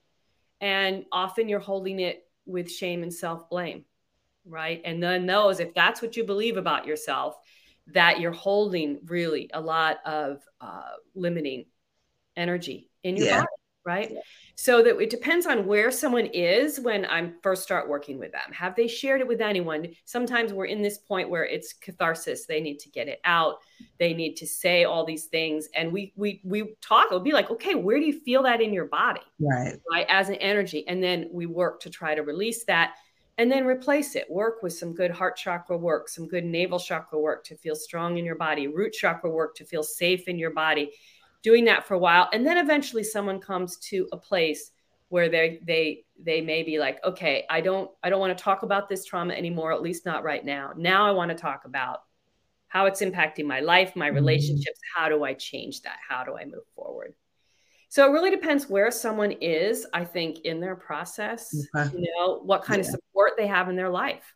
and 0.61 1.05
often 1.13 1.49
you're 1.49 1.61
holding 1.61 2.01
it 2.01 2.25
with 2.47 2.71
shame 2.71 3.03
and 3.03 3.13
self 3.13 3.49
blame, 3.49 3.85
right? 4.45 4.81
And 4.85 5.03
then 5.03 5.27
those, 5.27 5.61
if 5.61 5.75
that's 5.75 6.03
what 6.03 6.17
you 6.17 6.25
believe 6.25 6.57
about 6.57 6.87
yourself, 6.87 7.37
that 7.89 8.21
you're 8.21 8.33
holding 8.33 8.99
really 9.07 9.51
a 9.53 9.61
lot 9.61 9.99
of 10.05 10.43
uh, 10.61 10.93
limiting 11.15 11.67
energy 12.37 12.91
in 13.03 13.17
your 13.17 13.27
yeah. 13.27 13.37
body, 13.37 13.47
right? 13.89 14.11
Yeah. 14.13 14.21
So 14.55 14.83
that 14.83 14.99
it 14.99 15.09
depends 15.09 15.47
on 15.47 15.67
where 15.67 15.91
someone 15.91 16.27
is 16.27 16.79
when 16.81 17.07
I 17.07 17.31
first 17.43 17.63
start 17.63 17.89
working 17.89 18.19
with 18.19 18.33
them. 18.33 18.53
Have 18.53 18.77
they 18.77 18.87
shared 18.87 19.21
it 19.21 19.27
with 19.27 19.41
anyone? 19.41 19.89
Sometimes 20.05 20.53
we're 20.53 20.67
in 20.67 20.83
this 20.83 20.99
point 20.99 21.31
where 21.31 21.47
it's 21.47 21.73
catharsis. 21.73 22.45
They 22.45 22.61
need 22.61 22.79
to 22.81 22.91
get 22.91 23.09
it 23.09 23.21
out. 23.25 23.57
They 23.99 24.13
need 24.13 24.35
to 24.35 24.47
say 24.47 24.85
all 24.85 25.07
these 25.07 25.27
things, 25.27 25.69
and 25.75 25.93
we 25.93 26.13
we 26.17 26.41
we 26.45 26.75
talk. 26.83 27.07
It'll 27.07 27.21
be 27.21 27.33
like, 27.33 27.51
okay, 27.51 27.77
where 27.77 27.99
do 27.99 28.05
you 28.05 28.21
feel 28.21 28.43
that 28.43 28.61
in 28.61 28.73
your 28.73 28.87
body? 28.87 29.23
Right. 29.41 29.79
Right. 29.91 30.07
As 30.09 30.29
an 30.29 30.37
energy, 30.37 30.87
and 30.87 31.03
then 31.03 31.29
we 31.33 31.47
work 31.47 31.81
to 31.81 31.91
try 31.91 32.15
to 32.15 32.23
release 32.23 32.65
that 32.65 32.95
and 33.39 33.51
then 33.51 33.65
replace 33.65 34.17
it. 34.17 34.27
Work 34.29 34.65
with 34.65 34.73
some 34.73 34.93
good 34.93 35.13
heart 35.13 35.37
chakra 35.37 35.79
work, 35.79 36.09
some 36.09 36.27
good 36.27 36.45
navel 36.45 36.81
chakra 36.81 37.21
work 37.21 37.45
to 37.45 37.57
feel 37.57 37.77
strong 37.77 38.19
in 38.19 38.25
your 38.25 38.35
body, 38.35 38.67
root 38.67 38.93
chakra 38.93 39.31
work 39.31 39.55
to 39.55 39.65
feel 39.65 39.85
safe 39.85 40.27
in 40.27 40.37
your 40.37 40.51
body 40.51 40.91
doing 41.49 41.65
that 41.65 41.87
for 41.87 41.95
a 41.95 41.99
while 41.99 42.29
and 42.35 42.47
then 42.47 42.59
eventually 42.59 43.03
someone 43.03 43.41
comes 43.41 43.79
to 43.79 44.07
a 44.13 44.17
place 44.19 44.73
where 45.09 45.31
they 45.31 45.59
they 45.67 46.05
they 46.23 46.43
may 46.43 46.63
be 46.63 46.79
like 46.79 47.03
okay 47.03 47.47
i 47.49 47.59
don't 47.59 47.91
i 48.03 48.11
don't 48.11 48.21
want 48.21 48.37
to 48.37 48.45
talk 48.45 48.65
about 48.65 48.87
this 48.87 49.07
trauma 49.07 49.33
anymore 49.33 49.73
at 49.73 49.81
least 49.81 50.05
not 50.05 50.23
right 50.23 50.45
now 50.45 50.73
now 50.77 51.09
i 51.09 51.11
want 51.11 51.31
to 51.31 51.35
talk 51.35 51.65
about 51.65 52.01
how 52.67 52.85
it's 52.85 53.01
impacting 53.01 53.47
my 53.47 53.61
life 53.61 53.97
my 53.97 54.09
mm-hmm. 54.09 54.17
relationships 54.17 54.79
how 54.95 55.09
do 55.09 55.25
i 55.25 55.33
change 55.33 55.81
that 55.81 55.97
how 56.07 56.23
do 56.23 56.37
i 56.37 56.45
move 56.45 56.67
forward 56.77 57.15
so 57.89 58.07
it 58.07 58.13
really 58.13 58.31
depends 58.31 58.69
where 58.69 58.91
someone 58.91 59.33
is 59.33 59.87
i 59.95 60.05
think 60.05 60.41
in 60.41 60.61
their 60.61 60.77
process 60.77 61.67
okay. 61.75 61.97
you 61.97 62.13
know 62.15 62.41
what 62.41 62.63
kind 62.63 62.83
yeah. 62.83 62.89
of 62.89 62.91
support 62.91 63.33
they 63.39 63.47
have 63.47 63.71
in 63.71 63.75
their 63.75 63.89
life 63.89 64.35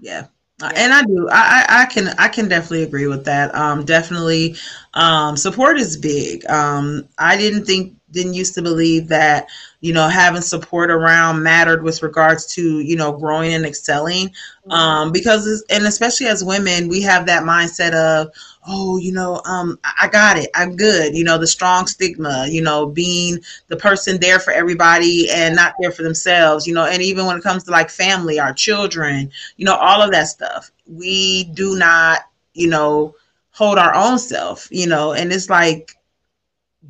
yeah 0.00 0.28
yeah. 0.72 0.82
And 0.82 0.92
I 0.92 1.02
do. 1.02 1.28
I, 1.30 1.66
I 1.68 1.86
can 1.86 2.08
I 2.18 2.28
can 2.28 2.48
definitely 2.48 2.82
agree 2.84 3.06
with 3.06 3.24
that. 3.24 3.54
Um, 3.54 3.84
definitely, 3.84 4.56
um, 4.94 5.36
support 5.36 5.78
is 5.78 5.96
big. 5.96 6.48
Um, 6.48 7.08
I 7.18 7.36
didn't 7.36 7.64
think 7.64 7.94
didn't 8.14 8.34
used 8.34 8.54
to 8.54 8.62
believe 8.62 9.08
that 9.08 9.48
you 9.80 9.92
know 9.92 10.08
having 10.08 10.40
support 10.40 10.90
around 10.90 11.42
mattered 11.42 11.82
with 11.82 12.02
regards 12.02 12.46
to 12.46 12.80
you 12.80 12.96
know 12.96 13.12
growing 13.12 13.52
and 13.52 13.66
excelling 13.66 14.28
mm-hmm. 14.28 14.70
um, 14.70 15.12
because 15.12 15.62
and 15.68 15.84
especially 15.84 16.26
as 16.26 16.42
women 16.42 16.88
we 16.88 17.02
have 17.02 17.26
that 17.26 17.42
mindset 17.42 17.92
of 17.92 18.28
oh 18.66 18.96
you 18.96 19.12
know 19.12 19.40
um, 19.44 19.78
i 20.00 20.08
got 20.08 20.36
it. 20.36 20.50
I'm 20.54 20.76
good. 20.76 21.14
You 21.16 21.24
know 21.24 21.38
the 21.38 21.46
strong 21.46 21.86
stigma 21.86 22.46
you 22.48 22.62
know 22.62 22.86
being 22.86 23.38
the 23.68 23.76
person 23.76 24.18
there 24.20 24.38
for 24.38 24.52
everybody 24.52 25.28
and 25.30 25.56
not 25.56 25.74
there 25.80 25.92
for 25.92 26.02
themselves 26.02 26.66
you 26.66 26.74
know 26.74 26.84
and 26.84 27.02
even 27.02 27.26
when 27.26 27.36
it 27.36 27.42
comes 27.42 27.64
to 27.64 27.70
like 27.70 27.90
family 27.90 28.38
our 28.38 28.52
children 28.52 29.30
you 29.56 29.64
know 29.64 29.76
all 29.76 30.02
of 30.02 30.10
that 30.12 30.28
stuff. 30.28 30.70
We 30.86 31.44
do 31.44 31.76
not 31.76 32.20
you 32.54 32.68
know 32.68 33.14
hold 33.50 33.78
our 33.78 33.94
own 33.94 34.18
self 34.18 34.68
you 34.70 34.86
know 34.86 35.12
and 35.12 35.32
it's 35.32 35.50
like 35.50 35.92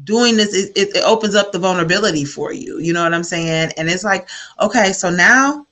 doing 0.02 0.36
this 0.36 0.54
it, 0.54 0.72
it, 0.76 0.96
it, 0.96 1.04
opens 1.04 1.34
up 1.34 1.52
the 1.52 1.58
vulnerability 1.58 2.24
for 2.24 2.52
you. 2.52 2.78
You 2.78 2.92
know 2.92 3.02
what 3.02 3.14
i'm 3.14 3.24
saying? 3.24 3.72
And 3.76 3.88
it's 3.88 4.04
like 4.04 4.28
okay 4.60 4.92
so 4.92 5.10
now 5.10 5.66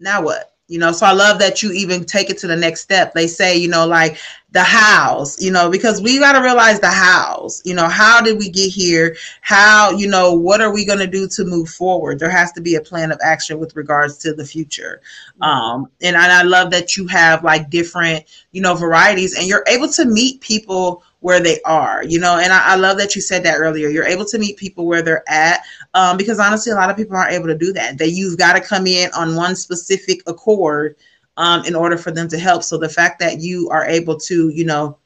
now 0.00 0.22
what 0.22 0.53
you 0.68 0.78
know 0.78 0.92
so 0.92 1.04
i 1.04 1.12
love 1.12 1.38
that 1.38 1.62
you 1.62 1.72
even 1.72 2.04
take 2.04 2.30
it 2.30 2.38
to 2.38 2.46
the 2.46 2.56
next 2.56 2.80
step. 2.80 3.12
They 3.12 3.26
say 3.26 3.56
you 3.56 3.68
know 3.68 3.86
like 3.86 4.18
the 4.50 4.62
hows 4.62 5.42
you 5.42 5.50
know 5.50 5.68
because 5.68 6.00
we 6.00 6.18
got 6.18 6.32
to 6.34 6.40
realize 6.40 6.80
the 6.80 6.90
hows 6.90 7.60
you 7.64 7.74
know 7.74 7.88
how 7.88 8.20
did 8.20 8.38
we 8.38 8.48
get 8.48 8.70
here? 8.70 9.16
How 9.40 9.90
you 9.90 10.06
know 10.06 10.32
what 10.32 10.60
are 10.60 10.72
we 10.72 10.86
going 10.86 11.00
to 11.00 11.06
do 11.06 11.28
to 11.28 11.44
move 11.44 11.68
forward? 11.68 12.18
There 12.18 12.30
has 12.30 12.52
to 12.52 12.60
be 12.60 12.76
a 12.76 12.80
plan 12.80 13.12
of 13.12 13.18
action 13.22 13.58
with 13.58 13.76
regards 13.76 14.16
to 14.18 14.32
the 14.32 14.44
future. 14.44 15.02
Um 15.40 15.88
and, 16.02 16.16
and 16.16 16.32
i 16.32 16.42
love 16.42 16.70
that 16.70 16.96
you 16.96 17.06
have 17.08 17.44
like 17.44 17.68
different 17.68 18.24
you 18.52 18.62
know 18.62 18.74
varieties 18.74 19.36
and 19.36 19.46
you're 19.46 19.64
able 19.68 19.88
to 19.88 20.04
meet 20.04 20.40
people 20.40 21.02
where 21.24 21.40
they 21.40 21.58
are, 21.62 22.04
you 22.04 22.20
know. 22.20 22.36
And 22.36 22.52
I, 22.52 22.72
I, 22.72 22.76
love 22.76 22.98
that 22.98 23.16
you 23.16 23.22
said 23.22 23.44
that 23.44 23.56
earlier. 23.56 23.88
You're 23.88 24.04
able 24.04 24.26
to 24.26 24.38
meet 24.38 24.58
people 24.58 24.84
where 24.84 25.00
they're 25.00 25.24
at, 25.26 25.62
um, 25.94 26.18
because 26.18 26.38
honestly, 26.38 26.70
a 26.70 26.74
lot 26.74 26.90
of 26.90 26.98
people 26.98 27.16
aren't 27.16 27.32
able 27.32 27.46
to 27.46 27.56
do 27.56 27.72
that. 27.72 27.96
That 27.96 28.10
you've 28.10 28.36
got 28.36 28.52
to 28.52 28.60
come 28.60 28.86
in 28.86 29.10
on 29.16 29.34
one 29.34 29.56
specific 29.56 30.20
accord 30.26 30.96
um, 31.38 31.64
in 31.64 31.74
order 31.74 31.96
for 31.96 32.10
them 32.10 32.28
to 32.28 32.38
help. 32.38 32.62
So 32.62 32.76
the 32.76 32.90
fact 32.90 33.20
that 33.20 33.40
you 33.40 33.70
are 33.70 33.86
able 33.86 34.20
to, 34.20 34.50
you 34.50 34.66
know, 34.66 34.98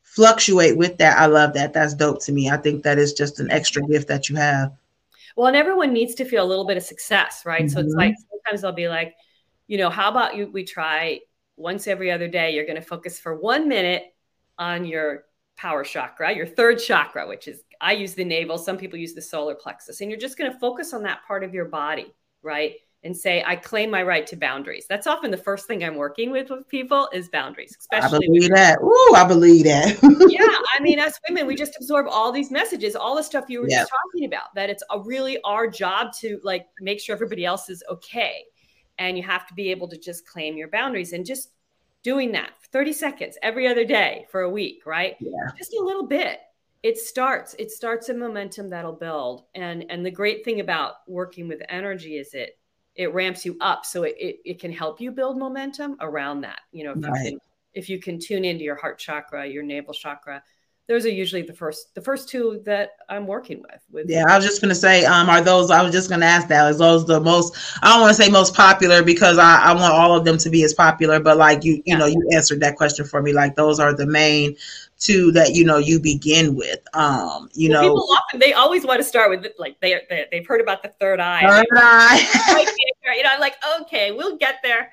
fluctuate 0.00 0.78
with 0.78 0.96
that, 0.96 1.18
I 1.18 1.26
love 1.26 1.52
that. 1.52 1.74
That's 1.74 1.92
dope 1.92 2.22
to 2.22 2.32
me. 2.32 2.48
I 2.48 2.56
think 2.56 2.82
that 2.84 2.98
is 2.98 3.12
just 3.12 3.38
an 3.38 3.50
extra 3.50 3.86
gift 3.86 4.08
that 4.08 4.30
you 4.30 4.36
have. 4.36 4.72
Well, 5.36 5.48
and 5.48 5.56
everyone 5.56 5.92
needs 5.92 6.14
to 6.14 6.24
feel 6.24 6.42
a 6.42 6.48
little 6.48 6.66
bit 6.66 6.78
of 6.78 6.82
success, 6.82 7.42
right? 7.44 7.66
Mm-hmm. 7.66 7.74
So 7.74 7.80
it's 7.80 7.94
like 7.94 8.12
mm-hmm. 8.12 8.36
sometimes 8.38 8.64
I'll 8.64 8.72
be 8.72 8.88
like, 8.88 9.16
you 9.66 9.76
know, 9.76 9.90
how 9.90 10.08
about 10.08 10.34
you? 10.34 10.46
We 10.50 10.64
try 10.64 11.20
once 11.58 11.86
every 11.86 12.10
other 12.10 12.26
day. 12.26 12.54
You're 12.54 12.64
going 12.64 12.76
to 12.76 12.80
focus 12.80 13.20
for 13.20 13.34
one 13.34 13.68
minute 13.68 14.14
on 14.58 14.86
your 14.86 15.24
power 15.58 15.84
chakra, 15.84 16.34
your 16.34 16.46
third 16.46 16.78
chakra, 16.78 17.26
which 17.26 17.48
is 17.48 17.62
I 17.80 17.92
use 17.92 18.14
the 18.14 18.24
navel, 18.24 18.56
some 18.56 18.78
people 18.78 18.98
use 18.98 19.12
the 19.12 19.22
solar 19.22 19.54
plexus, 19.54 20.00
and 20.00 20.10
you're 20.10 20.18
just 20.18 20.38
going 20.38 20.50
to 20.50 20.58
focus 20.58 20.94
on 20.94 21.02
that 21.02 21.20
part 21.26 21.44
of 21.44 21.52
your 21.52 21.66
body, 21.66 22.14
right? 22.42 22.76
And 23.04 23.16
say, 23.16 23.44
I 23.46 23.54
claim 23.54 23.90
my 23.90 24.02
right 24.02 24.26
to 24.26 24.36
boundaries. 24.36 24.86
That's 24.88 25.06
often 25.06 25.30
the 25.30 25.36
first 25.36 25.68
thing 25.68 25.84
I'm 25.84 25.94
working 25.94 26.32
with 26.32 26.50
with 26.50 26.68
people 26.68 27.08
is 27.12 27.28
boundaries, 27.28 27.76
especially. 27.78 28.16
I 28.16 28.26
believe 28.26 28.50
that. 28.50 28.78
Ooh, 28.82 29.14
I 29.14 29.24
believe 29.24 29.64
that. 29.66 29.98
yeah, 30.28 30.58
I 30.76 30.82
mean, 30.82 30.98
as 30.98 31.14
women, 31.28 31.46
we 31.46 31.54
just 31.54 31.76
absorb 31.76 32.06
all 32.08 32.32
these 32.32 32.50
messages, 32.50 32.96
all 32.96 33.14
the 33.14 33.22
stuff 33.22 33.44
you 33.48 33.60
were 33.60 33.68
just 33.68 33.90
talking 33.90 34.26
about. 34.26 34.52
That 34.56 34.68
it's 34.68 34.82
a 34.90 34.98
really 34.98 35.40
our 35.42 35.68
job 35.68 36.12
to 36.20 36.40
like 36.42 36.66
make 36.80 37.00
sure 37.00 37.14
everybody 37.14 37.44
else 37.44 37.68
is 37.68 37.84
okay, 37.88 38.42
and 38.98 39.16
you 39.16 39.22
have 39.22 39.46
to 39.46 39.54
be 39.54 39.70
able 39.70 39.86
to 39.88 39.98
just 39.98 40.26
claim 40.26 40.56
your 40.56 40.68
boundaries 40.68 41.12
and 41.12 41.24
just 41.24 41.50
doing 42.02 42.32
that 42.32 42.50
30 42.72 42.92
seconds 42.92 43.38
every 43.42 43.66
other 43.66 43.84
day 43.84 44.26
for 44.30 44.42
a 44.42 44.50
week, 44.50 44.82
right? 44.86 45.16
Yeah. 45.20 45.30
Just 45.56 45.74
a 45.74 45.82
little 45.82 46.06
bit. 46.06 46.40
It 46.82 46.96
starts, 46.96 47.54
it 47.58 47.70
starts 47.70 48.08
a 48.08 48.14
momentum 48.14 48.70
that'll 48.70 48.92
build. 48.92 49.44
And 49.54 49.84
and 49.90 50.06
the 50.06 50.10
great 50.10 50.44
thing 50.44 50.60
about 50.60 50.94
working 51.08 51.48
with 51.48 51.60
energy 51.68 52.16
is 52.18 52.34
it 52.34 52.58
it 52.94 53.14
ramps 53.14 53.44
you 53.44 53.56
up. 53.60 53.86
So 53.86 54.02
it, 54.02 54.16
it, 54.18 54.36
it 54.44 54.60
can 54.60 54.72
help 54.72 55.00
you 55.00 55.12
build 55.12 55.38
momentum 55.38 55.96
around 56.00 56.40
that. 56.42 56.60
You 56.72 56.84
know, 56.84 56.92
if 56.92 57.04
right. 57.04 57.24
you 57.24 57.30
can 57.30 57.38
if 57.74 57.88
you 57.88 58.00
can 58.00 58.18
tune 58.18 58.44
into 58.44 58.64
your 58.64 58.76
heart 58.76 58.98
chakra, 58.98 59.46
your 59.46 59.62
navel 59.62 59.94
chakra, 59.94 60.42
those 60.88 61.04
are 61.04 61.10
usually 61.10 61.42
the 61.42 61.52
first 61.52 61.94
the 61.94 62.00
first 62.00 62.30
two 62.30 62.62
that 62.64 62.96
I'm 63.10 63.26
working 63.26 63.60
with. 63.60 63.84
with 63.90 64.08
yeah, 64.08 64.24
I 64.26 64.36
was 64.36 64.44
just 64.44 64.62
gonna 64.62 64.74
say, 64.74 65.04
um, 65.04 65.28
are 65.28 65.42
those? 65.42 65.70
I 65.70 65.82
was 65.82 65.92
just 65.92 66.08
gonna 66.08 66.24
ask 66.24 66.48
that. 66.48 66.70
Is 66.70 66.78
those 66.78 67.06
the 67.06 67.20
most? 67.20 67.54
I 67.82 67.92
don't 67.92 68.00
want 68.00 68.16
to 68.16 68.22
say 68.22 68.30
most 68.30 68.54
popular 68.54 69.02
because 69.02 69.36
I, 69.36 69.60
I 69.62 69.74
want 69.74 69.92
all 69.92 70.16
of 70.16 70.24
them 70.24 70.38
to 70.38 70.48
be 70.48 70.64
as 70.64 70.72
popular. 70.72 71.20
But 71.20 71.36
like 71.36 71.62
you, 71.62 71.74
you 71.74 71.82
yeah. 71.84 71.98
know, 71.98 72.06
you 72.06 72.26
answered 72.32 72.60
that 72.60 72.76
question 72.76 73.04
for 73.04 73.20
me. 73.20 73.34
Like 73.34 73.54
those 73.54 73.78
are 73.78 73.94
the 73.94 74.06
main 74.06 74.56
two 74.98 75.30
that 75.32 75.54
you 75.54 75.62
know 75.62 75.76
you 75.76 76.00
begin 76.00 76.56
with. 76.56 76.80
Um, 76.94 77.50
you 77.52 77.68
well, 77.68 77.82
know, 77.82 77.88
people 77.88 78.08
often 78.16 78.40
they 78.40 78.54
always 78.54 78.86
want 78.86 78.98
to 78.98 79.04
start 79.04 79.28
with 79.28 79.46
like 79.58 79.78
they, 79.80 80.00
they 80.08 80.24
they've 80.32 80.46
heard 80.46 80.62
about 80.62 80.82
the 80.82 80.88
third 80.98 81.20
eye. 81.20 81.42
Third 81.42 81.66
eye. 81.76 82.64
you 83.14 83.22
know, 83.22 83.30
I'm 83.30 83.40
like, 83.40 83.56
okay, 83.82 84.10
we'll 84.10 84.38
get 84.38 84.56
there. 84.62 84.92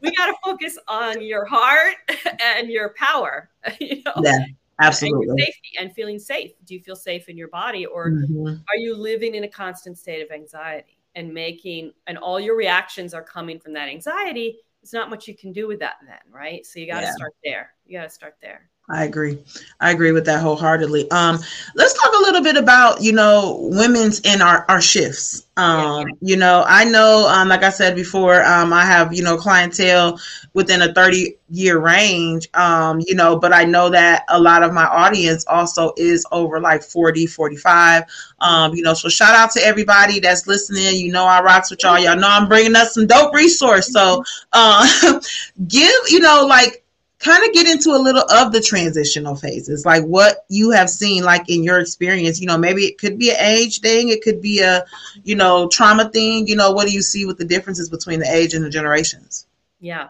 We 0.00 0.14
got 0.14 0.26
to 0.26 0.34
focus 0.44 0.78
on 0.86 1.20
your 1.20 1.44
heart 1.46 1.96
and 2.40 2.68
your 2.68 2.90
power. 2.90 3.48
You 3.80 4.02
know. 4.04 4.14
Yeah 4.24 4.38
Absolutely. 4.82 5.28
And 5.28 5.38
safety 5.38 5.70
and 5.80 5.92
feeling 5.92 6.18
safe. 6.18 6.52
Do 6.64 6.74
you 6.74 6.80
feel 6.80 6.96
safe 6.96 7.28
in 7.28 7.36
your 7.36 7.48
body 7.48 7.86
or 7.86 8.10
mm-hmm. 8.10 8.46
are 8.46 8.76
you 8.76 8.96
living 8.96 9.34
in 9.34 9.44
a 9.44 9.48
constant 9.48 9.98
state 9.98 10.22
of 10.22 10.30
anxiety 10.30 10.98
and 11.14 11.32
making 11.32 11.92
and 12.06 12.18
all 12.18 12.40
your 12.40 12.56
reactions 12.56 13.14
are 13.14 13.22
coming 13.22 13.58
from 13.58 13.72
that 13.74 13.88
anxiety? 13.88 14.58
it's 14.82 14.92
not 14.92 15.08
much 15.08 15.28
you 15.28 15.36
can 15.36 15.52
do 15.52 15.68
with 15.68 15.78
that 15.78 15.96
then, 16.06 16.18
right? 16.30 16.66
So 16.66 16.80
you 16.80 16.86
got 16.86 17.00
to 17.00 17.06
yeah. 17.06 17.12
start 17.12 17.32
there. 17.44 17.74
You 17.86 17.98
got 17.98 18.04
to 18.04 18.10
start 18.10 18.36
there. 18.42 18.68
I 18.88 19.04
agree. 19.04 19.38
I 19.80 19.92
agree 19.92 20.10
with 20.10 20.26
that 20.26 20.42
wholeheartedly. 20.42 21.08
Um, 21.12 21.38
let's 21.76 21.94
talk 21.94 22.12
a 22.14 22.22
little 22.22 22.42
bit 22.42 22.56
about, 22.56 23.00
you 23.00 23.12
know, 23.12 23.58
women's 23.70 24.20
in 24.20 24.42
our, 24.42 24.66
our 24.68 24.80
shifts. 24.80 25.46
Um, 25.56 26.08
yeah. 26.08 26.14
you 26.20 26.36
know, 26.36 26.64
I 26.66 26.84
know, 26.84 27.28
um, 27.28 27.48
like 27.48 27.62
I 27.62 27.70
said 27.70 27.94
before, 27.94 28.44
um, 28.44 28.72
I 28.72 28.84
have, 28.84 29.14
you 29.14 29.22
know, 29.22 29.36
clientele 29.36 30.18
within 30.54 30.82
a 30.82 30.92
30 30.92 31.36
year 31.50 31.78
range, 31.78 32.48
um, 32.54 33.00
you 33.06 33.14
know, 33.14 33.38
but 33.38 33.52
I 33.52 33.64
know 33.64 33.88
that 33.90 34.24
a 34.28 34.40
lot 34.40 34.64
of 34.64 34.72
my 34.72 34.86
audience 34.86 35.46
also 35.46 35.92
is 35.96 36.26
over 36.32 36.58
like 36.60 36.82
40, 36.82 37.26
45. 37.26 38.02
Um, 38.40 38.74
you 38.74 38.82
know, 38.82 38.94
so 38.94 39.08
shout 39.08 39.34
out 39.34 39.52
to 39.52 39.64
everybody 39.64 40.18
that's 40.18 40.48
listening. 40.48 40.96
You 40.96 41.12
know, 41.12 41.24
I 41.24 41.40
rocks 41.40 41.70
with 41.70 41.82
y'all. 41.84 41.98
Y'all 41.98 42.16
know 42.16 42.28
I'm 42.28 42.48
bringing 42.48 42.74
us 42.74 42.94
some 42.94 43.06
dope 43.06 43.32
resource. 43.32 43.92
So, 43.92 44.24
uh, 44.52 45.20
give, 45.68 45.94
you 46.08 46.18
know, 46.18 46.44
like, 46.46 46.81
kind 47.22 47.44
of 47.46 47.52
get 47.52 47.68
into 47.68 47.90
a 47.90 48.02
little 48.02 48.24
of 48.30 48.52
the 48.52 48.60
transitional 48.60 49.36
phases, 49.36 49.86
like 49.86 50.02
what 50.04 50.44
you 50.48 50.70
have 50.70 50.90
seen, 50.90 51.22
like 51.22 51.48
in 51.48 51.62
your 51.62 51.78
experience. 51.78 52.40
You 52.40 52.48
know, 52.48 52.58
maybe 52.58 52.82
it 52.82 52.98
could 52.98 53.18
be 53.18 53.30
an 53.30 53.36
age 53.38 53.80
thing, 53.80 54.08
it 54.08 54.22
could 54.22 54.42
be 54.42 54.60
a, 54.60 54.84
you 55.22 55.36
know, 55.36 55.68
trauma 55.68 56.10
thing. 56.10 56.46
You 56.48 56.56
know, 56.56 56.72
what 56.72 56.86
do 56.86 56.92
you 56.92 57.02
see 57.02 57.24
with 57.24 57.38
the 57.38 57.44
differences 57.44 57.88
between 57.88 58.18
the 58.18 58.30
age 58.30 58.54
and 58.54 58.64
the 58.64 58.70
generations? 58.70 59.46
Yeah. 59.80 60.08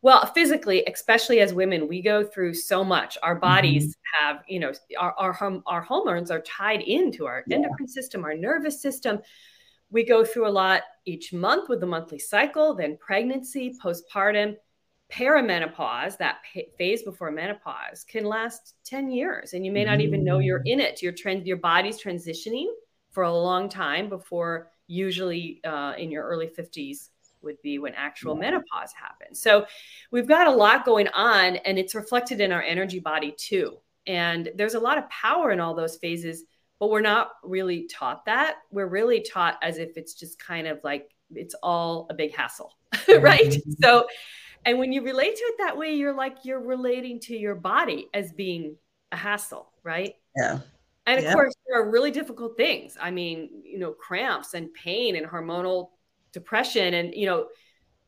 Well, 0.00 0.26
physically, 0.26 0.84
especially 0.86 1.40
as 1.40 1.52
women, 1.52 1.88
we 1.88 2.02
go 2.02 2.22
through 2.22 2.54
so 2.54 2.84
much. 2.84 3.18
Our 3.20 3.34
bodies 3.34 3.96
mm-hmm. 3.96 4.26
have, 4.26 4.44
you 4.46 4.60
know, 4.60 4.72
our, 4.96 5.12
our, 5.18 5.62
our 5.66 5.80
hormones 5.82 6.30
are 6.30 6.40
tied 6.42 6.82
into 6.82 7.26
our 7.26 7.42
yeah. 7.48 7.56
endocrine 7.56 7.88
system, 7.88 8.24
our 8.24 8.34
nervous 8.34 8.80
system. 8.80 9.18
We 9.90 10.04
go 10.04 10.24
through 10.24 10.46
a 10.46 10.50
lot 10.50 10.82
each 11.04 11.32
month 11.32 11.68
with 11.68 11.80
the 11.80 11.86
monthly 11.86 12.20
cycle, 12.20 12.74
then 12.74 12.96
pregnancy, 12.96 13.74
postpartum 13.82 14.54
perimenopause, 15.12 16.18
that 16.18 16.38
phase 16.76 17.02
before 17.02 17.30
menopause, 17.30 18.04
can 18.04 18.24
last 18.24 18.74
10 18.84 19.10
years 19.10 19.54
and 19.54 19.64
you 19.64 19.72
may 19.72 19.84
not 19.84 20.00
even 20.00 20.22
know 20.22 20.38
you're 20.38 20.62
in 20.64 20.80
it. 20.80 21.02
Your 21.02 21.12
trend, 21.12 21.46
your 21.46 21.56
body's 21.56 22.02
transitioning 22.02 22.66
for 23.10 23.22
a 23.22 23.32
long 23.32 23.68
time 23.68 24.08
before 24.08 24.70
usually 24.86 25.60
uh, 25.64 25.94
in 25.96 26.10
your 26.10 26.24
early 26.24 26.46
50s 26.46 27.08
would 27.42 27.60
be 27.62 27.78
when 27.78 27.94
actual 27.94 28.34
yeah. 28.34 28.50
menopause 28.50 28.92
happens. 28.92 29.40
So 29.40 29.66
we've 30.10 30.26
got 30.26 30.46
a 30.46 30.52
lot 30.52 30.84
going 30.84 31.08
on 31.08 31.56
and 31.56 31.78
it's 31.78 31.94
reflected 31.94 32.40
in 32.40 32.52
our 32.52 32.62
energy 32.62 33.00
body 33.00 33.34
too. 33.36 33.78
And 34.06 34.50
there's 34.56 34.74
a 34.74 34.80
lot 34.80 34.98
of 34.98 35.08
power 35.10 35.52
in 35.52 35.60
all 35.60 35.74
those 35.74 35.96
phases, 35.96 36.44
but 36.80 36.90
we're 36.90 37.00
not 37.00 37.32
really 37.42 37.86
taught 37.86 38.24
that. 38.26 38.56
We're 38.70 38.88
really 38.88 39.20
taught 39.20 39.58
as 39.62 39.78
if 39.78 39.96
it's 39.96 40.14
just 40.14 40.38
kind 40.38 40.66
of 40.66 40.80
like 40.82 41.14
it's 41.34 41.54
all 41.62 42.06
a 42.10 42.14
big 42.14 42.34
hassle, 42.34 42.74
right? 43.20 43.42
Mm-hmm. 43.42 43.72
So 43.82 44.06
and 44.64 44.78
when 44.78 44.92
you 44.92 45.02
relate 45.02 45.36
to 45.36 45.42
it 45.42 45.54
that 45.58 45.76
way, 45.76 45.94
you're 45.94 46.14
like 46.14 46.44
you're 46.44 46.60
relating 46.60 47.20
to 47.20 47.36
your 47.36 47.54
body 47.54 48.08
as 48.14 48.32
being 48.32 48.76
a 49.12 49.16
hassle, 49.16 49.72
right? 49.82 50.14
Yeah. 50.36 50.60
And 51.06 51.18
of 51.18 51.24
yeah. 51.24 51.32
course, 51.32 51.54
there 51.66 51.80
are 51.80 51.90
really 51.90 52.10
difficult 52.10 52.56
things. 52.58 52.98
I 53.00 53.10
mean, 53.10 53.48
you 53.64 53.78
know, 53.78 53.92
cramps 53.92 54.52
and 54.52 54.72
pain 54.74 55.16
and 55.16 55.26
hormonal 55.26 55.88
depression. 56.32 56.92
And, 56.92 57.14
you 57.14 57.24
know, 57.24 57.48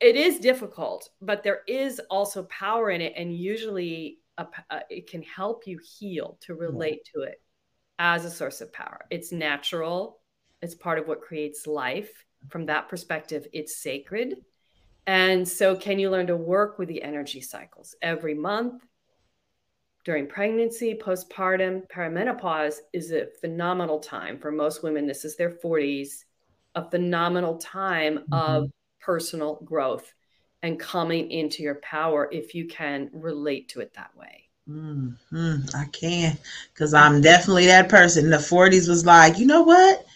it 0.01 0.17
is 0.17 0.39
difficult, 0.39 1.09
but 1.23 1.43
there 1.43 1.61
is 1.67 2.01
also 2.11 2.43
power 2.45 2.91
in 2.91 3.01
it. 3.01 3.15
And 3.17 3.35
usually 3.35 4.19
a, 4.37 4.43
a, 4.71 4.75
uh, 4.75 4.81
it 4.91 5.09
can 5.09 5.23
help 5.23 5.67
you 5.67 5.79
heal 5.99 6.37
to 6.43 6.55
relate 6.55 7.09
to 7.15 7.23
it 7.23 7.41
as 7.99 8.27
a 8.27 8.31
source 8.31 8.61
of 8.61 8.71
power. 8.73 9.01
It's 9.11 9.33
natural, 9.33 10.21
it's 10.61 10.75
part 10.75 10.99
of 10.99 11.09
what 11.09 11.23
creates 11.23 11.67
life. 11.67 12.11
From 12.49 12.67
that 12.67 12.89
perspective, 12.89 13.47
it's 13.53 13.83
sacred. 13.83 14.37
And 15.11 15.49
so, 15.49 15.75
can 15.75 15.99
you 15.99 16.09
learn 16.09 16.29
to 16.29 16.37
work 16.37 16.79
with 16.79 16.87
the 16.87 17.03
energy 17.03 17.41
cycles 17.41 17.97
every 18.01 18.33
month? 18.33 18.85
During 20.05 20.29
pregnancy, 20.29 20.95
postpartum, 20.95 21.83
perimenopause 21.89 22.77
is 22.93 23.11
a 23.11 23.27
phenomenal 23.41 23.99
time 23.99 24.39
for 24.39 24.53
most 24.53 24.85
women. 24.85 25.09
This 25.09 25.25
is 25.25 25.37
their 25.37 25.51
40s, 25.51 26.27
a 26.77 26.89
phenomenal 26.89 27.59
time 27.59 28.19
mm-hmm. 28.19 28.33
of 28.33 28.71
personal 29.01 29.61
growth 29.65 30.15
and 30.63 30.79
coming 30.79 31.29
into 31.33 31.65
your 31.65 31.81
power 31.83 32.29
if 32.31 32.55
you 32.55 32.69
can 32.69 33.11
relate 33.13 33.69
to 33.71 33.81
it 33.81 33.93
that 33.95 34.17
way. 34.17 34.49
Mm-hmm. 34.69 35.57
I 35.75 35.87
can, 35.87 36.39
because 36.73 36.95
I'm 36.95 37.21
definitely 37.21 37.67
that 37.67 37.89
person. 37.89 38.31
The 38.31 38.37
40s 38.37 38.89
was 38.89 39.05
like, 39.05 39.41
you 39.41 39.47
know 39.47 39.63
what? 39.63 40.07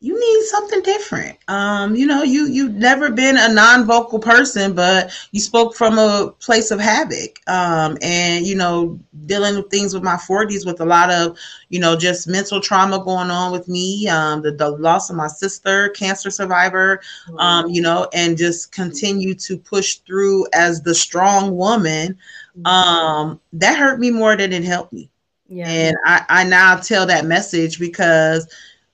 You 0.00 0.14
need 0.14 0.44
something 0.46 0.80
different. 0.82 1.36
Um, 1.48 1.96
you 1.96 2.06
know, 2.06 2.22
you 2.22 2.46
you've 2.46 2.74
never 2.74 3.10
been 3.10 3.36
a 3.36 3.52
non-vocal 3.52 4.20
person, 4.20 4.72
but 4.72 5.10
you 5.32 5.40
spoke 5.40 5.74
from 5.74 5.98
a 5.98 6.32
place 6.38 6.70
of 6.70 6.78
havoc. 6.78 7.40
Um, 7.48 7.98
and 8.00 8.46
you 8.46 8.54
know, 8.54 9.00
dealing 9.26 9.56
with 9.56 9.70
things 9.70 9.92
with 9.92 10.04
my 10.04 10.14
40s 10.14 10.64
with 10.64 10.80
a 10.80 10.84
lot 10.84 11.10
of, 11.10 11.36
you 11.68 11.80
know, 11.80 11.96
just 11.96 12.28
mental 12.28 12.60
trauma 12.60 13.02
going 13.02 13.30
on 13.30 13.50
with 13.50 13.66
me. 13.66 14.06
Um, 14.06 14.40
the, 14.40 14.52
the 14.52 14.70
loss 14.70 15.10
of 15.10 15.16
my 15.16 15.26
sister, 15.26 15.88
cancer 15.90 16.30
survivor. 16.30 17.00
Um, 17.38 17.68
you 17.68 17.82
know, 17.82 18.08
and 18.14 18.38
just 18.38 18.70
continue 18.70 19.34
to 19.34 19.58
push 19.58 19.96
through 19.96 20.46
as 20.52 20.80
the 20.80 20.94
strong 20.94 21.56
woman. 21.56 22.16
Mm-hmm. 22.56 22.66
Um, 22.66 23.40
that 23.54 23.76
hurt 23.76 23.98
me 23.98 24.12
more 24.12 24.36
than 24.36 24.52
it 24.52 24.62
helped 24.62 24.92
me. 24.92 25.10
Yeah. 25.48 25.68
And 25.68 25.96
I, 26.04 26.24
I 26.28 26.44
now 26.44 26.76
tell 26.76 27.06
that 27.06 27.24
message 27.24 27.80
because 27.80 28.46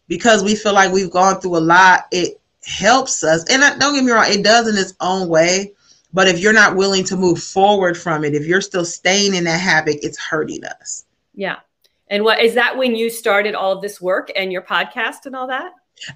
because 0.09 0.43
we 0.43 0.55
feel 0.55 0.75
like 0.75 0.93
we've 0.93 1.11
gone 1.11 1.41
through 1.41 1.57
a 1.57 1.59
lot, 1.59 2.07
it 2.11 2.41
helps 2.67 3.23
us. 3.23 3.45
And 3.51 3.63
don't 3.81 3.95
get 3.95 4.05
me 4.05 4.13
wrong, 4.13 4.27
it 4.29 4.43
does 4.45 4.69
in 4.69 4.77
its 4.77 4.95
own 5.01 5.29
way. 5.29 5.73
But 6.13 6.29
if 6.29 6.39
you're 6.39 6.53
not 6.53 6.77
willing 6.77 7.05
to 7.05 7.17
move 7.17 7.43
forward 7.43 7.99
from 7.99 8.25
it, 8.25 8.35
if 8.35 8.47
you're 8.47 8.61
still 8.61 8.85
staying 8.85 9.35
in 9.35 9.45
that 9.45 9.61
habit, 9.61 9.99
it's 10.03 10.19
hurting 10.19 10.65
us. 10.65 11.05
Yeah. 11.35 11.57
And 12.09 12.23
what 12.23 12.41
is 12.41 12.55
that 12.55 12.77
when 12.77 12.95
you 12.95 13.11
started 13.11 13.55
all 13.55 13.73
of 13.73 13.83
this 13.83 14.01
work 14.01 14.31
and 14.37 14.53
your 14.53 14.63
podcast 14.63 15.27
and 15.27 15.35
all 15.35 15.49
that? 15.49 15.73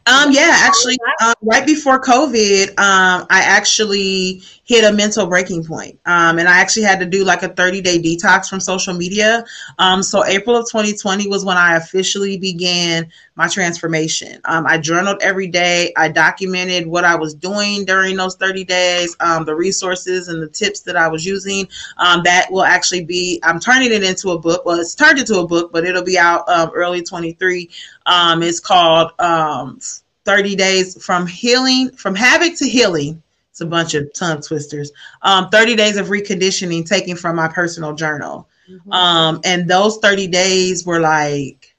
Um, 0.07 0.33
yeah, 0.33 0.51
actually, 0.55 0.99
um, 1.25 1.35
right 1.41 1.65
before 1.65 2.01
COVID, 2.01 2.71
um, 2.71 3.27
I 3.31 3.41
actually 3.41 4.43
hit 4.65 4.85
a 4.85 4.93
mental 4.93 5.27
breaking 5.27 5.65
point. 5.65 5.99
Um, 6.05 6.39
and 6.39 6.49
I 6.49 6.61
actually 6.61 6.83
had 6.83 7.01
to 7.01 7.07
do 7.07 7.25
like 7.25 7.43
a 7.43 7.49
30 7.49 7.81
day 7.81 7.99
detox 7.99 8.49
from 8.49 8.61
social 8.61 8.93
media. 8.93 9.45
Um, 9.79 10.03
so 10.03 10.25
April 10.27 10.57
of 10.57 10.67
2020 10.71 11.29
was 11.29 11.45
when 11.45 11.57
I 11.57 11.77
officially 11.77 12.37
began 12.37 13.11
my 13.39 13.47
transformation. 13.47 14.41
Um, 14.47 14.67
I 14.67 14.79
journaled 14.79 15.19
every 15.23 15.47
day. 15.47 15.93
I 15.97 16.09
documented 16.09 16.89
what 16.89 17.05
I 17.05 17.15
was 17.15 17.35
doing 17.35 17.85
during 17.85 18.17
those 18.17 18.35
30 18.35 18.65
days, 18.65 19.17
um, 19.21 19.45
the 19.45 19.55
resources 19.55 20.27
and 20.27 20.43
the 20.43 20.49
tips 20.49 20.81
that 20.81 20.97
I 20.97 21.07
was 21.07 21.25
using. 21.25 21.69
Um, 21.99 22.23
that 22.25 22.51
will 22.51 22.65
actually 22.65 23.05
be, 23.05 23.41
I'm 23.45 23.61
turning 23.61 23.93
it 23.93 24.03
into 24.03 24.33
a 24.33 24.39
book. 24.39 24.67
Well, 24.67 24.81
it's 24.81 24.97
turned 24.97 25.21
into 25.21 25.39
a 25.39 25.47
book, 25.47 25.73
but 25.73 25.85
it'll 25.85 26.03
be 26.03 26.19
out 26.19 26.49
um, 26.49 26.73
early 26.75 27.01
23. 27.01 27.71
Um, 28.07 28.43
it's 28.43 28.59
called 28.59 29.13
um, 29.21 29.79
30 30.25 30.57
Days 30.57 31.03
from 31.03 31.25
Healing, 31.25 31.93
from 31.93 32.17
Havoc 32.17 32.57
to 32.57 32.69
Healing 32.69 33.23
it's 33.53 33.61
a 33.61 33.67
bunch 33.67 33.95
of 33.95 34.13
tongue 34.15 34.41
twisters. 34.41 34.93
Um, 35.23 35.49
30 35.49 35.75
days 35.75 35.97
of 35.97 36.09
reconditioning 36.09 36.87
taken 36.87 37.17
from 37.17 37.35
my 37.35 37.49
personal 37.49 37.93
journal. 37.93 38.49
Mm-hmm. 38.71 38.93
Um, 38.93 39.41
and 39.45 39.69
those 39.69 39.99
30 39.99 40.29
days 40.29 40.87
were 40.87 41.01
like, 41.01 41.75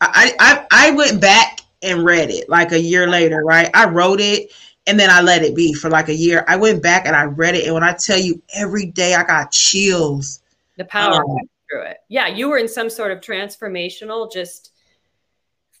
I, 0.00 0.34
I, 0.38 0.66
I 0.70 0.90
went 0.92 1.20
back 1.20 1.60
and 1.82 2.04
read 2.04 2.30
it 2.30 2.48
like 2.48 2.72
a 2.72 2.80
year 2.80 3.08
later, 3.08 3.42
right? 3.44 3.70
I 3.74 3.88
wrote 3.88 4.20
it 4.20 4.52
and 4.86 4.98
then 4.98 5.10
I 5.10 5.20
let 5.20 5.42
it 5.42 5.54
be 5.54 5.72
for 5.72 5.90
like 5.90 6.08
a 6.08 6.14
year. 6.14 6.44
I 6.48 6.56
went 6.56 6.82
back 6.82 7.06
and 7.06 7.16
I 7.16 7.24
read 7.24 7.54
it. 7.54 7.64
And 7.64 7.74
when 7.74 7.82
I 7.82 7.92
tell 7.92 8.18
you 8.18 8.40
every 8.54 8.86
day 8.86 9.14
I 9.14 9.24
got 9.24 9.50
chills. 9.50 10.40
The 10.76 10.84
power 10.84 11.24
um, 11.24 11.36
through 11.70 11.82
it. 11.82 11.98
Yeah. 12.08 12.28
You 12.28 12.48
were 12.48 12.58
in 12.58 12.68
some 12.68 12.90
sort 12.90 13.10
of 13.10 13.20
transformational, 13.20 14.30
just 14.30 14.72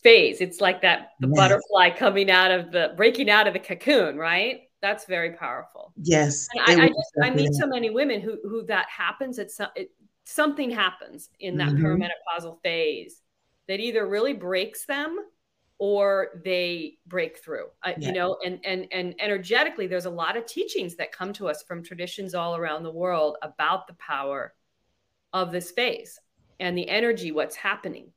phase. 0.02 0.40
It's 0.40 0.60
like 0.60 0.82
that 0.82 1.12
the 1.20 1.28
yes. 1.28 1.36
butterfly 1.36 1.90
coming 1.90 2.30
out 2.30 2.50
of 2.50 2.72
the 2.72 2.94
breaking 2.96 3.30
out 3.30 3.46
of 3.46 3.52
the 3.52 3.60
cocoon, 3.60 4.16
right? 4.16 4.62
That's 4.82 5.04
very 5.06 5.32
powerful. 5.32 5.92
Yes. 6.02 6.48
I, 6.66 6.74
I, 6.74 6.88
just 6.88 7.12
I 7.22 7.30
meet 7.30 7.52
so 7.54 7.66
many 7.66 7.90
women 7.90 8.20
who 8.20 8.38
who 8.42 8.64
that 8.66 8.86
happens. 8.88 9.38
It's 9.38 9.58
it, 9.74 9.90
something 10.24 10.70
happens 10.70 11.30
in 11.40 11.56
that 11.58 11.70
mm-hmm. 11.70 11.84
perimenopausal 11.84 12.60
phase 12.62 13.22
that 13.68 13.80
either 13.80 14.06
really 14.06 14.32
breaks 14.32 14.84
them 14.86 15.18
or 15.78 16.40
they 16.44 16.98
break 17.06 17.38
through. 17.38 17.66
Uh, 17.82 17.92
yeah. 17.98 18.08
you 18.08 18.14
know 18.14 18.38
and 18.44 18.60
and 18.64 18.86
and 18.92 19.14
energetically 19.20 19.86
there's 19.86 20.06
a 20.06 20.10
lot 20.10 20.36
of 20.36 20.46
teachings 20.46 20.96
that 20.96 21.12
come 21.12 21.32
to 21.34 21.48
us 21.48 21.62
from 21.62 21.82
traditions 21.82 22.34
all 22.34 22.56
around 22.56 22.82
the 22.82 22.90
world 22.90 23.36
about 23.42 23.86
the 23.86 23.94
power 23.94 24.54
of 25.32 25.52
this 25.52 25.70
phase 25.70 26.18
and 26.60 26.76
the 26.76 26.88
energy 26.88 27.32
what's 27.32 27.56
happening 27.56 28.10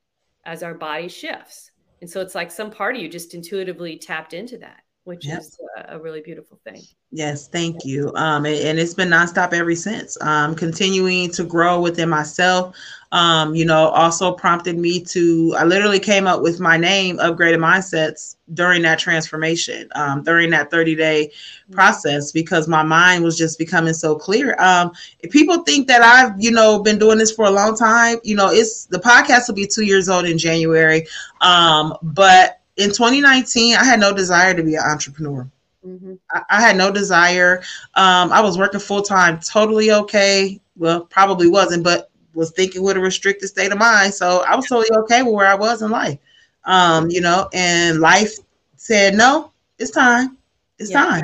as 0.46 0.64
our 0.64 0.74
body 0.74 1.08
shifts. 1.08 1.72
And 2.02 2.10
so 2.10 2.22
it's 2.22 2.36
like 2.36 2.50
some 2.50 2.72
part 2.72 2.96
of 2.96 3.02
you 3.02 3.10
just 3.10 3.34
intuitively 3.34 3.98
tapped 3.98 4.34
into 4.34 4.58
that 4.60 4.84
which 5.10 5.26
yep. 5.26 5.40
is 5.40 5.58
a, 5.76 5.96
a, 5.96 6.00
really 6.00 6.22
beautiful 6.22 6.60
thing. 6.64 6.84
Yes, 7.10 7.48
thank 7.48 7.84
you. 7.84 8.12
Um, 8.14 8.46
and, 8.46 8.56
and, 8.56 8.80
it's 8.80 8.94
been 8.94 9.10
nonstop 9.10 9.54
ever 9.54 9.74
since. 9.74 10.16
Um, 10.22 10.54
continuing 10.54 11.32
to 11.32 11.44
grow 11.44 11.82
within 11.82 12.10
myself. 12.10 12.76
Um, 13.12 13.56
you 13.56 13.66
know, 13.66 13.88
also 13.88 14.32
prompted 14.32 14.78
me 14.78 15.04
to. 15.06 15.56
I 15.58 15.64
literally 15.64 16.00
came 16.00 16.28
up 16.28 16.44
with 16.44 16.60
my 16.60 16.78
name, 16.78 17.18
Upgraded 17.18 17.58
Mindsets, 17.58 18.36
during 18.54 18.84
that 18.84 19.00
transformation, 19.00 19.90
um, 19.96 20.22
during 20.22 20.52
that 20.52 20.70
30 20.70 20.94
day 20.94 21.32
mm-hmm. 21.32 21.74
process, 21.74 22.32
because 22.32 22.68
my 22.68 22.84
mind 22.84 23.24
was 23.24 23.36
just 23.36 23.58
becoming 23.58 23.96
so 23.96 24.16
clear. 24.16 24.56
Um, 24.60 24.92
if 25.22 25.32
people 25.32 25.64
think 25.64 25.88
that 25.88 26.04
I've, 26.04 26.40
you 26.40 26.52
know, 26.52 26.84
been 26.84 27.00
doing 27.00 27.18
this 27.18 27.32
for 27.32 27.46
a 27.46 27.52
long 27.52 27.76
time, 27.76 28.20
you 28.24 28.36
know, 28.36 28.52
it's 28.52 28.86
the 28.86 29.00
podcast 29.00 29.48
will 29.48 29.56
be 29.56 29.66
two 29.66 29.86
years 29.86 30.08
old 30.08 30.26
in 30.26 30.38
January. 30.38 31.08
Um, 31.42 31.96
but 32.04 32.59
in 32.80 32.90
2019, 32.90 33.76
I 33.76 33.84
had 33.84 34.00
no 34.00 34.14
desire 34.14 34.54
to 34.54 34.64
be 34.64 34.76
an 34.76 34.84
entrepreneur. 34.90 35.50
Mm-hmm. 35.86 36.14
I, 36.32 36.42
I, 36.50 36.62
had 36.62 36.78
no 36.78 36.92
desire. 36.92 37.62
Um, 37.96 38.32
I 38.32 38.42
was 38.42 38.58
working 38.58 38.80
full 38.80 39.02
time, 39.02 39.40
totally 39.40 39.92
okay. 39.92 40.60
Well, 40.78 41.02
probably 41.02 41.48
wasn't, 41.48 41.84
but 41.84 42.10
was 42.34 42.52
thinking 42.52 42.82
with 42.82 42.96
a 42.96 43.02
restricted 43.02 43.50
state 43.50 43.74
of 43.74 43.78
mind. 43.78 44.14
So 44.14 44.46
I 44.48 44.56
was 44.56 44.66
totally 44.68 44.98
okay 45.04 45.24
with 45.24 45.34
where 45.34 45.48
I 45.48 45.56
was 45.56 45.82
in 45.82 45.92
life. 45.92 46.18
Um, 46.64 47.10
you 47.10 47.20
know, 47.20 47.50
and 47.54 48.00
life 48.00 48.34
said, 48.78 49.14
no, 49.14 49.52
it's 49.78 49.92
time. 49.92 50.38
It's 50.78 50.92
yeah. 50.92 51.04
time. 51.04 51.24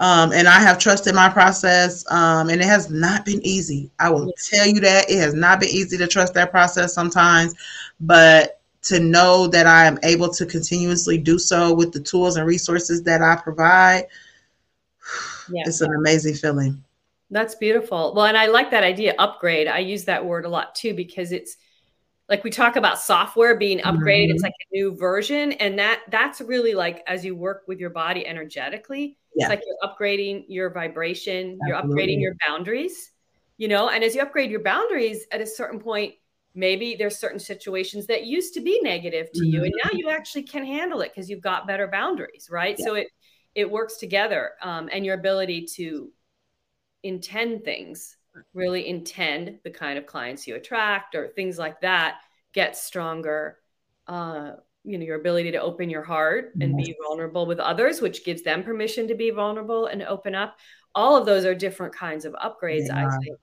Um, 0.00 0.32
and 0.32 0.48
I 0.48 0.60
have 0.60 0.78
trusted 0.78 1.14
my 1.14 1.28
process. 1.28 2.04
Um, 2.10 2.50
and 2.50 2.60
it 2.60 2.66
has 2.66 2.90
not 2.90 3.24
been 3.24 3.40
easy. 3.44 3.90
I 4.00 4.10
will 4.10 4.32
tell 4.36 4.66
you 4.66 4.80
that 4.80 5.08
it 5.08 5.18
has 5.18 5.34
not 5.34 5.60
been 5.60 5.70
easy 5.70 5.96
to 5.96 6.08
trust 6.08 6.34
that 6.34 6.50
process 6.50 6.92
sometimes, 6.92 7.54
but 8.00 8.57
to 8.82 9.00
know 9.00 9.46
that 9.48 9.66
I 9.66 9.86
am 9.86 9.98
able 10.02 10.32
to 10.34 10.46
continuously 10.46 11.18
do 11.18 11.38
so 11.38 11.74
with 11.74 11.92
the 11.92 12.00
tools 12.00 12.36
and 12.36 12.46
resources 12.46 13.02
that 13.04 13.22
I 13.22 13.36
provide, 13.36 14.04
yeah. 15.50 15.62
it's 15.66 15.80
an 15.80 15.94
amazing 15.94 16.34
feeling. 16.34 16.82
That's 17.30 17.54
beautiful. 17.54 18.14
Well, 18.14 18.26
and 18.26 18.38
I 18.38 18.46
like 18.46 18.70
that 18.70 18.84
idea, 18.84 19.14
upgrade. 19.18 19.68
I 19.68 19.80
use 19.80 20.04
that 20.04 20.24
word 20.24 20.44
a 20.44 20.48
lot 20.48 20.74
too 20.74 20.94
because 20.94 21.32
it's 21.32 21.56
like 22.28 22.44
we 22.44 22.50
talk 22.50 22.76
about 22.76 22.98
software 22.98 23.56
being 23.56 23.78
upgraded 23.80 24.26
mm-hmm. 24.26 24.34
it's 24.34 24.42
like 24.42 24.52
a 24.52 24.76
new 24.76 24.94
version 24.94 25.52
and 25.52 25.78
that 25.78 26.02
that's 26.10 26.40
really 26.40 26.74
like 26.74 27.02
as 27.06 27.24
you 27.24 27.34
work 27.34 27.62
with 27.66 27.80
your 27.80 27.90
body 27.90 28.26
energetically 28.26 29.16
yeah. 29.34 29.46
it's 29.46 29.50
like 29.50 29.62
you're 29.66 29.90
upgrading 29.90 30.44
your 30.48 30.70
vibration 30.70 31.58
Absolutely. 31.62 31.68
you're 31.68 31.82
upgrading 31.82 32.20
your 32.20 32.34
boundaries 32.46 33.12
you 33.56 33.68
know 33.68 33.88
and 33.88 34.04
as 34.04 34.14
you 34.14 34.20
upgrade 34.20 34.50
your 34.50 34.62
boundaries 34.62 35.24
at 35.32 35.40
a 35.40 35.46
certain 35.46 35.80
point 35.80 36.14
maybe 36.58 36.96
there's 36.98 37.16
certain 37.16 37.38
situations 37.38 38.06
that 38.06 38.26
used 38.26 38.52
to 38.52 38.60
be 38.60 38.80
negative 38.82 39.30
to 39.32 39.40
mm-hmm. 39.40 39.54
you 39.54 39.64
and 39.64 39.72
now 39.84 39.90
you 39.92 40.10
actually 40.10 40.42
can 40.42 40.64
handle 40.64 41.00
it 41.00 41.12
because 41.14 41.30
you've 41.30 41.40
got 41.40 41.66
better 41.66 41.86
boundaries 41.86 42.48
right 42.50 42.76
yeah. 42.78 42.84
so 42.84 42.94
it 42.94 43.06
it 43.54 43.70
works 43.70 43.96
together 43.96 44.50
um, 44.62 44.88
and 44.92 45.04
your 45.04 45.14
ability 45.14 45.64
to 45.64 46.10
intend 47.04 47.64
things 47.64 48.16
really 48.54 48.88
intend 48.88 49.58
the 49.64 49.70
kind 49.70 49.98
of 49.98 50.06
clients 50.06 50.46
you 50.46 50.56
attract 50.56 51.14
or 51.14 51.28
things 51.28 51.58
like 51.58 51.80
that 51.80 52.18
get 52.52 52.76
stronger 52.76 53.58
uh, 54.08 54.52
you 54.84 54.98
know 54.98 55.04
your 55.04 55.20
ability 55.20 55.52
to 55.52 55.60
open 55.60 55.88
your 55.88 56.02
heart 56.02 56.52
and 56.60 56.76
be 56.76 56.94
vulnerable 57.06 57.46
with 57.46 57.60
others 57.60 58.00
which 58.00 58.24
gives 58.24 58.42
them 58.42 58.64
permission 58.64 59.06
to 59.06 59.14
be 59.14 59.30
vulnerable 59.30 59.86
and 59.86 60.02
open 60.02 60.34
up 60.34 60.56
all 60.94 61.16
of 61.16 61.26
those 61.26 61.44
are 61.44 61.54
different 61.54 61.94
kinds 61.94 62.24
of 62.24 62.32
upgrades 62.34 62.86
yeah. 62.86 63.06
i 63.06 63.18
think 63.18 63.36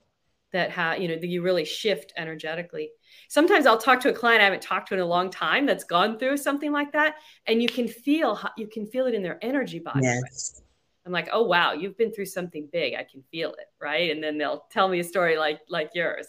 that 0.56 0.72
have 0.72 1.00
you 1.00 1.08
know 1.08 1.16
that 1.16 1.28
you 1.28 1.42
really 1.42 1.66
shift 1.66 2.14
energetically 2.18 2.90
sometimes 3.28 3.66
I'll 3.66 3.78
talk 3.78 4.00
to 4.02 4.10
a 4.10 4.14
client 4.14 4.42
I 4.42 4.46
haven't 4.46 4.62
talked 4.62 4.90
to 4.90 4.94
in 4.96 5.00
a 5.00 5.06
long 5.06 5.30
time 5.30 5.66
that's 5.66 5.84
gone 5.84 6.18
through 6.18 6.38
something 6.38 6.72
like 6.72 6.92
that, 6.94 7.16
and 7.46 7.62
you 7.62 7.68
can 7.68 7.88
feel 7.88 8.40
you 8.58 8.68
can 8.68 8.86
feel 8.86 9.08
it 9.08 9.14
in 9.14 9.24
their 9.24 9.40
energy 9.42 9.80
body. 9.80 10.02
Yes. 10.04 10.62
I'm 11.06 11.12
like, 11.12 11.30
oh 11.32 11.44
wow, 11.44 11.74
you've 11.74 11.98
been 11.98 12.12
through 12.12 12.26
something 12.26 12.68
big. 12.72 12.96
I 12.96 13.04
can 13.04 13.24
feel 13.32 13.52
it, 13.52 13.68
right? 13.80 14.10
And 14.10 14.24
then 14.24 14.38
they'll 14.38 14.66
tell 14.72 14.88
me 14.88 15.00
a 15.00 15.04
story 15.04 15.38
like 15.38 15.60
like 15.70 15.92
yours. 15.94 16.28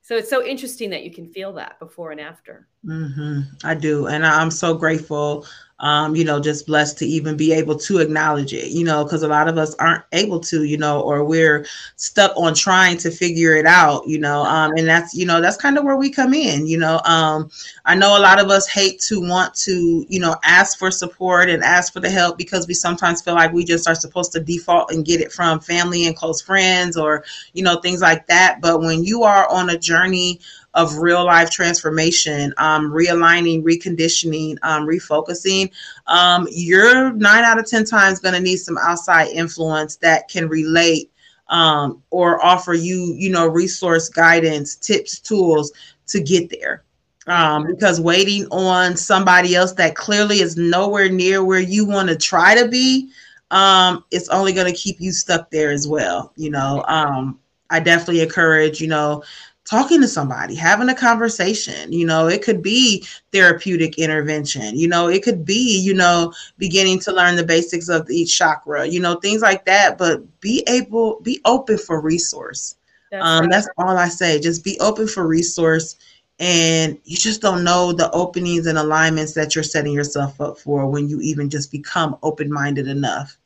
So 0.00 0.16
it's 0.16 0.30
so 0.30 0.44
interesting 0.44 0.90
that 0.90 1.04
you 1.04 1.12
can 1.12 1.28
feel 1.28 1.52
that 1.54 1.78
before 1.78 2.12
and 2.12 2.20
after. 2.20 2.66
Mm-hmm. 2.84 3.40
I 3.64 3.74
do, 3.74 4.06
and 4.06 4.24
I'm 4.24 4.50
so 4.50 4.74
grateful 4.74 5.46
um, 5.80 6.16
you 6.16 6.24
know, 6.24 6.40
just 6.40 6.66
blessed 6.66 6.98
to 6.98 7.06
even 7.06 7.36
be 7.36 7.52
able 7.52 7.76
to 7.76 7.98
acknowledge 7.98 8.52
it, 8.52 8.72
you 8.72 8.84
know, 8.84 9.04
because 9.04 9.22
a 9.22 9.28
lot 9.28 9.46
of 9.46 9.58
us 9.58 9.74
aren't 9.76 10.02
able 10.12 10.40
to, 10.40 10.64
you 10.64 10.76
know, 10.76 11.00
or 11.00 11.24
we're 11.24 11.64
stuck 11.96 12.32
on 12.36 12.52
trying 12.52 12.96
to 12.98 13.10
figure 13.10 13.54
it 13.54 13.64
out, 13.64 14.06
you 14.06 14.18
know, 14.18 14.42
um, 14.42 14.72
and 14.76 14.88
that's, 14.88 15.14
you 15.14 15.24
know, 15.24 15.40
that's 15.40 15.56
kind 15.56 15.78
of 15.78 15.84
where 15.84 15.96
we 15.96 16.10
come 16.10 16.34
in, 16.34 16.66
you 16.66 16.78
know. 16.78 17.00
Um, 17.04 17.48
I 17.84 17.94
know 17.94 18.18
a 18.18 18.20
lot 18.20 18.40
of 18.40 18.50
us 18.50 18.66
hate 18.66 19.00
to 19.02 19.20
want 19.20 19.54
to, 19.56 20.04
you 20.08 20.18
know, 20.18 20.34
ask 20.42 20.78
for 20.78 20.90
support 20.90 21.48
and 21.48 21.62
ask 21.62 21.92
for 21.92 22.00
the 22.00 22.10
help 22.10 22.38
because 22.38 22.66
we 22.66 22.74
sometimes 22.74 23.22
feel 23.22 23.34
like 23.34 23.52
we 23.52 23.64
just 23.64 23.88
are 23.88 23.94
supposed 23.94 24.32
to 24.32 24.40
default 24.40 24.90
and 24.90 25.04
get 25.04 25.20
it 25.20 25.30
from 25.32 25.60
family 25.60 26.06
and 26.06 26.16
close 26.16 26.42
friends 26.42 26.96
or, 26.96 27.24
you 27.52 27.62
know, 27.62 27.76
things 27.80 28.00
like 28.00 28.26
that. 28.26 28.60
But 28.60 28.80
when 28.80 29.04
you 29.04 29.22
are 29.22 29.48
on 29.48 29.70
a 29.70 29.78
journey, 29.78 30.40
of 30.78 30.98
real 30.98 31.24
life 31.24 31.50
transformation, 31.50 32.54
um, 32.56 32.92
realigning, 32.92 33.64
reconditioning, 33.64 34.56
um, 34.62 34.86
refocusing, 34.86 35.70
um, 36.06 36.46
you're 36.52 37.12
nine 37.14 37.42
out 37.42 37.58
of 37.58 37.66
10 37.66 37.84
times 37.84 38.20
going 38.20 38.34
to 38.34 38.40
need 38.40 38.58
some 38.58 38.78
outside 38.78 39.26
influence 39.28 39.96
that 39.96 40.28
can 40.28 40.48
relate 40.48 41.10
um, 41.48 42.00
or 42.10 42.44
offer 42.44 42.74
you, 42.74 43.12
you 43.16 43.30
know, 43.30 43.48
resource 43.48 44.08
guidance, 44.08 44.76
tips, 44.76 45.18
tools 45.18 45.72
to 46.06 46.20
get 46.20 46.48
there. 46.48 46.84
Um, 47.26 47.66
because 47.66 48.00
waiting 48.00 48.46
on 48.52 48.96
somebody 48.96 49.56
else 49.56 49.72
that 49.72 49.96
clearly 49.96 50.40
is 50.40 50.56
nowhere 50.56 51.10
near 51.10 51.44
where 51.44 51.60
you 51.60 51.84
want 51.84 52.08
to 52.08 52.16
try 52.16 52.54
to 52.54 52.68
be, 52.68 53.10
um, 53.50 54.04
it's 54.12 54.28
only 54.28 54.52
going 54.52 54.72
to 54.72 54.78
keep 54.78 55.00
you 55.00 55.10
stuck 55.10 55.50
there 55.50 55.70
as 55.70 55.88
well. 55.88 56.32
You 56.36 56.50
know, 56.50 56.84
um, 56.86 57.38
I 57.70 57.80
definitely 57.80 58.22
encourage, 58.22 58.80
you 58.80 58.88
know, 58.88 59.22
talking 59.68 60.00
to 60.00 60.08
somebody, 60.08 60.54
having 60.54 60.88
a 60.88 60.94
conversation. 60.94 61.92
You 61.92 62.06
know, 62.06 62.26
it 62.26 62.42
could 62.42 62.62
be 62.62 63.04
therapeutic 63.32 63.98
intervention. 63.98 64.76
You 64.78 64.88
know, 64.88 65.08
it 65.08 65.22
could 65.22 65.44
be, 65.44 65.78
you 65.80 65.92
know, 65.92 66.32
beginning 66.56 67.00
to 67.00 67.12
learn 67.12 67.36
the 67.36 67.44
basics 67.44 67.88
of 67.88 68.08
each 68.10 68.36
chakra, 68.36 68.86
you 68.86 69.00
know, 69.00 69.16
things 69.16 69.42
like 69.42 69.66
that. 69.66 69.98
But 69.98 70.40
be 70.40 70.64
able, 70.68 71.20
be 71.20 71.40
open 71.44 71.76
for 71.76 72.00
resource. 72.00 72.76
That's, 73.10 73.24
um, 73.24 73.42
right. 73.42 73.50
that's 73.50 73.68
all 73.76 73.96
I 73.96 74.08
say. 74.08 74.40
Just 74.40 74.64
be 74.64 74.78
open 74.80 75.06
for 75.06 75.26
resource. 75.26 75.96
And 76.40 76.98
you 77.04 77.16
just 77.16 77.42
don't 77.42 77.64
know 77.64 77.92
the 77.92 78.10
openings 78.12 78.66
and 78.66 78.78
alignments 78.78 79.32
that 79.34 79.54
you're 79.54 79.64
setting 79.64 79.92
yourself 79.92 80.40
up 80.40 80.58
for 80.58 80.88
when 80.88 81.08
you 81.08 81.20
even 81.20 81.50
just 81.50 81.70
become 81.72 82.16
open 82.22 82.50
minded 82.50 82.86
enough. 82.86 83.36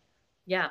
Yeah. 0.46 0.68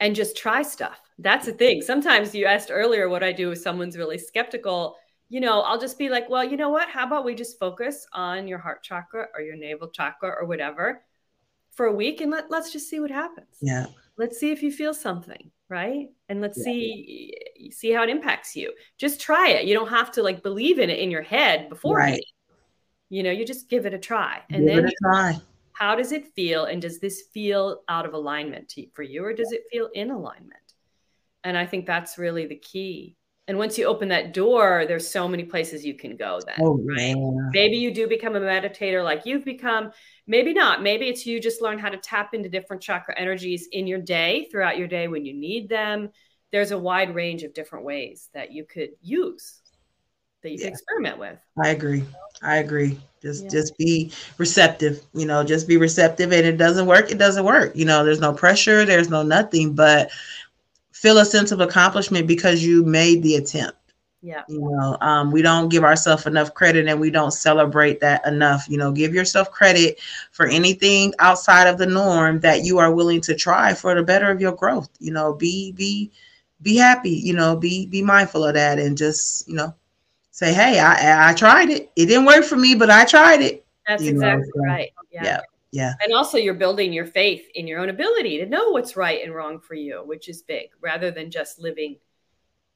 And 0.00 0.16
just 0.16 0.36
try 0.36 0.62
stuff 0.62 1.00
that's 1.20 1.46
the 1.46 1.52
thing. 1.52 1.82
Sometimes 1.82 2.34
you 2.34 2.46
asked 2.46 2.70
earlier 2.72 3.08
what 3.08 3.22
I 3.22 3.32
do 3.32 3.50
if 3.52 3.58
someone's 3.58 3.96
really 3.96 4.18
skeptical. 4.18 4.96
You 5.28 5.40
know, 5.40 5.60
I'll 5.60 5.78
just 5.78 5.98
be 5.98 6.08
like, 6.08 6.28
well, 6.28 6.42
you 6.42 6.56
know 6.56 6.70
what? 6.70 6.88
How 6.88 7.06
about 7.06 7.24
we 7.24 7.34
just 7.34 7.58
focus 7.58 8.06
on 8.12 8.48
your 8.48 8.58
heart 8.58 8.82
chakra 8.82 9.28
or 9.34 9.42
your 9.42 9.56
navel 9.56 9.88
chakra 9.88 10.30
or 10.30 10.46
whatever 10.46 11.02
for 11.72 11.86
a 11.86 11.92
week 11.94 12.20
and 12.20 12.30
let, 12.30 12.50
let's 12.50 12.72
just 12.72 12.88
see 12.88 13.00
what 13.00 13.10
happens. 13.10 13.56
Yeah. 13.60 13.86
Let's 14.16 14.38
see 14.38 14.50
if 14.50 14.62
you 14.62 14.72
feel 14.72 14.92
something, 14.92 15.50
right? 15.68 16.08
And 16.28 16.40
let's 16.40 16.58
yeah. 16.58 16.64
see 16.64 17.34
see 17.70 17.92
how 17.92 18.02
it 18.02 18.10
impacts 18.10 18.56
you. 18.56 18.72
Just 18.98 19.20
try 19.20 19.48
it. 19.50 19.66
You 19.66 19.74
don't 19.74 19.88
have 19.88 20.10
to 20.12 20.22
like 20.22 20.42
believe 20.42 20.78
in 20.78 20.90
it 20.90 20.98
in 20.98 21.10
your 21.10 21.22
head 21.22 21.68
before. 21.68 21.96
Right. 21.96 22.24
You 23.08 23.22
know, 23.22 23.30
you 23.30 23.44
just 23.44 23.68
give 23.68 23.86
it 23.86 23.94
a 23.94 23.98
try. 23.98 24.40
And 24.50 24.66
give 24.66 24.76
then 24.76 24.84
it 24.86 24.92
a 24.92 24.96
try. 25.02 25.40
How 25.80 25.94
does 25.94 26.12
it 26.12 26.34
feel? 26.34 26.66
And 26.66 26.82
does 26.82 27.00
this 27.00 27.22
feel 27.32 27.80
out 27.88 28.04
of 28.04 28.12
alignment 28.12 28.68
to, 28.70 28.86
for 28.92 29.02
you 29.02 29.24
or 29.24 29.32
does 29.32 29.50
it 29.50 29.62
feel 29.72 29.88
in 29.94 30.10
alignment? 30.10 30.60
And 31.42 31.56
I 31.56 31.64
think 31.64 31.86
that's 31.86 32.18
really 32.18 32.44
the 32.44 32.56
key. 32.56 33.16
And 33.48 33.56
once 33.56 33.78
you 33.78 33.86
open 33.86 34.08
that 34.08 34.34
door, 34.34 34.84
there's 34.86 35.08
so 35.08 35.26
many 35.26 35.42
places 35.42 35.82
you 35.82 35.94
can 35.94 36.18
go 36.18 36.38
then. 36.46 36.56
Oh, 36.60 36.78
right? 36.86 37.16
Maybe 37.54 37.78
you 37.78 37.94
do 37.94 38.06
become 38.06 38.36
a 38.36 38.40
meditator 38.40 39.02
like 39.02 39.24
you've 39.24 39.46
become. 39.46 39.90
Maybe 40.26 40.52
not. 40.52 40.82
Maybe 40.82 41.08
it's 41.08 41.24
you 41.24 41.40
just 41.40 41.62
learn 41.62 41.78
how 41.78 41.88
to 41.88 41.96
tap 41.96 42.34
into 42.34 42.50
different 42.50 42.82
chakra 42.82 43.18
energies 43.18 43.66
in 43.72 43.86
your 43.86 44.02
day, 44.02 44.48
throughout 44.52 44.76
your 44.76 44.86
day 44.86 45.08
when 45.08 45.24
you 45.24 45.32
need 45.32 45.70
them. 45.70 46.10
There's 46.52 46.72
a 46.72 46.78
wide 46.78 47.14
range 47.14 47.42
of 47.42 47.54
different 47.54 47.86
ways 47.86 48.28
that 48.34 48.52
you 48.52 48.66
could 48.66 48.90
use. 49.00 49.62
That 50.42 50.50
you 50.50 50.56
yeah. 50.58 50.64
can 50.64 50.72
experiment 50.72 51.18
with. 51.18 51.38
I 51.62 51.68
agree. 51.68 52.04
I 52.42 52.56
agree. 52.56 52.98
Just 53.20 53.44
yeah. 53.44 53.50
just 53.50 53.76
be 53.76 54.12
receptive, 54.38 55.02
you 55.12 55.26
know, 55.26 55.44
just 55.44 55.68
be 55.68 55.76
receptive 55.76 56.32
and 56.32 56.46
it 56.46 56.56
doesn't 56.56 56.86
work, 56.86 57.10
it 57.10 57.18
doesn't 57.18 57.44
work. 57.44 57.72
You 57.76 57.84
know, 57.84 58.02
there's 58.02 58.20
no 58.20 58.32
pressure, 58.32 58.86
there's 58.86 59.10
no 59.10 59.22
nothing, 59.22 59.74
but 59.74 60.10
feel 60.92 61.18
a 61.18 61.24
sense 61.24 61.52
of 61.52 61.60
accomplishment 61.60 62.26
because 62.26 62.64
you 62.64 62.82
made 62.84 63.22
the 63.22 63.36
attempt. 63.36 63.76
Yeah. 64.22 64.42
You 64.48 64.60
know, 64.60 64.98
um, 65.00 65.30
we 65.30 65.40
don't 65.40 65.70
give 65.70 65.82
ourselves 65.82 66.26
enough 66.26 66.52
credit 66.52 66.86
and 66.86 67.00
we 67.00 67.10
don't 67.10 67.30
celebrate 67.30 68.00
that 68.00 68.26
enough. 68.26 68.66
You 68.68 68.76
know, 68.76 68.92
give 68.92 69.14
yourself 69.14 69.50
credit 69.50 69.98
for 70.30 70.46
anything 70.46 71.14
outside 71.18 71.66
of 71.66 71.78
the 71.78 71.86
norm 71.86 72.40
that 72.40 72.64
you 72.64 72.78
are 72.78 72.92
willing 72.92 73.22
to 73.22 73.34
try 73.34 73.72
for 73.72 73.94
the 73.94 74.02
better 74.02 74.30
of 74.30 74.40
your 74.40 74.52
growth. 74.52 74.90
You 74.98 75.12
know, 75.12 75.34
be 75.34 75.72
be 75.72 76.10
be 76.62 76.76
happy, 76.76 77.10
you 77.10 77.32
know, 77.32 77.56
be 77.56 77.86
be 77.86 78.02
mindful 78.02 78.44
of 78.44 78.54
that 78.54 78.78
and 78.78 78.96
just, 78.96 79.48
you 79.48 79.54
know, 79.54 79.74
say, 80.40 80.54
hey, 80.54 80.80
I 80.80 81.30
I 81.30 81.34
tried 81.34 81.68
it. 81.68 81.92
It 81.96 82.06
didn't 82.06 82.24
work 82.24 82.44
for 82.44 82.56
me, 82.56 82.74
but 82.74 82.88
I 82.88 83.04
tried 83.04 83.42
it. 83.42 83.66
That's 83.86 84.02
exactly 84.02 84.48
know, 84.54 84.64
so, 84.64 84.72
right. 84.72 84.90
Yeah. 85.12 85.24
yeah. 85.24 85.40
Yeah. 85.72 85.92
And 86.02 86.12
also 86.12 86.36
you're 86.36 86.54
building 86.54 86.92
your 86.92 87.06
faith 87.06 87.46
in 87.54 87.68
your 87.68 87.78
own 87.78 87.90
ability 87.90 88.38
to 88.38 88.46
know 88.46 88.70
what's 88.70 88.96
right 88.96 89.22
and 89.22 89.32
wrong 89.32 89.60
for 89.60 89.74
you, 89.74 90.02
which 90.04 90.28
is 90.28 90.42
big, 90.42 90.70
rather 90.80 91.12
than 91.12 91.30
just 91.30 91.60
living 91.60 91.98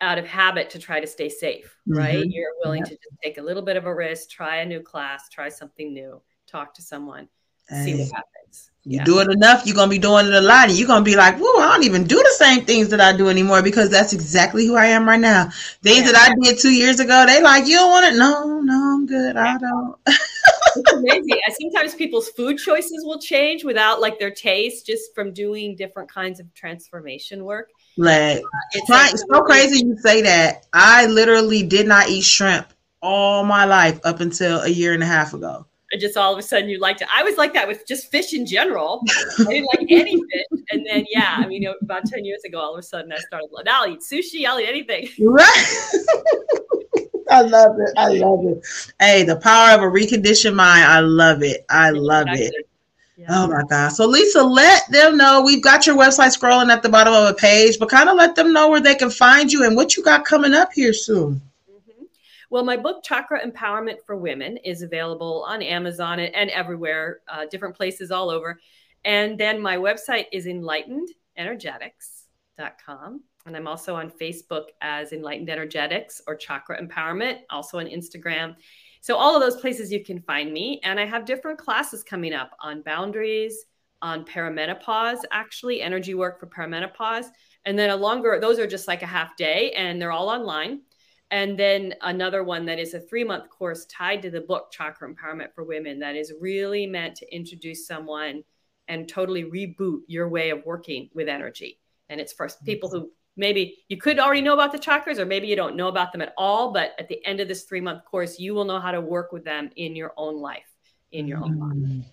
out 0.00 0.16
of 0.16 0.26
habit 0.26 0.70
to 0.70 0.78
try 0.78 1.00
to 1.00 1.06
stay 1.06 1.28
safe, 1.28 1.76
mm-hmm. 1.88 1.98
right? 1.98 2.24
You're 2.24 2.52
willing 2.62 2.84
yeah. 2.84 2.90
to 2.90 2.94
just 2.94 3.16
take 3.20 3.38
a 3.38 3.42
little 3.42 3.62
bit 3.62 3.76
of 3.76 3.86
a 3.86 3.94
risk, 3.94 4.30
try 4.30 4.58
a 4.58 4.66
new 4.66 4.80
class, 4.80 5.28
try 5.28 5.48
something 5.48 5.92
new, 5.92 6.22
talk 6.46 6.72
to 6.74 6.82
someone, 6.82 7.28
hey. 7.68 7.84
see 7.84 7.94
what 7.94 8.12
happens. 8.12 8.70
You 8.86 8.98
yeah. 8.98 9.04
do 9.04 9.18
it 9.20 9.30
enough, 9.30 9.64
you're 9.64 9.74
gonna 9.74 9.88
be 9.88 9.98
doing 9.98 10.26
it 10.26 10.34
a 10.34 10.42
lot, 10.42 10.68
and 10.68 10.78
you're 10.78 10.86
gonna 10.86 11.02
be 11.02 11.16
like, 11.16 11.38
"Whoa, 11.38 11.58
I 11.58 11.68
don't 11.68 11.84
even 11.84 12.04
do 12.04 12.16
the 12.16 12.34
same 12.36 12.66
things 12.66 12.90
that 12.90 13.00
I 13.00 13.16
do 13.16 13.30
anymore," 13.30 13.62
because 13.62 13.88
that's 13.88 14.12
exactly 14.12 14.66
who 14.66 14.76
I 14.76 14.86
am 14.86 15.08
right 15.08 15.18
now. 15.18 15.48
Things 15.82 16.04
yeah. 16.04 16.12
that 16.12 16.30
I 16.30 16.34
did 16.42 16.58
two 16.58 16.70
years 16.70 17.00
ago, 17.00 17.24
they 17.26 17.40
like, 17.40 17.66
"You 17.66 17.76
don't 17.76 17.90
want 17.90 18.14
it? 18.14 18.18
No, 18.18 18.60
no, 18.60 18.94
I'm 18.94 19.06
good. 19.06 19.38
I 19.38 19.56
don't." 19.56 19.96
it's 20.06 20.92
amazing. 20.92 21.40
Sometimes 21.62 21.94
people's 21.94 22.28
food 22.28 22.58
choices 22.58 23.06
will 23.06 23.18
change 23.18 23.64
without 23.64 24.02
like 24.02 24.18
their 24.18 24.30
taste, 24.30 24.84
just 24.84 25.14
from 25.14 25.32
doing 25.32 25.76
different 25.76 26.12
kinds 26.12 26.38
of 26.38 26.52
transformation 26.52 27.42
work. 27.46 27.70
Like, 27.96 28.38
uh, 28.40 28.48
it's, 28.72 28.90
like, 28.90 29.16
so 29.16 29.40
crazy 29.44 29.86
you 29.86 29.96
say 29.96 30.20
that. 30.22 30.66
I 30.74 31.06
literally 31.06 31.62
did 31.62 31.86
not 31.86 32.10
eat 32.10 32.24
shrimp 32.24 32.66
all 33.00 33.44
my 33.44 33.64
life 33.64 33.98
up 34.04 34.20
until 34.20 34.60
a 34.60 34.68
year 34.68 34.92
and 34.92 35.02
a 35.02 35.06
half 35.06 35.32
ago 35.32 35.66
and 35.92 36.00
just 36.00 36.16
all 36.16 36.32
of 36.32 36.38
a 36.38 36.42
sudden 36.42 36.68
you 36.68 36.78
liked 36.78 37.02
it. 37.02 37.08
I 37.14 37.22
was 37.22 37.36
like 37.36 37.54
that 37.54 37.68
with 37.68 37.86
just 37.86 38.10
fish 38.10 38.32
in 38.32 38.46
general. 38.46 39.02
I 39.40 39.44
didn't 39.44 39.68
like 39.78 39.86
any 39.90 40.16
fish. 40.16 40.60
And 40.70 40.86
then, 40.86 41.04
yeah, 41.10 41.36
I 41.38 41.46
mean, 41.46 41.66
about 41.82 42.06
10 42.06 42.24
years 42.24 42.42
ago, 42.44 42.58
all 42.58 42.74
of 42.74 42.78
a 42.78 42.82
sudden 42.82 43.12
I 43.12 43.18
started, 43.18 43.48
now 43.64 43.82
I'll 43.82 43.92
eat 43.92 44.00
sushi, 44.00 44.46
I'll 44.46 44.60
eat 44.60 44.68
anything. 44.68 45.08
Right. 45.24 45.76
I 47.30 47.40
love 47.40 47.76
it. 47.78 47.90
I 47.96 48.08
love 48.08 48.44
it. 48.44 48.66
Hey, 49.00 49.22
the 49.22 49.36
power 49.36 49.74
of 49.74 49.80
a 49.80 49.84
reconditioned 49.84 50.54
mind. 50.54 50.84
I 50.84 51.00
love 51.00 51.42
it. 51.42 51.64
I 51.70 51.90
love 51.90 52.26
it. 52.30 52.68
Yeah. 53.16 53.26
Oh 53.30 53.46
my 53.46 53.62
God. 53.68 53.88
So, 53.90 54.06
Lisa, 54.06 54.42
let 54.42 54.82
them 54.90 55.16
know 55.16 55.42
we've 55.42 55.62
got 55.62 55.86
your 55.86 55.96
website 55.96 56.36
scrolling 56.36 56.70
at 56.70 56.82
the 56.82 56.88
bottom 56.88 57.14
of 57.14 57.30
a 57.30 57.34
page, 57.34 57.78
but 57.78 57.88
kind 57.88 58.08
of 58.08 58.16
let 58.16 58.34
them 58.34 58.52
know 58.52 58.68
where 58.68 58.80
they 58.80 58.94
can 58.94 59.10
find 59.10 59.50
you 59.50 59.64
and 59.64 59.74
what 59.74 59.96
you 59.96 60.02
got 60.02 60.24
coming 60.24 60.52
up 60.52 60.72
here 60.74 60.92
soon. 60.92 61.40
Well, 62.54 62.62
my 62.62 62.76
book, 62.76 63.02
Chakra 63.02 63.44
Empowerment 63.44 63.96
for 64.06 64.14
Women, 64.14 64.58
is 64.58 64.82
available 64.82 65.44
on 65.48 65.60
Amazon 65.60 66.20
and, 66.20 66.50
everywhere, 66.50 67.22
uh, 67.26 67.46
different 67.46 67.74
places 67.74 68.12
all 68.12 68.30
over. 68.30 68.60
And 69.04 69.36
then 69.36 69.60
my 69.60 69.76
website 69.76 70.26
is 70.30 70.46
enlightenedenergetics.com. 70.46 73.22
And 73.46 73.56
I'm 73.56 73.66
also 73.66 73.96
on 73.96 74.08
Facebook 74.08 74.66
as 74.82 75.12
Enlightened 75.12 75.50
Energetics 75.50 76.20
or 76.28 76.36
Chakra 76.36 76.80
Empowerment, 76.80 77.40
also 77.50 77.80
on 77.80 77.86
Instagram. 77.86 78.54
So, 79.00 79.16
all 79.16 79.34
of 79.34 79.42
those 79.42 79.60
places 79.60 79.90
you 79.90 80.04
can 80.04 80.20
find 80.20 80.52
me. 80.52 80.78
And 80.84 81.00
I 81.00 81.06
have 81.06 81.24
different 81.24 81.58
classes 81.58 82.04
coming 82.04 82.34
up 82.34 82.52
on 82.60 82.82
boundaries, 82.82 83.64
on 84.00 84.24
perimenopause, 84.24 85.22
actually, 85.32 85.82
energy 85.82 86.14
work 86.14 86.38
for 86.38 86.46
perimenopause. 86.46 87.30
And 87.64 87.76
then 87.76 87.90
a 87.90 87.96
longer, 87.96 88.38
those 88.40 88.60
are 88.60 88.68
just 88.68 88.86
like 88.86 89.02
a 89.02 89.06
half 89.06 89.36
day 89.36 89.72
and 89.72 90.00
they're 90.00 90.12
all 90.12 90.28
online. 90.28 90.82
And 91.30 91.58
then 91.58 91.94
another 92.02 92.44
one 92.44 92.66
that 92.66 92.78
is 92.78 92.94
a 92.94 93.00
three 93.00 93.24
month 93.24 93.48
course 93.50 93.86
tied 93.86 94.22
to 94.22 94.30
the 94.30 94.40
book 94.40 94.70
Chakra 94.70 95.12
Empowerment 95.12 95.52
for 95.54 95.64
Women 95.64 95.98
that 96.00 96.16
is 96.16 96.32
really 96.40 96.86
meant 96.86 97.16
to 97.16 97.34
introduce 97.34 97.86
someone 97.86 98.44
and 98.88 99.08
totally 99.08 99.44
reboot 99.44 100.00
your 100.06 100.28
way 100.28 100.50
of 100.50 100.64
working 100.64 101.08
with 101.14 101.28
energy. 101.28 101.80
And 102.08 102.20
it's 102.20 102.32
for 102.32 102.48
people 102.64 102.90
who 102.90 103.10
maybe 103.36 103.84
you 103.88 103.96
could 103.96 104.18
already 104.18 104.42
know 104.42 104.54
about 104.54 104.72
the 104.72 104.78
chakras 104.78 105.18
or 105.18 105.24
maybe 105.24 105.46
you 105.46 105.56
don't 105.56 105.76
know 105.76 105.88
about 105.88 106.12
them 106.12 106.20
at 106.20 106.34
all. 106.36 106.72
But 106.72 106.92
at 106.98 107.08
the 107.08 107.24
end 107.24 107.40
of 107.40 107.48
this 107.48 107.64
three 107.64 107.80
month 107.80 108.04
course, 108.04 108.38
you 108.38 108.54
will 108.54 108.64
know 108.64 108.78
how 108.78 108.92
to 108.92 109.00
work 109.00 109.32
with 109.32 109.44
them 109.44 109.70
in 109.76 109.96
your 109.96 110.12
own 110.16 110.40
life, 110.40 110.70
in 111.12 111.26
your 111.26 111.38
own 111.38 111.58
life. 111.58 112.04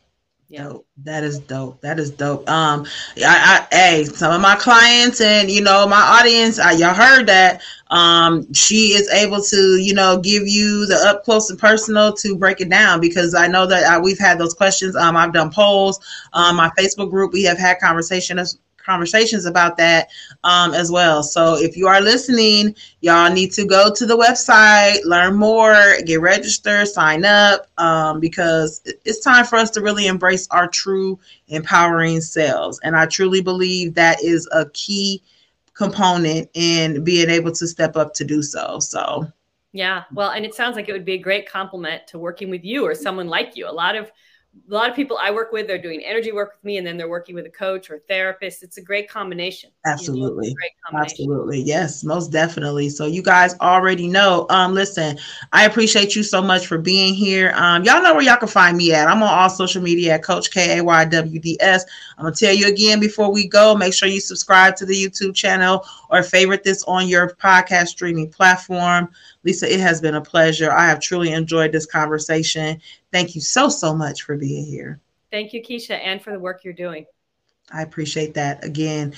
That 1.03 1.23
is 1.23 1.39
dope. 1.39 1.81
That 1.81 1.99
is 1.99 2.11
dope. 2.11 2.47
Um, 2.49 2.85
I, 3.17 3.67
I, 3.71 3.75
hey, 3.75 4.03
some 4.03 4.33
of 4.33 4.41
my 4.41 4.55
clients 4.55 5.21
and 5.21 5.49
you 5.49 5.61
know 5.61 5.87
my 5.87 6.01
audience, 6.19 6.59
I, 6.59 6.73
y'all 6.73 6.93
heard 6.93 7.27
that. 7.27 7.61
Um, 7.87 8.51
she 8.53 8.93
is 8.93 9.09
able 9.09 9.41
to, 9.41 9.77
you 9.77 9.93
know, 9.93 10.19
give 10.19 10.47
you 10.47 10.85
the 10.85 10.95
up 11.07 11.23
close 11.23 11.49
and 11.49 11.59
personal 11.59 12.13
to 12.13 12.37
break 12.37 12.61
it 12.61 12.69
down 12.69 12.99
because 12.99 13.33
I 13.33 13.47
know 13.47 13.65
that 13.67 13.83
uh, 13.83 14.01
we've 14.01 14.19
had 14.19 14.39
those 14.39 14.53
questions. 14.53 14.95
Um, 14.95 15.17
I've 15.17 15.33
done 15.33 15.51
polls. 15.51 15.99
Um, 16.33 16.57
my 16.57 16.69
Facebook 16.77 17.09
group, 17.09 17.33
we 17.33 17.43
have 17.43 17.57
had 17.57 17.79
conversations 17.79 18.57
conversations 18.83 19.45
about 19.45 19.77
that 19.77 20.09
um, 20.43 20.73
as 20.73 20.91
well. 20.91 21.23
So 21.23 21.55
if 21.57 21.77
you 21.77 21.87
are 21.87 22.01
listening, 22.01 22.75
y'all 23.01 23.31
need 23.31 23.51
to 23.53 23.65
go 23.65 23.93
to 23.93 24.05
the 24.05 24.17
website, 24.17 25.03
learn 25.05 25.35
more, 25.35 25.97
get 26.05 26.21
registered, 26.21 26.87
sign 26.87 27.25
up, 27.25 27.67
um, 27.77 28.19
because 28.19 28.81
it's 29.05 29.19
time 29.19 29.45
for 29.45 29.57
us 29.57 29.69
to 29.71 29.81
really 29.81 30.07
embrace 30.07 30.47
our 30.51 30.67
true 30.67 31.19
empowering 31.47 32.21
selves. 32.21 32.79
And 32.83 32.95
I 32.95 33.05
truly 33.05 33.41
believe 33.41 33.93
that 33.95 34.23
is 34.23 34.47
a 34.51 34.69
key 34.69 35.21
component 35.73 36.49
in 36.53 37.03
being 37.03 37.29
able 37.29 37.51
to 37.51 37.67
step 37.67 37.95
up 37.95 38.13
to 38.15 38.23
do 38.23 38.41
so. 38.41 38.79
So. 38.79 39.31
Yeah, 39.73 40.03
well, 40.11 40.31
and 40.31 40.45
it 40.45 40.53
sounds 40.53 40.75
like 40.75 40.89
it 40.89 40.91
would 40.91 41.05
be 41.05 41.13
a 41.13 41.17
great 41.17 41.49
complement 41.49 42.05
to 42.07 42.19
working 42.19 42.49
with 42.49 42.65
you 42.65 42.85
or 42.85 42.93
someone 42.93 43.27
like 43.27 43.55
you. 43.55 43.69
A 43.69 43.71
lot 43.71 43.95
of 43.95 44.11
a 44.69 44.73
lot 44.73 44.89
of 44.89 44.95
people 44.95 45.17
I 45.19 45.31
work 45.31 45.51
with, 45.51 45.67
they're 45.67 45.81
doing 45.81 46.01
energy 46.03 46.31
work 46.31 46.53
with 46.55 46.63
me 46.63 46.77
and 46.77 46.85
then 46.85 46.97
they're 46.97 47.09
working 47.09 47.35
with 47.35 47.45
a 47.45 47.49
coach 47.49 47.89
or 47.89 47.95
a 47.95 47.99
therapist. 47.99 48.63
It's 48.63 48.77
a 48.77 48.81
great 48.81 49.09
combination. 49.09 49.69
Absolutely. 49.85 50.47
You 50.47 50.53
know, 50.53 50.55
great 50.55 50.71
combination. 50.85 51.11
Absolutely. 51.11 51.61
Yes, 51.61 52.03
most 52.03 52.31
definitely. 52.31 52.89
So 52.89 53.05
you 53.05 53.21
guys 53.21 53.57
already 53.59 54.07
know. 54.07 54.45
Um, 54.49 54.73
listen, 54.73 55.17
I 55.53 55.65
appreciate 55.65 56.15
you 56.15 56.23
so 56.23 56.41
much 56.41 56.67
for 56.67 56.77
being 56.77 57.13
here. 57.13 57.53
Um, 57.55 57.83
y'all 57.83 58.01
know 58.01 58.13
where 58.13 58.23
y'all 58.23 58.37
can 58.37 58.49
find 58.49 58.77
me 58.77 58.93
at. 58.93 59.07
I'm 59.07 59.23
on 59.23 59.29
all 59.29 59.49
social 59.49 59.81
media 59.81 60.15
at 60.15 60.23
Coach 60.23 60.51
K 60.51 60.79
A 60.79 60.83
Y 60.83 61.05
W 61.05 61.39
D 61.39 61.57
S. 61.61 61.85
I'm 62.17 62.25
gonna 62.25 62.35
tell 62.35 62.53
you 62.53 62.67
again 62.67 62.99
before 62.99 63.31
we 63.31 63.47
go, 63.47 63.75
make 63.75 63.93
sure 63.93 64.09
you 64.09 64.19
subscribe 64.19 64.75
to 64.77 64.85
the 64.85 64.93
YouTube 64.93 65.33
channel 65.33 65.85
or 66.09 66.23
favorite 66.23 66.63
this 66.63 66.83
on 66.83 67.07
your 67.07 67.29
podcast 67.35 67.87
streaming 67.87 68.29
platform. 68.29 69.09
Lisa, 69.43 69.71
it 69.71 69.79
has 69.79 70.01
been 70.01 70.15
a 70.15 70.21
pleasure. 70.21 70.71
I 70.71 70.87
have 70.87 70.99
truly 70.99 71.31
enjoyed 71.31 71.71
this 71.71 71.85
conversation. 71.85 72.79
Thank 73.11 73.35
you 73.35 73.41
so, 73.41 73.69
so 73.69 73.95
much 73.95 74.23
for 74.23 74.37
being 74.37 74.65
here. 74.65 74.99
Thank 75.31 75.53
you, 75.53 75.61
Keisha, 75.61 75.99
and 75.99 76.21
for 76.21 76.31
the 76.31 76.39
work 76.39 76.63
you're 76.63 76.73
doing. 76.73 77.05
I 77.73 77.81
appreciate 77.83 78.33
that. 78.33 78.63
Again, 78.63 79.13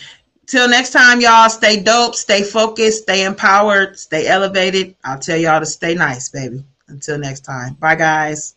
till 0.46 0.70
next 0.70 0.92
time, 0.92 1.20
y'all 1.22 1.50
stay 1.50 1.82
dope, 1.82 2.16
stay 2.16 2.44
focused, 2.44 3.04
stay 3.04 3.26
empowered, 3.26 3.98
stay 3.98 4.28
elevated. 4.28 4.96
I'll 5.04 5.20
tell 5.20 5.38
y'all 5.38 5.60
to 5.60 5.66
stay 5.66 5.96
nice, 5.96 6.30
baby. 6.30 6.64
Until 6.88 7.18
next 7.18 7.42
time. 7.42 7.74
Bye, 7.76 7.96
guys. 7.96 8.56